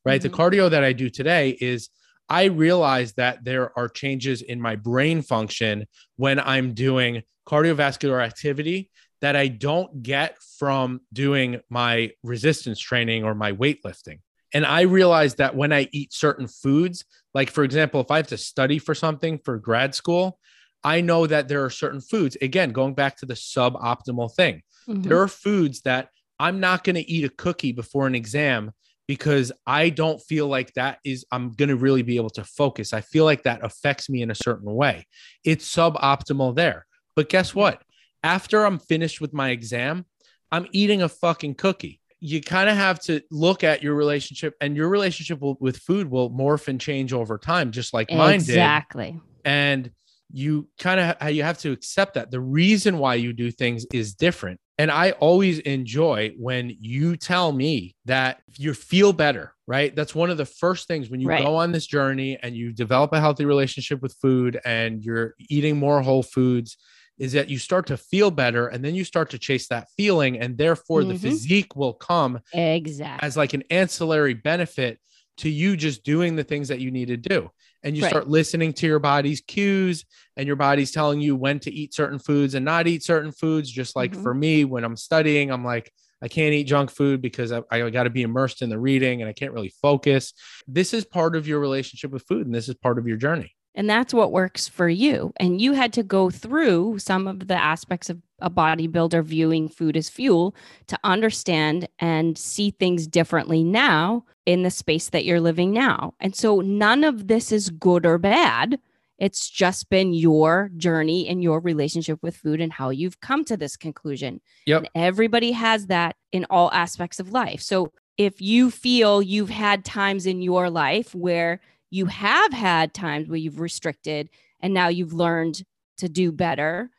right? 0.04 0.22
Mm-hmm. 0.22 0.30
The 0.30 0.38
cardio 0.38 0.70
that 0.72 0.84
I 0.84 0.92
do 0.92 1.10
today 1.10 1.52
is 1.52 1.88
I 2.30 2.46
realize 2.46 3.14
that 3.14 3.44
there 3.46 3.78
are 3.78 3.88
changes 3.88 4.42
in 4.42 4.62
my 4.62 4.76
brain 4.76 5.22
function 5.22 5.86
when 6.16 6.40
I'm 6.40 6.74
doing 6.74 7.24
cardiovascular 7.48 8.24
activity 8.24 8.92
that 9.22 9.36
I 9.36 9.48
don't 9.48 10.04
get 10.04 10.38
from 10.60 11.02
doing 11.14 11.62
my 11.70 12.12
resistance 12.24 12.80
training 12.80 13.24
or 13.24 13.34
my 13.34 13.54
weightlifting. 13.54 14.20
And 14.54 14.66
I 14.66 14.82
realize 14.82 15.36
that 15.36 15.56
when 15.56 15.74
I 15.74 15.90
eat 15.92 16.14
certain 16.14 16.48
foods, 16.48 17.06
like 17.34 17.50
for 17.50 17.64
example, 17.64 18.02
if 18.02 18.12
I 18.12 18.18
have 18.18 18.28
to 18.28 18.38
study 18.38 18.80
for 18.80 18.96
something 18.96 19.40
for 19.44 19.58
grad 19.58 19.96
school, 19.96 20.40
I 20.84 21.02
know 21.02 21.28
that 21.28 21.48
there 21.48 21.66
are 21.66 21.70
certain 21.70 22.02
foods, 22.02 22.38
again, 22.42 22.72
going 22.72 22.94
back 22.94 23.18
to 23.18 23.26
the 23.26 23.34
suboptimal 23.34 24.34
thing, 24.36 24.62
mm-hmm. 24.88 25.02
there 25.02 25.22
are 25.22 25.28
foods 25.28 25.82
that 25.82 26.10
I'm 26.40 26.60
not 26.60 26.84
going 26.84 26.96
to 26.96 27.12
eat 27.12 27.26
a 27.26 27.30
cookie 27.30 27.72
before 27.72 28.08
an 28.08 28.16
exam 28.16 28.72
because 29.08 29.52
I 29.66 29.90
don't 29.90 30.22
feel 30.22 30.48
like 30.48 30.74
that 30.74 31.00
is, 31.04 31.26
I'm 31.32 31.52
going 31.52 31.70
to 31.70 31.76
really 31.76 32.02
be 32.02 32.18
able 32.18 32.30
to 32.32 32.44
focus. 32.44 32.94
I 32.94 33.02
feel 33.02 33.26
like 33.26 33.44
that 33.44 33.64
affects 33.64 34.10
me 34.10 34.22
in 34.22 34.32
a 34.32 34.36
certain 34.36 34.74
way. 34.74 35.08
It's 35.44 35.74
suboptimal 35.74 36.56
there. 36.56 36.86
But 37.16 37.30
guess 37.30 37.56
what? 37.56 37.82
after 38.24 38.66
I'm 38.66 38.80
finished 38.80 39.22
with 39.22 39.34
my 39.34 39.50
exam, 39.50 40.06
I'm 40.52 40.68
eating 40.72 41.02
a 41.02 41.10
fucking 41.10 41.56
cookie. 41.56 42.02
You 42.20 42.42
kind 42.42 42.70
of 42.70 42.76
have 42.76 43.00
to 43.02 43.22
look 43.30 43.64
at 43.64 43.84
your 43.84 43.94
relationship, 43.94 44.56
and 44.60 44.76
your 44.76 44.90
relationship 44.90 45.40
will, 45.40 45.58
with 45.60 45.78
food 45.78 46.10
will 46.10 46.32
morph 46.32 46.68
and 46.68 46.82
change 46.82 47.14
over 47.14 47.38
time, 47.38 47.72
just 47.72 47.94
like 47.94 48.12
mine 48.12 48.40
did. 48.40 48.50
Exactly. 48.50 49.22
And 49.46 49.92
you 50.34 50.68
kind 50.78 51.00
of 51.00 51.32
you 51.32 51.44
have 51.44 51.60
to 51.60 51.72
accept 51.72 52.16
that 52.16 52.32
the 52.32 52.40
reason 52.40 52.98
why 52.98 53.16
you 53.16 53.34
do 53.34 53.52
things 53.52 53.86
is 53.94 54.14
different. 54.14 54.60
And 54.80 54.92
I 54.92 55.12
always 55.12 55.60
enjoy 55.60 56.34
when 56.38 56.76
you 56.80 57.18
tell 57.18 57.52
me 57.52 57.96
that 58.06 58.42
you 58.58 58.74
feel 58.76 59.12
better, 59.12 59.54
right? 59.66 59.96
That's 59.96 60.14
one 60.14 60.30
of 60.30 60.38
the 60.38 60.46
first 60.46 60.88
things 60.88 61.10
when 61.10 61.20
you 61.20 61.28
right. 61.28 61.44
go 61.44 61.56
on 61.56 61.72
this 61.72 61.88
journey 61.88 62.38
and 62.44 62.56
you 62.56 62.72
develop 62.72 63.12
a 63.12 63.20
healthy 63.20 63.46
relationship 63.46 64.02
with 64.04 64.16
food 64.22 64.60
and 64.66 65.04
you're 65.04 65.34
eating 65.50 65.78
more 65.78 66.02
whole 66.02 66.22
foods 66.22 66.78
is 67.18 67.34
that 67.34 67.50
you 67.50 67.58
start 67.58 67.88
to 67.88 67.98
feel 67.98 68.30
better 68.30 68.68
and 68.68 68.86
then 68.86 68.94
you 68.94 69.04
start 69.04 69.32
to 69.32 69.40
chase 69.40 69.68
that 69.68 69.88
feeling 69.98 70.40
and 70.40 70.58
therefore 70.58 71.02
mm-hmm. 71.02 71.14
the 71.14 71.18
physique 71.20 71.76
will 71.76 71.94
come 71.94 72.40
exactly 72.54 73.26
as 73.26 73.36
like 73.36 73.54
an 73.54 73.64
ancillary 73.72 74.36
benefit 74.36 75.00
to 75.38 75.50
you 75.50 75.76
just 75.76 76.04
doing 76.04 76.36
the 76.36 76.44
things 76.44 76.68
that 76.68 76.80
you 76.80 76.92
need 76.92 77.08
to 77.08 77.18
do 77.18 77.50
and 77.84 77.96
you 77.96 78.04
right. 78.04 78.10
start 78.10 78.28
listening 78.28 78.74
to 78.74 78.88
your 78.88 79.00
body's 79.00 79.42
cues 79.42 80.06
and 80.36 80.48
your 80.48 80.56
body's 80.56 80.92
telling 80.92 81.20
you 81.20 81.36
when 81.36 81.60
to 81.60 81.72
eat 81.72 81.94
certain 81.94 82.20
foods 82.20 82.54
and 82.56 82.66
not 82.66 82.88
eat 82.88 83.04
certain 83.04 83.32
foods 83.32 83.70
just 83.70 83.96
like 83.96 84.12
mm-hmm. 84.12 84.24
for 84.24 84.34
me 84.34 84.66
when 84.66 84.84
i'm 84.84 84.98
studying 84.98 85.52
i'm 85.52 85.66
like 85.66 85.92
I 86.20 86.28
can't 86.28 86.54
eat 86.54 86.64
junk 86.64 86.90
food 86.90 87.22
because 87.22 87.52
I, 87.52 87.62
I 87.70 87.90
got 87.92 88.06
to 88.06 88.10
be 88.10 88.24
immersed 88.24 88.64
in 88.64 88.70
the 88.70 88.80
reading 88.80 89.22
and 89.22 89.30
I 89.30 89.34
can't 89.34 89.54
really 89.54 89.72
focus. 89.84 90.34
This 90.68 90.92
is 90.92 91.06
part 91.06 91.36
of 91.36 91.48
your 91.48 91.60
relationship 91.60 92.10
with 92.10 92.24
food 92.24 92.48
and 92.48 92.56
this 92.56 92.68
is 92.68 92.74
part 92.74 92.98
of 92.98 93.08
your 93.08 93.18
journey 93.18 93.56
and 93.78 93.90
that's 93.90 94.14
what 94.14 94.34
works 94.34 94.68
for 94.68 94.90
you 94.90 95.32
and 95.38 95.62
you 95.62 95.72
had 95.72 95.94
to 95.94 96.04
go 96.04 96.30
through 96.30 97.00
some 97.00 97.28
of 97.28 97.48
the 97.48 97.56
aspects 97.56 98.10
of 98.10 98.22
a 98.40 98.50
bodybuilder 98.50 99.24
viewing 99.24 99.70
food 99.70 99.96
as 99.96 100.10
fuel 100.10 100.54
to 100.88 101.00
understand 101.04 101.88
and 102.00 102.38
see 102.38 102.72
things 102.72 103.08
differently 103.08 103.64
now 103.64 104.26
in 104.46 104.64
the 104.64 104.72
space 104.72 105.10
that 105.10 105.24
you're 105.24 105.40
living 105.40 105.72
now 105.72 106.14
and 106.20 106.36
so 106.36 106.60
none 106.60 107.06
of 107.06 107.28
this 107.28 107.52
is 107.52 107.70
good 107.70 108.06
or 108.06 108.18
bad 108.18 108.78
it's 109.18 109.50
just 109.50 109.90
been 109.90 110.14
your 110.14 110.70
journey 110.78 111.28
and 111.28 111.42
your 111.42 111.60
relationship 111.60 112.20
with 112.22 112.36
food 112.36 112.62
and 112.62 112.72
how 112.72 112.90
you've 112.90 113.20
come 113.20 113.44
to 113.46 113.58
this 113.58 113.76
conclusion. 113.76 114.42
Yep. 114.66 114.78
And 114.78 114.90
everybody 114.94 115.52
has 115.54 115.88
that 115.88 116.16
in 116.32 116.46
all 116.50 116.72
aspects 116.72 117.20
of 117.20 117.32
life. 117.32 117.62
So 117.62 117.92
if 118.18 118.42
you 118.42 118.72
feel 118.72 119.22
you've 119.22 119.50
had 119.50 119.86
times 119.86 120.26
in 120.26 120.42
your 120.42 120.70
life 120.70 121.14
where 121.16 121.62
you 121.90 122.08
have 122.08 122.54
had 122.54 122.94
times 122.94 123.28
where 123.28 123.38
you've 123.38 123.60
restricted 123.60 124.30
and 124.60 124.74
now 124.74 124.88
you've 124.88 125.14
learned 125.14 125.64
to 125.98 126.10
do 126.10 126.32
better. 126.32 126.90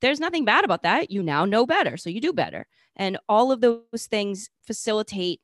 There's 0.00 0.20
nothing 0.20 0.44
bad 0.44 0.64
about 0.64 0.82
that. 0.82 1.10
You 1.10 1.22
now 1.22 1.44
know 1.44 1.66
better. 1.66 1.96
So 1.96 2.10
you 2.10 2.20
do 2.20 2.32
better. 2.32 2.66
And 2.96 3.18
all 3.28 3.52
of 3.52 3.60
those 3.60 4.06
things 4.08 4.50
facilitate 4.62 5.40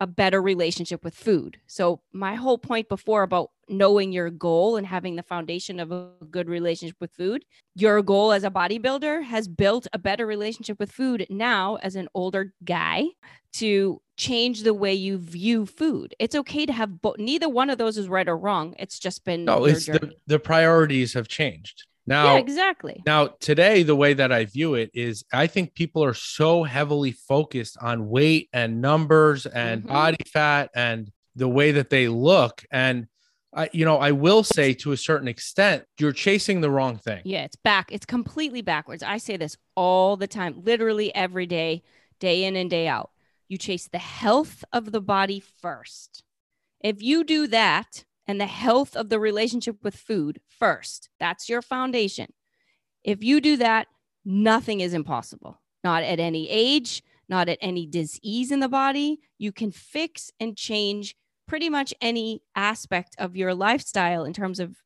a 0.00 0.06
better 0.06 0.42
relationship 0.42 1.04
with 1.04 1.14
food. 1.14 1.58
So, 1.66 2.00
my 2.12 2.34
whole 2.34 2.58
point 2.58 2.88
before 2.88 3.22
about 3.22 3.50
knowing 3.68 4.12
your 4.12 4.30
goal 4.30 4.76
and 4.76 4.86
having 4.86 5.16
the 5.16 5.22
foundation 5.22 5.80
of 5.80 5.90
a 5.90 6.10
good 6.30 6.48
relationship 6.48 6.96
with 7.00 7.12
food, 7.12 7.44
your 7.74 8.02
goal 8.02 8.32
as 8.32 8.44
a 8.44 8.50
bodybuilder 8.50 9.22
has 9.24 9.48
built 9.48 9.86
a 9.92 9.98
better 9.98 10.26
relationship 10.26 10.78
with 10.78 10.92
food 10.92 11.26
now 11.30 11.76
as 11.76 11.96
an 11.96 12.08
older 12.14 12.52
guy 12.64 13.04
to 13.52 14.00
change 14.16 14.62
the 14.62 14.74
way 14.74 14.92
you 14.92 15.16
view 15.16 15.64
food. 15.64 16.14
It's 16.18 16.34
okay 16.34 16.66
to 16.66 16.72
have 16.72 17.00
both. 17.00 17.18
Neither 17.18 17.48
one 17.48 17.70
of 17.70 17.78
those 17.78 17.96
is 17.96 18.08
right 18.08 18.28
or 18.28 18.36
wrong. 18.36 18.74
It's 18.78 18.98
just 18.98 19.24
been 19.24 19.44
no. 19.44 19.64
It's 19.64 19.86
the, 19.86 20.12
the 20.26 20.38
priorities 20.38 21.14
have 21.14 21.28
changed 21.28 21.84
now. 22.06 22.34
Yeah, 22.34 22.40
exactly. 22.40 23.02
Now 23.06 23.28
today, 23.40 23.82
the 23.82 23.96
way 23.96 24.14
that 24.14 24.32
I 24.32 24.44
view 24.44 24.74
it 24.74 24.90
is, 24.94 25.24
I 25.32 25.46
think 25.46 25.74
people 25.74 26.04
are 26.04 26.14
so 26.14 26.62
heavily 26.62 27.12
focused 27.12 27.76
on 27.80 28.08
weight 28.08 28.48
and 28.52 28.80
numbers 28.80 29.46
and 29.46 29.82
mm-hmm. 29.82 29.92
body 29.92 30.24
fat 30.32 30.70
and 30.74 31.10
the 31.36 31.48
way 31.48 31.72
that 31.72 31.90
they 31.90 32.08
look 32.08 32.64
and. 32.70 33.06
I, 33.56 33.70
you 33.72 33.84
know, 33.84 33.98
I 33.98 34.10
will 34.10 34.42
say 34.42 34.74
to 34.74 34.90
a 34.90 34.96
certain 34.96 35.28
extent, 35.28 35.84
you're 36.00 36.10
chasing 36.10 36.60
the 36.60 36.68
wrong 36.68 36.98
thing. 36.98 37.22
Yeah, 37.24 37.44
it's 37.44 37.54
back. 37.54 37.92
It's 37.92 38.04
completely 38.04 38.62
backwards. 38.62 39.00
I 39.04 39.18
say 39.18 39.36
this 39.36 39.56
all 39.76 40.16
the 40.16 40.26
time, 40.26 40.60
literally 40.64 41.14
every 41.14 41.46
day, 41.46 41.84
day 42.18 42.42
in 42.42 42.56
and 42.56 42.68
day 42.68 42.88
out 42.88 43.10
you 43.48 43.58
chase 43.58 43.88
the 43.88 43.98
health 43.98 44.64
of 44.72 44.92
the 44.92 45.00
body 45.00 45.40
first. 45.40 46.22
If 46.80 47.02
you 47.02 47.24
do 47.24 47.46
that 47.48 48.04
and 48.26 48.40
the 48.40 48.46
health 48.46 48.96
of 48.96 49.08
the 49.08 49.20
relationship 49.20 49.76
with 49.82 49.96
food 49.96 50.40
first, 50.48 51.08
that's 51.20 51.48
your 51.48 51.62
foundation. 51.62 52.32
If 53.02 53.22
you 53.22 53.40
do 53.40 53.56
that, 53.58 53.86
nothing 54.24 54.80
is 54.80 54.94
impossible. 54.94 55.60
Not 55.82 56.02
at 56.02 56.20
any 56.20 56.48
age, 56.48 57.02
not 57.28 57.48
at 57.48 57.58
any 57.60 57.86
disease 57.86 58.50
in 58.50 58.60
the 58.60 58.68
body. 58.68 59.20
You 59.38 59.52
can 59.52 59.70
fix 59.70 60.30
and 60.40 60.56
change 60.56 61.14
pretty 61.46 61.68
much 61.68 61.92
any 62.00 62.42
aspect 62.56 63.14
of 63.18 63.36
your 63.36 63.54
lifestyle 63.54 64.24
in 64.24 64.32
terms 64.32 64.60
of 64.60 64.76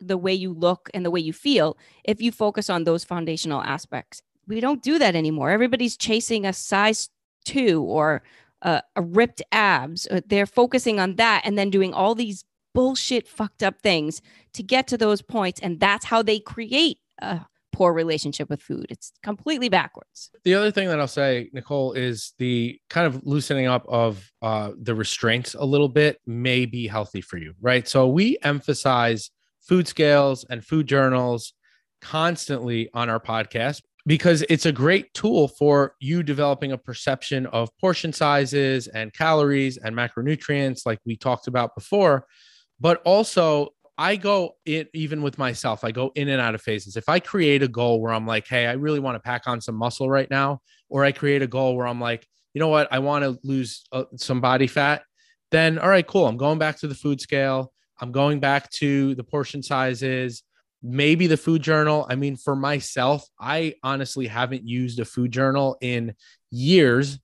the 0.00 0.16
way 0.16 0.32
you 0.32 0.52
look 0.52 0.90
and 0.94 1.04
the 1.04 1.10
way 1.10 1.20
you 1.20 1.32
feel 1.32 1.76
if 2.04 2.20
you 2.20 2.32
focus 2.32 2.70
on 2.70 2.84
those 2.84 3.04
foundational 3.04 3.62
aspects 3.62 4.22
we 4.48 4.60
don't 4.60 4.82
do 4.82 4.98
that 4.98 5.14
anymore. 5.14 5.50
Everybody's 5.50 5.96
chasing 5.96 6.46
a 6.46 6.52
size 6.52 7.10
two 7.44 7.82
or 7.82 8.22
a, 8.62 8.82
a 8.96 9.02
ripped 9.02 9.42
abs. 9.52 10.06
Uh, 10.10 10.20
they're 10.26 10.46
focusing 10.46 11.00
on 11.00 11.16
that 11.16 11.42
and 11.44 11.56
then 11.56 11.70
doing 11.70 11.92
all 11.94 12.14
these 12.14 12.44
bullshit, 12.74 13.26
fucked 13.26 13.62
up 13.62 13.80
things 13.82 14.22
to 14.52 14.62
get 14.62 14.86
to 14.88 14.98
those 14.98 15.22
points. 15.22 15.60
And 15.60 15.80
that's 15.80 16.04
how 16.04 16.22
they 16.22 16.38
create 16.38 16.98
a 17.20 17.40
poor 17.72 17.92
relationship 17.92 18.48
with 18.50 18.60
food. 18.60 18.86
It's 18.90 19.12
completely 19.22 19.68
backwards. 19.68 20.30
The 20.44 20.54
other 20.54 20.70
thing 20.70 20.88
that 20.88 21.00
I'll 21.00 21.06
say, 21.06 21.50
Nicole, 21.52 21.92
is 21.92 22.34
the 22.38 22.80
kind 22.90 23.06
of 23.06 23.24
loosening 23.24 23.66
up 23.66 23.84
of 23.88 24.30
uh, 24.42 24.72
the 24.80 24.94
restraints 24.94 25.54
a 25.54 25.64
little 25.64 25.88
bit 25.88 26.20
may 26.26 26.66
be 26.66 26.86
healthy 26.86 27.20
for 27.20 27.38
you, 27.38 27.54
right? 27.60 27.86
So 27.86 28.08
we 28.08 28.38
emphasize 28.42 29.30
food 29.60 29.86
scales 29.86 30.44
and 30.48 30.64
food 30.64 30.86
journals 30.86 31.52
constantly 32.00 32.88
on 32.94 33.08
our 33.08 33.20
podcast 33.20 33.82
because 34.06 34.42
it's 34.48 34.66
a 34.66 34.72
great 34.72 35.12
tool 35.14 35.48
for 35.48 35.94
you 36.00 36.22
developing 36.22 36.72
a 36.72 36.78
perception 36.78 37.46
of 37.46 37.68
portion 37.78 38.12
sizes 38.12 38.88
and 38.88 39.12
calories 39.12 39.76
and 39.76 39.94
macronutrients, 39.94 40.86
like 40.86 40.98
we 41.04 41.16
talked 41.16 41.46
about 41.46 41.74
before. 41.74 42.26
But 42.80 43.02
also, 43.04 43.74
I 43.98 44.14
go 44.14 44.52
in 44.64 44.86
even 44.94 45.22
with 45.22 45.38
myself, 45.38 45.82
I 45.82 45.90
go 45.90 46.12
in 46.14 46.28
and 46.28 46.40
out 46.40 46.54
of 46.54 46.62
phases. 46.62 46.96
If 46.96 47.08
I 47.08 47.18
create 47.18 47.62
a 47.64 47.68
goal 47.68 48.00
where 48.00 48.12
I'm 48.12 48.26
like, 48.26 48.46
hey, 48.46 48.66
I 48.66 48.72
really 48.72 49.00
want 49.00 49.16
to 49.16 49.20
pack 49.20 49.42
on 49.46 49.60
some 49.60 49.74
muscle 49.74 50.08
right 50.08 50.30
now, 50.30 50.60
or 50.88 51.04
I 51.04 51.10
create 51.10 51.42
a 51.42 51.48
goal 51.48 51.76
where 51.76 51.86
I'm 51.86 52.00
like, 52.00 52.26
you 52.54 52.60
know 52.60 52.68
what, 52.68 52.88
I 52.92 53.00
want 53.00 53.24
to 53.24 53.38
lose 53.42 53.84
uh, 53.92 54.04
some 54.16 54.40
body 54.40 54.68
fat, 54.68 55.02
then 55.50 55.78
all 55.78 55.88
right, 55.88 56.06
cool. 56.06 56.26
I'm 56.26 56.36
going 56.36 56.58
back 56.58 56.78
to 56.80 56.86
the 56.86 56.94
food 56.94 57.20
scale. 57.20 57.72
I'm 58.00 58.12
going 58.12 58.38
back 58.38 58.70
to 58.72 59.16
the 59.16 59.24
portion 59.24 59.62
sizes, 59.62 60.44
maybe 60.82 61.26
the 61.26 61.36
food 61.36 61.62
journal. 61.62 62.06
I 62.08 62.14
mean, 62.14 62.36
for 62.36 62.54
myself, 62.54 63.26
I 63.40 63.74
honestly 63.82 64.26
haven't 64.26 64.66
used 64.66 65.00
a 65.00 65.04
food 65.04 65.32
journal 65.32 65.76
in 65.80 66.14
years 66.50 67.18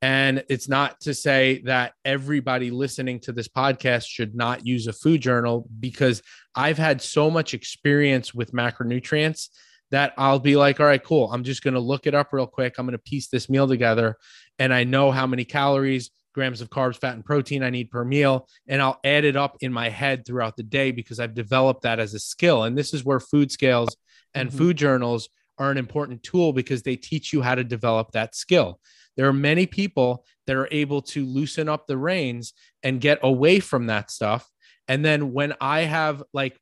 and 0.00 0.44
it's 0.48 0.68
not 0.68 1.00
to 1.00 1.14
say 1.14 1.60
that 1.64 1.94
everybody 2.04 2.70
listening 2.70 3.18
to 3.20 3.32
this 3.32 3.48
podcast 3.48 4.06
should 4.06 4.34
not 4.34 4.64
use 4.64 4.86
a 4.86 4.92
food 4.92 5.20
journal 5.20 5.66
because 5.80 6.22
I've 6.54 6.78
had 6.78 7.02
so 7.02 7.30
much 7.30 7.52
experience 7.52 8.32
with 8.32 8.52
macronutrients 8.52 9.48
that 9.90 10.12
I'll 10.16 10.38
be 10.38 10.54
like, 10.54 10.78
all 10.78 10.86
right, 10.86 11.02
cool. 11.02 11.32
I'm 11.32 11.42
just 11.42 11.64
going 11.64 11.74
to 11.74 11.80
look 11.80 12.06
it 12.06 12.14
up 12.14 12.32
real 12.32 12.46
quick. 12.46 12.76
I'm 12.78 12.86
going 12.86 12.92
to 12.92 12.98
piece 12.98 13.28
this 13.28 13.48
meal 13.48 13.66
together. 13.66 14.16
And 14.60 14.72
I 14.72 14.84
know 14.84 15.10
how 15.10 15.26
many 15.26 15.44
calories, 15.44 16.10
grams 16.38 16.60
of 16.60 16.70
carbs, 16.70 17.00
fat, 17.00 17.14
and 17.14 17.24
protein 17.24 17.64
I 17.64 17.70
need 17.70 17.90
per 17.90 18.04
meal. 18.04 18.46
And 18.68 18.80
I'll 18.80 19.00
add 19.02 19.24
it 19.24 19.34
up 19.34 19.56
in 19.60 19.72
my 19.72 19.88
head 19.88 20.24
throughout 20.24 20.56
the 20.56 20.62
day 20.62 20.92
because 20.92 21.18
I've 21.18 21.34
developed 21.34 21.82
that 21.82 21.98
as 21.98 22.14
a 22.14 22.20
skill. 22.20 22.62
And 22.62 22.78
this 22.78 22.94
is 22.94 23.04
where 23.04 23.18
food 23.18 23.50
scales 23.50 23.96
and 24.34 24.48
mm-hmm. 24.48 24.58
food 24.58 24.76
journals 24.76 25.28
are 25.58 25.72
an 25.72 25.78
important 25.78 26.22
tool 26.22 26.52
because 26.52 26.82
they 26.82 26.94
teach 26.94 27.32
you 27.32 27.42
how 27.42 27.56
to 27.56 27.64
develop 27.64 28.12
that 28.12 28.36
skill. 28.36 28.78
There 29.16 29.26
are 29.26 29.32
many 29.32 29.66
people 29.66 30.24
that 30.46 30.54
are 30.54 30.68
able 30.70 31.02
to 31.02 31.26
loosen 31.26 31.68
up 31.68 31.88
the 31.88 31.98
reins 31.98 32.52
and 32.84 33.00
get 33.00 33.18
away 33.24 33.58
from 33.58 33.86
that 33.86 34.12
stuff. 34.12 34.48
And 34.86 35.04
then 35.04 35.32
when 35.32 35.54
I 35.60 35.80
have 35.80 36.22
like 36.32 36.56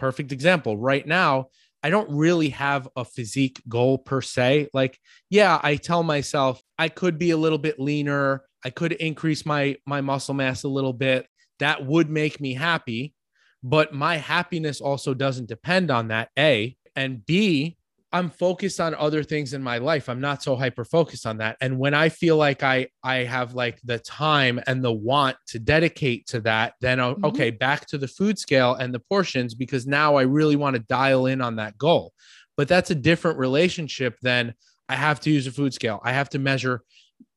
perfect 0.00 0.32
example 0.32 0.76
right 0.76 1.06
now, 1.06 1.46
I 1.84 1.90
don't 1.90 2.10
really 2.10 2.48
have 2.50 2.88
a 2.96 3.04
physique 3.04 3.62
goal 3.68 3.98
per 3.98 4.20
se. 4.20 4.68
Like, 4.72 4.98
yeah, 5.30 5.60
I 5.62 5.76
tell 5.76 6.02
myself 6.02 6.60
I 6.78 6.88
could 6.88 7.18
be 7.18 7.30
a 7.30 7.36
little 7.36 7.58
bit 7.58 7.80
leaner. 7.80 8.42
I 8.64 8.70
could 8.70 8.92
increase 8.92 9.44
my 9.44 9.76
my 9.86 10.00
muscle 10.00 10.34
mass 10.34 10.62
a 10.62 10.68
little 10.68 10.92
bit. 10.92 11.26
That 11.58 11.84
would 11.84 12.10
make 12.10 12.40
me 12.40 12.54
happy, 12.54 13.14
but 13.62 13.92
my 13.92 14.16
happiness 14.16 14.80
also 14.80 15.14
doesn't 15.14 15.48
depend 15.48 15.90
on 15.90 16.08
that. 16.08 16.30
A 16.38 16.76
and 16.96 17.24
B, 17.24 17.76
I'm 18.12 18.28
focused 18.28 18.80
on 18.80 18.94
other 18.94 19.22
things 19.22 19.54
in 19.54 19.62
my 19.62 19.78
life. 19.78 20.08
I'm 20.08 20.20
not 20.20 20.42
so 20.42 20.54
hyper 20.54 20.84
focused 20.84 21.26
on 21.26 21.38
that. 21.38 21.56
And 21.60 21.78
when 21.78 21.94
I 21.94 22.10
feel 22.10 22.36
like 22.36 22.62
I 22.62 22.88
I 23.02 23.16
have 23.18 23.54
like 23.54 23.80
the 23.82 23.98
time 23.98 24.60
and 24.66 24.84
the 24.84 24.92
want 24.92 25.36
to 25.48 25.58
dedicate 25.58 26.26
to 26.28 26.40
that, 26.42 26.74
then 26.80 26.98
mm-hmm. 26.98 27.24
okay, 27.26 27.50
back 27.50 27.86
to 27.86 27.98
the 27.98 28.08
food 28.08 28.38
scale 28.38 28.74
and 28.74 28.92
the 28.92 29.00
portions 29.00 29.54
because 29.54 29.86
now 29.86 30.16
I 30.16 30.22
really 30.22 30.56
want 30.56 30.76
to 30.76 30.82
dial 30.82 31.26
in 31.26 31.40
on 31.40 31.56
that 31.56 31.78
goal. 31.78 32.12
But 32.56 32.68
that's 32.68 32.90
a 32.90 32.94
different 32.94 33.38
relationship 33.38 34.18
than 34.20 34.54
I 34.88 34.96
have 34.96 35.20
to 35.20 35.30
use 35.30 35.46
a 35.46 35.52
food 35.52 35.72
scale. 35.72 36.00
I 36.04 36.12
have 36.12 36.28
to 36.30 36.38
measure 36.38 36.82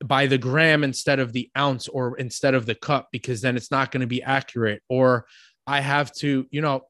by 0.04 0.28
the 0.28 0.38
gram 0.38 0.84
instead 0.84 1.20
of 1.20 1.32
the 1.34 1.50
ounce 1.58 1.88
or 1.88 2.18
instead 2.18 2.54
of 2.54 2.66
the 2.66 2.76
cup 2.76 3.08
because 3.12 3.42
then 3.42 3.56
it's 3.56 3.72
not 3.72 3.92
going 3.92 4.02
to 4.02 4.08
be 4.08 4.22
accurate. 4.22 4.82
Or 4.90 5.26
I 5.66 5.80
have 5.80 6.12
to, 6.16 6.46
you 6.52 6.62
know, 6.62 6.82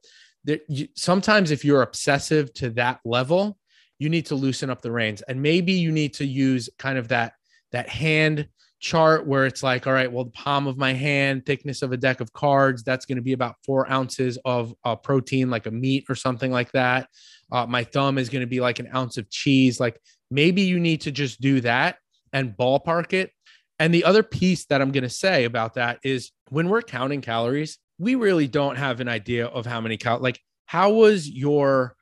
there, 0.44 0.60
you, 0.68 0.88
sometimes 0.96 1.52
if 1.52 1.64
you're 1.64 1.82
obsessive 1.82 2.54
to 2.56 2.72
that 2.72 3.00
level, 3.06 3.58
you 4.00 4.10
need 4.10 4.28
to 4.28 4.36
loosen 4.36 4.70
up 4.70 4.82
the 4.82 4.92
reins. 4.92 5.22
And 5.22 5.42
maybe 5.42 5.74
you 5.74 5.92
need 5.92 6.16
to 6.16 6.26
use 6.26 6.70
kind 6.78 6.98
of 6.98 7.10
that 7.10 7.34
that 7.72 7.90
hand 7.90 8.48
chart 8.80 9.26
where 9.26 9.46
it's 9.46 9.64
like 9.64 9.88
all 9.88 9.94
right 9.94 10.12
well 10.12 10.26
the 10.26 10.32
palm 10.32 10.68
of 10.68 10.78
my 10.78 10.94
hand 10.94 11.46
thickness 11.46 11.82
of 11.82 11.92
a 11.92 11.98
deck 11.98 12.20
of 12.20 12.32
cards 12.34 12.84
that's 12.84 13.06
going 13.06 13.16
to 13.16 13.22
be 13.22 13.34
about 13.34 13.56
four 13.66 13.90
ounces 13.92 14.38
of 14.46 14.76
uh, 14.84 14.96
protein 14.96 15.50
like 15.50 15.66
a 15.66 15.72
meat 15.72 16.06
or 16.10 16.16
something 16.16 16.52
like 16.52 16.72
that. 16.74 17.08
Uh, 17.52 17.66
my 17.66 17.84
thumb 17.84 18.18
is 18.18 18.30
going 18.30 18.42
to 18.42 18.48
be 18.48 18.60
like 18.60 18.80
an 18.80 18.90
ounce 18.94 19.18
of 19.18 19.30
cheese. 19.30 19.80
Like 19.80 20.00
maybe 20.30 20.62
you 20.62 20.80
need 20.80 21.02
to 21.02 21.12
just 21.12 21.42
do 21.42 21.62
that 21.62 21.98
and 22.36 22.56
ballpark 22.56 23.14
it 23.14 23.32
and 23.80 23.94
the 23.94 24.04
other 24.04 24.22
piece 24.22 24.66
that 24.66 24.82
i'm 24.82 24.92
going 24.92 25.04
to 25.04 25.10
say 25.10 25.46
about 25.46 25.76
that 25.76 26.00
is 26.04 26.32
when 26.50 26.70
we're 26.70 26.82
counting 26.82 27.22
calories 27.22 27.80
we 27.98 28.16
really 28.16 28.48
don't 28.48 28.76
have 28.76 29.00
an 29.00 29.08
idea 29.08 29.46
of 29.46 29.66
how 29.66 29.80
many 29.80 29.98
cal 29.98 30.20
like 30.20 30.40
how 30.66 30.92
was 30.92 31.30
your 31.30 31.96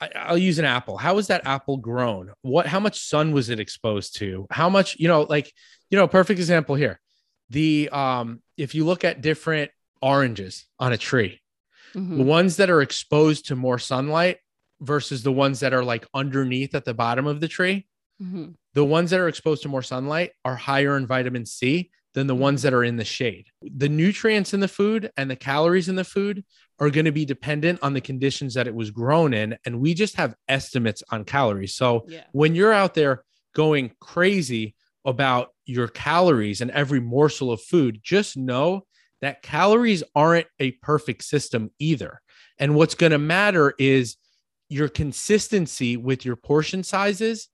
I, 0.00 0.30
will 0.30 0.38
use 0.38 0.58
an 0.58 0.64
apple. 0.64 0.96
How 0.96 1.14
was 1.14 1.26
that 1.26 1.46
apple 1.46 1.76
grown? 1.76 2.32
What? 2.42 2.66
How 2.66 2.80
much 2.80 3.00
sun 3.00 3.32
was 3.32 3.50
it 3.50 3.60
exposed 3.60 4.16
to? 4.18 4.46
How 4.50 4.68
much? 4.68 4.96
You 4.98 5.08
know, 5.08 5.22
like 5.22 5.52
you 5.90 5.98
know, 5.98 6.06
perfect 6.06 6.38
example 6.38 6.74
here. 6.74 7.00
The 7.50 7.88
um, 7.90 8.42
if 8.56 8.74
you 8.74 8.84
look 8.84 9.04
at 9.04 9.20
different 9.20 9.70
oranges 10.00 10.66
on 10.78 10.92
a 10.92 10.98
tree, 10.98 11.40
mm-hmm. 11.94 12.18
the 12.18 12.24
ones 12.24 12.56
that 12.56 12.70
are 12.70 12.82
exposed 12.82 13.46
to 13.46 13.56
more 13.56 13.78
sunlight 13.78 14.38
versus 14.80 15.22
the 15.22 15.32
ones 15.32 15.60
that 15.60 15.74
are 15.74 15.84
like 15.84 16.06
underneath 16.14 16.74
at 16.74 16.84
the 16.84 16.94
bottom 16.94 17.26
of 17.26 17.40
the 17.40 17.48
tree, 17.48 17.86
mm-hmm. 18.22 18.50
The 18.78 18.84
ones 18.84 19.10
that 19.10 19.18
are 19.18 19.26
exposed 19.26 19.64
to 19.64 19.68
more 19.68 19.82
sunlight 19.82 20.30
are 20.44 20.54
higher 20.54 20.96
in 20.96 21.04
vitamin 21.04 21.44
C 21.44 21.90
than 22.14 22.28
the 22.28 22.34
ones 22.36 22.62
that 22.62 22.72
are 22.72 22.84
in 22.84 22.96
the 22.96 23.04
shade. 23.04 23.48
The 23.60 23.88
nutrients 23.88 24.54
in 24.54 24.60
the 24.60 24.68
food 24.68 25.10
and 25.16 25.28
the 25.28 25.34
calories 25.34 25.88
in 25.88 25.96
the 25.96 26.04
food 26.04 26.44
are 26.78 26.88
going 26.88 27.06
to 27.06 27.10
be 27.10 27.24
dependent 27.24 27.80
on 27.82 27.92
the 27.92 28.00
conditions 28.00 28.54
that 28.54 28.68
it 28.68 28.74
was 28.76 28.92
grown 28.92 29.34
in. 29.34 29.58
And 29.66 29.80
we 29.80 29.94
just 29.94 30.14
have 30.14 30.36
estimates 30.46 31.02
on 31.10 31.24
calories. 31.24 31.74
So 31.74 32.04
yeah. 32.06 32.22
when 32.30 32.54
you're 32.54 32.72
out 32.72 32.94
there 32.94 33.24
going 33.52 33.90
crazy 34.00 34.76
about 35.04 35.48
your 35.64 35.88
calories 35.88 36.60
and 36.60 36.70
every 36.70 37.00
morsel 37.00 37.50
of 37.50 37.60
food, 37.60 37.98
just 38.00 38.36
know 38.36 38.84
that 39.22 39.42
calories 39.42 40.04
aren't 40.14 40.46
a 40.60 40.70
perfect 40.70 41.24
system 41.24 41.72
either. 41.80 42.20
And 42.60 42.76
what's 42.76 42.94
going 42.94 43.10
to 43.10 43.18
matter 43.18 43.74
is 43.76 44.14
your 44.68 44.88
consistency 44.88 45.96
with 45.96 46.24
your 46.24 46.36
portion 46.36 46.84
sizes. 46.84 47.48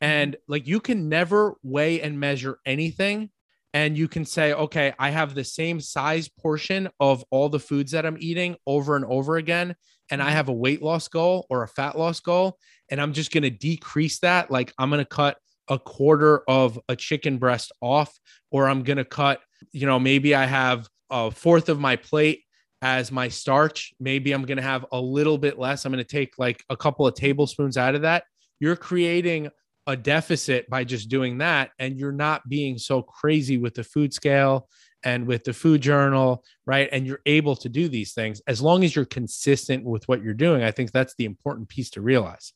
And 0.00 0.36
like 0.46 0.66
you 0.66 0.80
can 0.80 1.08
never 1.08 1.54
weigh 1.62 2.00
and 2.00 2.20
measure 2.20 2.58
anything 2.64 3.30
and 3.74 3.98
you 3.98 4.08
can 4.08 4.24
say, 4.24 4.52
okay, 4.54 4.94
I 4.98 5.10
have 5.10 5.34
the 5.34 5.44
same 5.44 5.80
size 5.80 6.28
portion 6.28 6.88
of 7.00 7.24
all 7.30 7.48
the 7.48 7.60
foods 7.60 7.92
that 7.92 8.06
I'm 8.06 8.16
eating 8.18 8.56
over 8.66 8.96
and 8.96 9.04
over 9.04 9.36
again. 9.36 9.76
And 10.10 10.22
I 10.22 10.26
mm-hmm. 10.26 10.34
have 10.36 10.48
a 10.48 10.54
weight 10.54 10.82
loss 10.82 11.08
goal 11.08 11.46
or 11.50 11.62
a 11.62 11.68
fat 11.68 11.98
loss 11.98 12.20
goal. 12.20 12.58
And 12.90 13.00
I'm 13.00 13.12
just 13.12 13.30
going 13.30 13.42
to 13.42 13.50
decrease 13.50 14.20
that. 14.20 14.50
Like 14.50 14.72
I'm 14.78 14.88
going 14.88 15.04
to 15.04 15.04
cut 15.04 15.36
a 15.68 15.78
quarter 15.78 16.42
of 16.48 16.80
a 16.88 16.96
chicken 16.96 17.36
breast 17.36 17.72
off, 17.82 18.18
or 18.50 18.68
I'm 18.68 18.84
going 18.84 18.96
to 18.96 19.04
cut, 19.04 19.40
you 19.72 19.86
know, 19.86 19.98
maybe 19.98 20.34
I 20.34 20.46
have 20.46 20.88
a 21.10 21.30
fourth 21.30 21.68
of 21.68 21.78
my 21.78 21.96
plate 21.96 22.42
as 22.80 23.12
my 23.12 23.28
starch. 23.28 23.92
Maybe 24.00 24.32
I'm 24.32 24.46
going 24.46 24.56
to 24.56 24.62
have 24.62 24.86
a 24.92 25.00
little 25.00 25.36
bit 25.36 25.58
less. 25.58 25.84
I'm 25.84 25.92
going 25.92 26.02
to 26.02 26.08
take 26.08 26.38
like 26.38 26.64
a 26.70 26.76
couple 26.76 27.06
of 27.06 27.14
tablespoons 27.14 27.76
out 27.76 27.94
of 27.94 28.02
that. 28.02 28.24
You're 28.60 28.76
creating 28.76 29.50
a 29.88 29.96
deficit 29.96 30.68
by 30.68 30.84
just 30.84 31.08
doing 31.08 31.38
that 31.38 31.70
and 31.78 31.98
you're 31.98 32.12
not 32.12 32.46
being 32.46 32.76
so 32.76 33.00
crazy 33.02 33.56
with 33.56 33.74
the 33.74 33.82
food 33.82 34.12
scale 34.12 34.68
and 35.02 35.26
with 35.26 35.44
the 35.44 35.52
food 35.52 35.80
journal 35.80 36.44
right? 36.66 36.90
And 36.92 37.06
you're 37.06 37.22
able 37.24 37.56
to 37.56 37.68
do 37.70 37.88
these 37.88 38.12
things. 38.12 38.42
As 38.46 38.60
long 38.60 38.84
as 38.84 38.94
you're 38.94 39.06
consistent 39.06 39.84
with 39.84 40.06
what 40.06 40.22
you're 40.22 40.34
doing 40.34 40.62
i 40.62 40.70
think 40.70 40.92
that's 40.92 41.14
the 41.14 41.24
important 41.24 41.68
piece 41.68 41.90
to 41.90 42.02
realize. 42.02 42.52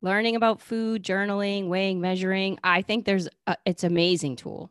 Learning 0.00 0.36
about 0.36 0.62
food 0.62 1.02
journaling 1.02 1.66
weighing 1.66 2.00
measuring 2.00 2.58
i 2.62 2.80
think 2.80 3.04
there's 3.04 3.28
a, 3.48 3.56
it's 3.66 3.84
amazing 3.84 4.36
tool. 4.36 4.70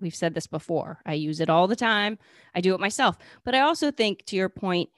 We've 0.00 0.14
said 0.14 0.34
this 0.34 0.46
before. 0.46 1.00
I 1.04 1.14
use 1.14 1.40
it 1.40 1.50
all 1.50 1.66
the 1.66 1.74
time. 1.74 2.18
I 2.54 2.60
do 2.60 2.72
it 2.72 2.80
myself. 2.80 3.18
But 3.44 3.56
i 3.56 3.60
also 3.60 3.90
think 3.90 4.24
to 4.26 4.36
your 4.36 4.48
point 4.48 4.90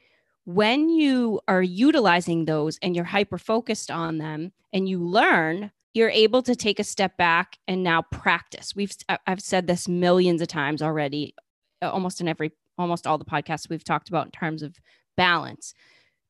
when 0.44 0.90
you 0.90 1.40
are 1.48 1.62
utilizing 1.62 2.44
those 2.44 2.78
and 2.82 2.94
you're 2.94 3.04
hyper 3.06 3.38
focused 3.38 3.90
on 3.90 4.18
them 4.18 4.52
and 4.74 4.86
you 4.86 5.02
learn 5.02 5.70
you're 5.92 6.10
able 6.10 6.42
to 6.42 6.54
take 6.54 6.78
a 6.78 6.84
step 6.84 7.16
back 7.16 7.58
and 7.66 7.82
now 7.82 8.02
practice. 8.02 8.74
We've 8.76 8.92
I've 9.26 9.40
said 9.40 9.66
this 9.66 9.88
millions 9.88 10.40
of 10.40 10.48
times 10.48 10.82
already, 10.82 11.34
uh, 11.82 11.90
almost 11.90 12.20
in 12.20 12.28
every 12.28 12.52
almost 12.78 13.06
all 13.06 13.18
the 13.18 13.24
podcasts 13.24 13.68
we've 13.68 13.84
talked 13.84 14.08
about 14.08 14.26
in 14.26 14.32
terms 14.32 14.62
of 14.62 14.76
balance. 15.16 15.74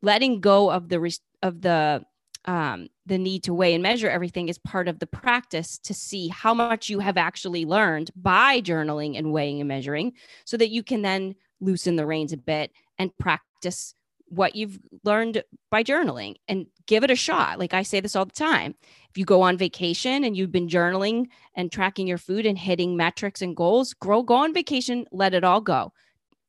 Letting 0.02 0.40
go 0.40 0.70
of 0.70 0.88
the 0.88 1.18
of 1.42 1.60
the 1.60 2.04
um, 2.46 2.88
the 3.04 3.18
need 3.18 3.44
to 3.44 3.54
weigh 3.54 3.74
and 3.74 3.82
measure 3.82 4.08
everything 4.08 4.48
is 4.48 4.58
part 4.58 4.88
of 4.88 4.98
the 4.98 5.06
practice 5.06 5.78
to 5.78 5.92
see 5.92 6.28
how 6.28 6.54
much 6.54 6.88
you 6.88 7.00
have 7.00 7.18
actually 7.18 7.66
learned 7.66 8.10
by 8.16 8.62
journaling 8.62 9.18
and 9.18 9.32
weighing 9.32 9.60
and 9.60 9.68
measuring 9.68 10.14
so 10.46 10.56
that 10.56 10.70
you 10.70 10.82
can 10.82 11.02
then 11.02 11.34
loosen 11.60 11.96
the 11.96 12.06
reins 12.06 12.32
a 12.32 12.38
bit 12.38 12.72
and 12.98 13.16
practice 13.18 13.94
what 14.30 14.54
you've 14.54 14.78
learned 15.04 15.42
by 15.70 15.82
journaling 15.82 16.36
and 16.48 16.66
give 16.86 17.04
it 17.04 17.10
a 17.10 17.16
shot. 17.16 17.58
Like 17.58 17.74
I 17.74 17.82
say 17.82 18.00
this 18.00 18.16
all 18.16 18.24
the 18.24 18.32
time. 18.32 18.74
If 19.10 19.18
you 19.18 19.24
go 19.24 19.42
on 19.42 19.56
vacation 19.56 20.22
and 20.24 20.36
you've 20.36 20.52
been 20.52 20.68
journaling 20.68 21.26
and 21.54 21.70
tracking 21.70 22.06
your 22.06 22.18
food 22.18 22.46
and 22.46 22.56
hitting 22.56 22.96
metrics 22.96 23.42
and 23.42 23.56
goals, 23.56 23.92
grow, 23.94 24.22
go 24.22 24.34
on 24.34 24.54
vacation, 24.54 25.06
let 25.10 25.34
it 25.34 25.42
all 25.42 25.60
go. 25.60 25.92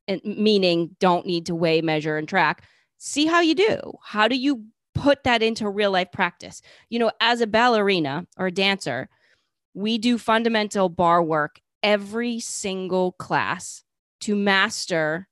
And 0.08 0.22
meaning 0.24 0.96
don't 1.00 1.26
need 1.26 1.48
to 1.48 1.56
weigh, 1.56 1.82
measure, 1.82 2.18
and 2.18 2.28
track. 2.28 2.64
See 2.98 3.26
how 3.26 3.42
you 3.42 3.56
do. 3.56 3.80
How 4.04 4.28
do 4.28 4.36
you 4.36 4.64
put 4.94 5.24
that 5.24 5.42
into 5.42 5.68
real 5.70 5.92
life 5.92 6.12
practice? 6.12 6.62
You 6.90 7.00
know, 7.00 7.12
as 7.20 7.42
a 7.42 7.48
ballerina 7.48 8.28
or 8.38 8.48
a 8.48 8.52
dancer, 8.52 9.10
we 9.74 9.98
do 9.98 10.18
fundamental 10.18 10.90
barre 10.90 11.24
work 11.24 11.60
every 11.82 12.40
single 12.40 13.14
class 13.14 13.84
to 14.22 14.36
master 14.36 15.28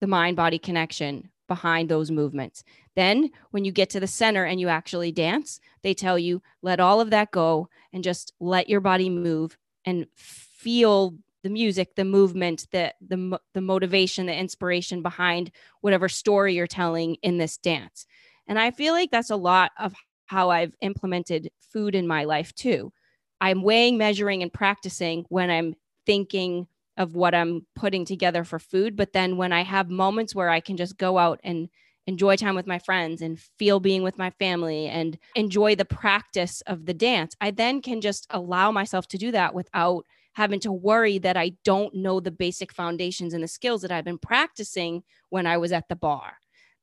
the 0.00 0.06
mind 0.06 0.36
body 0.36 0.58
connection 0.58 1.30
behind 1.48 1.88
those 1.88 2.10
movements. 2.10 2.64
Then, 2.96 3.30
when 3.50 3.64
you 3.64 3.72
get 3.72 3.90
to 3.90 4.00
the 4.00 4.06
center 4.06 4.44
and 4.44 4.58
you 4.58 4.68
actually 4.68 5.12
dance, 5.12 5.60
they 5.82 5.94
tell 5.94 6.18
you, 6.18 6.42
let 6.62 6.80
all 6.80 7.00
of 7.00 7.10
that 7.10 7.30
go 7.30 7.68
and 7.92 8.02
just 8.02 8.32
let 8.40 8.68
your 8.68 8.80
body 8.80 9.10
move 9.10 9.56
and 9.84 10.06
feel 10.16 11.14
the 11.42 11.50
music, 11.50 11.94
the 11.94 12.04
movement, 12.04 12.66
the, 12.72 12.92
the, 13.06 13.38
the 13.54 13.60
motivation, 13.60 14.26
the 14.26 14.34
inspiration 14.34 15.02
behind 15.02 15.52
whatever 15.82 16.08
story 16.08 16.54
you're 16.54 16.66
telling 16.66 17.16
in 17.22 17.36
this 17.38 17.58
dance. 17.58 18.06
And 18.48 18.58
I 18.58 18.70
feel 18.70 18.94
like 18.94 19.10
that's 19.10 19.30
a 19.30 19.36
lot 19.36 19.70
of 19.78 19.94
how 20.24 20.50
I've 20.50 20.74
implemented 20.80 21.50
food 21.60 21.94
in 21.94 22.06
my 22.06 22.24
life 22.24 22.52
too. 22.54 22.92
I'm 23.40 23.62
weighing, 23.62 23.98
measuring, 23.98 24.42
and 24.42 24.52
practicing 24.52 25.24
when 25.28 25.50
I'm 25.50 25.74
thinking 26.06 26.66
of 26.96 27.14
what 27.14 27.34
I'm 27.34 27.66
putting 27.76 28.04
together 28.06 28.42
for 28.42 28.58
food. 28.58 28.96
But 28.96 29.12
then 29.12 29.36
when 29.36 29.52
I 29.52 29.62
have 29.62 29.90
moments 29.90 30.34
where 30.34 30.48
I 30.48 30.60
can 30.60 30.76
just 30.76 30.96
go 30.96 31.18
out 31.18 31.38
and 31.44 31.68
enjoy 32.06 32.36
time 32.36 32.54
with 32.54 32.66
my 32.66 32.78
friends 32.78 33.20
and 33.20 33.38
feel 33.58 33.80
being 33.80 34.02
with 34.02 34.18
my 34.18 34.30
family 34.30 34.86
and 34.86 35.18
enjoy 35.34 35.74
the 35.74 35.84
practice 35.84 36.60
of 36.62 36.86
the 36.86 36.94
dance, 36.94 37.34
I 37.40 37.50
then 37.50 37.82
can 37.82 38.00
just 38.00 38.26
allow 38.30 38.70
myself 38.70 39.08
to 39.08 39.18
do 39.18 39.32
that 39.32 39.54
without 39.54 40.04
having 40.34 40.60
to 40.60 40.70
worry 40.70 41.18
that 41.18 41.36
I 41.36 41.52
don't 41.64 41.94
know 41.94 42.20
the 42.20 42.30
basic 42.30 42.72
foundations 42.72 43.32
and 43.32 43.42
the 43.42 43.48
skills 43.48 43.82
that 43.82 43.90
I've 43.90 44.04
been 44.04 44.18
practicing 44.18 45.02
when 45.30 45.46
I 45.46 45.56
was 45.56 45.72
at 45.72 45.88
the 45.88 45.96
barre. 45.96 46.36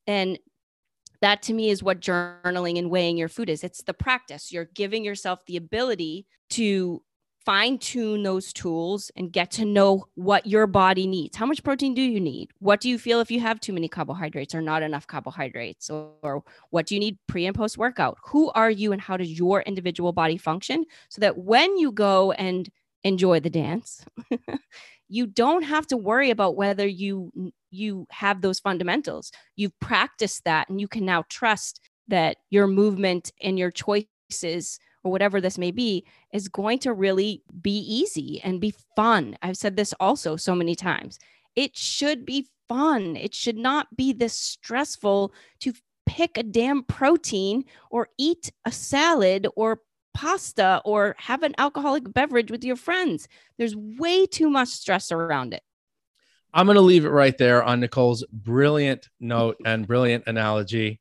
And 0.08 0.40
that 1.22 1.44
to 1.44 1.54
me 1.54 1.70
is 1.70 1.82
what 1.82 2.02
journaling 2.02 2.78
and 2.78 2.90
weighing 2.90 3.16
your 3.16 3.30
food 3.30 3.50
is. 3.50 3.64
It's 3.64 3.84
the 3.84 3.94
practice. 3.94 4.52
You're 4.52 4.70
giving 4.74 5.06
yourself 5.06 5.46
the 5.46 5.56
ability 5.56 6.26
to 6.50 7.02
fine 7.46 7.78
tune 7.78 8.24
those 8.24 8.54
tools 8.54 9.12
and 9.16 9.32
get 9.32 9.52
to 9.52 9.66
know 9.66 10.06
what 10.16 10.46
your 10.46 10.68
body 10.68 11.08
needs. 11.08 11.36
How 11.36 11.46
much 11.46 11.64
protein 11.64 11.94
do 11.94 12.02
you 12.02 12.20
need? 12.20 12.52
What 12.60 12.80
do 12.80 12.90
you 12.90 12.98
feel 12.98 13.20
if 13.20 13.30
you 13.30 13.40
have 13.40 13.60
too 13.60 13.74
many 13.74 13.88
carbohydrates 13.88 14.56
or 14.56 14.62
not 14.62 14.84
enough 14.84 15.08
carbohydrates? 15.08 15.90
Or, 15.90 16.12
or, 16.22 16.44
what 16.70 16.88
do 16.88 16.96
you 16.96 17.00
need 17.00 17.18
pre 17.28 17.46
and 17.46 17.56
post 17.56 17.78
workout? 17.78 18.18
Who 18.26 18.50
are 18.52 18.72
you 18.72 18.92
and 18.92 19.02
how 19.02 19.18
does 19.18 19.32
your 19.32 19.62
individual 19.62 20.14
body 20.14 20.38
function 20.38 20.86
so 21.10 21.20
that 21.22 21.38
when 21.38 21.78
you 21.78 21.92
go 21.92 22.32
and 22.32 22.70
enjoy 23.04 23.40
the 23.40 23.50
dance, 23.50 24.06
you 25.10 25.28
don't 25.28 25.64
have 25.64 25.86
to 25.88 25.98
worry 25.98 26.30
about 26.30 26.56
whether 26.56 26.88
you 26.88 27.52
you 27.72 28.08
have 28.12 28.42
those 28.42 28.60
fundamentals. 28.60 29.32
You've 29.56 29.78
practiced 29.80 30.44
that 30.46 30.70
and 30.70 30.80
you 30.80 30.88
can 30.88 31.06
now 31.06 31.24
trust 31.30 31.82
that 32.08 32.38
your 32.50 32.68
movement 32.68 33.32
and 33.42 33.58
your 33.58 33.72
choices 33.72 34.80
or 35.04 35.12
whatever 35.12 35.42
this 35.42 35.58
may 35.58 35.72
be 35.72 36.06
is 36.32 36.48
going 36.48 36.80
to 36.80 36.94
really 36.94 37.44
be 37.62 37.80
easy 37.80 38.42
and 38.44 38.62
be 38.62 38.74
fun. 38.96 39.38
I've 39.42 39.58
said 39.58 39.76
this 39.76 39.94
also 40.00 40.36
so 40.36 40.56
many 40.56 40.76
times. 40.76 41.20
It 41.56 41.78
should 41.78 42.26
be 42.26 42.48
fun. 42.70 43.16
It 43.16 43.36
should 43.36 43.58
not 43.58 43.96
be 43.96 44.14
this 44.14 44.34
stressful 44.34 45.34
to 45.62 45.74
pick 46.06 46.38
a 46.38 46.44
damn 46.44 46.84
protein 46.84 47.66
or 47.90 48.10
eat 48.18 48.52
a 48.66 48.72
salad 48.72 49.48
or 49.56 49.82
pasta 50.14 50.82
or 50.86 51.16
have 51.18 51.44
an 51.44 51.56
alcoholic 51.58 52.12
beverage 52.12 52.52
with 52.52 52.64
your 52.64 52.76
friends. 52.76 53.28
There's 53.58 53.76
way 53.76 54.26
too 54.26 54.50
much 54.50 54.70
stress 54.70 55.12
around 55.12 55.54
it. 55.54 55.64
I'm 56.54 56.68
going 56.68 56.76
to 56.76 56.82
leave 56.82 57.06
it 57.06 57.10
right 57.10 57.36
there 57.38 57.64
on 57.64 57.80
Nicole's 57.80 58.24
brilliant 58.32 59.10
note 59.20 59.58
and 59.66 59.88
brilliant 59.88 60.26
analogy. 60.28 61.00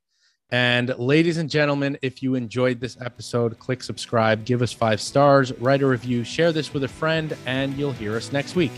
And 0.53 0.93
ladies 0.99 1.37
and 1.37 1.49
gentlemen, 1.49 1.97
if 2.03 2.21
you 2.21 2.35
enjoyed 2.35 2.79
this 2.79 2.95
episode, 3.01 3.57
click 3.57 3.81
subscribe, 3.81 4.45
give 4.45 4.61
us 4.61 4.71
five 4.71 5.01
stars, 5.01 5.51
write 5.53 5.81
a 5.81 5.87
review, 5.87 6.23
share 6.23 6.51
this 6.51 6.75
with 6.75 6.83
a 6.83 6.87
friend, 6.87 7.35
and 7.47 7.75
you'll 7.75 7.91
hear 7.91 8.15
us 8.15 8.31
next 8.31 8.55
week. 8.55 8.71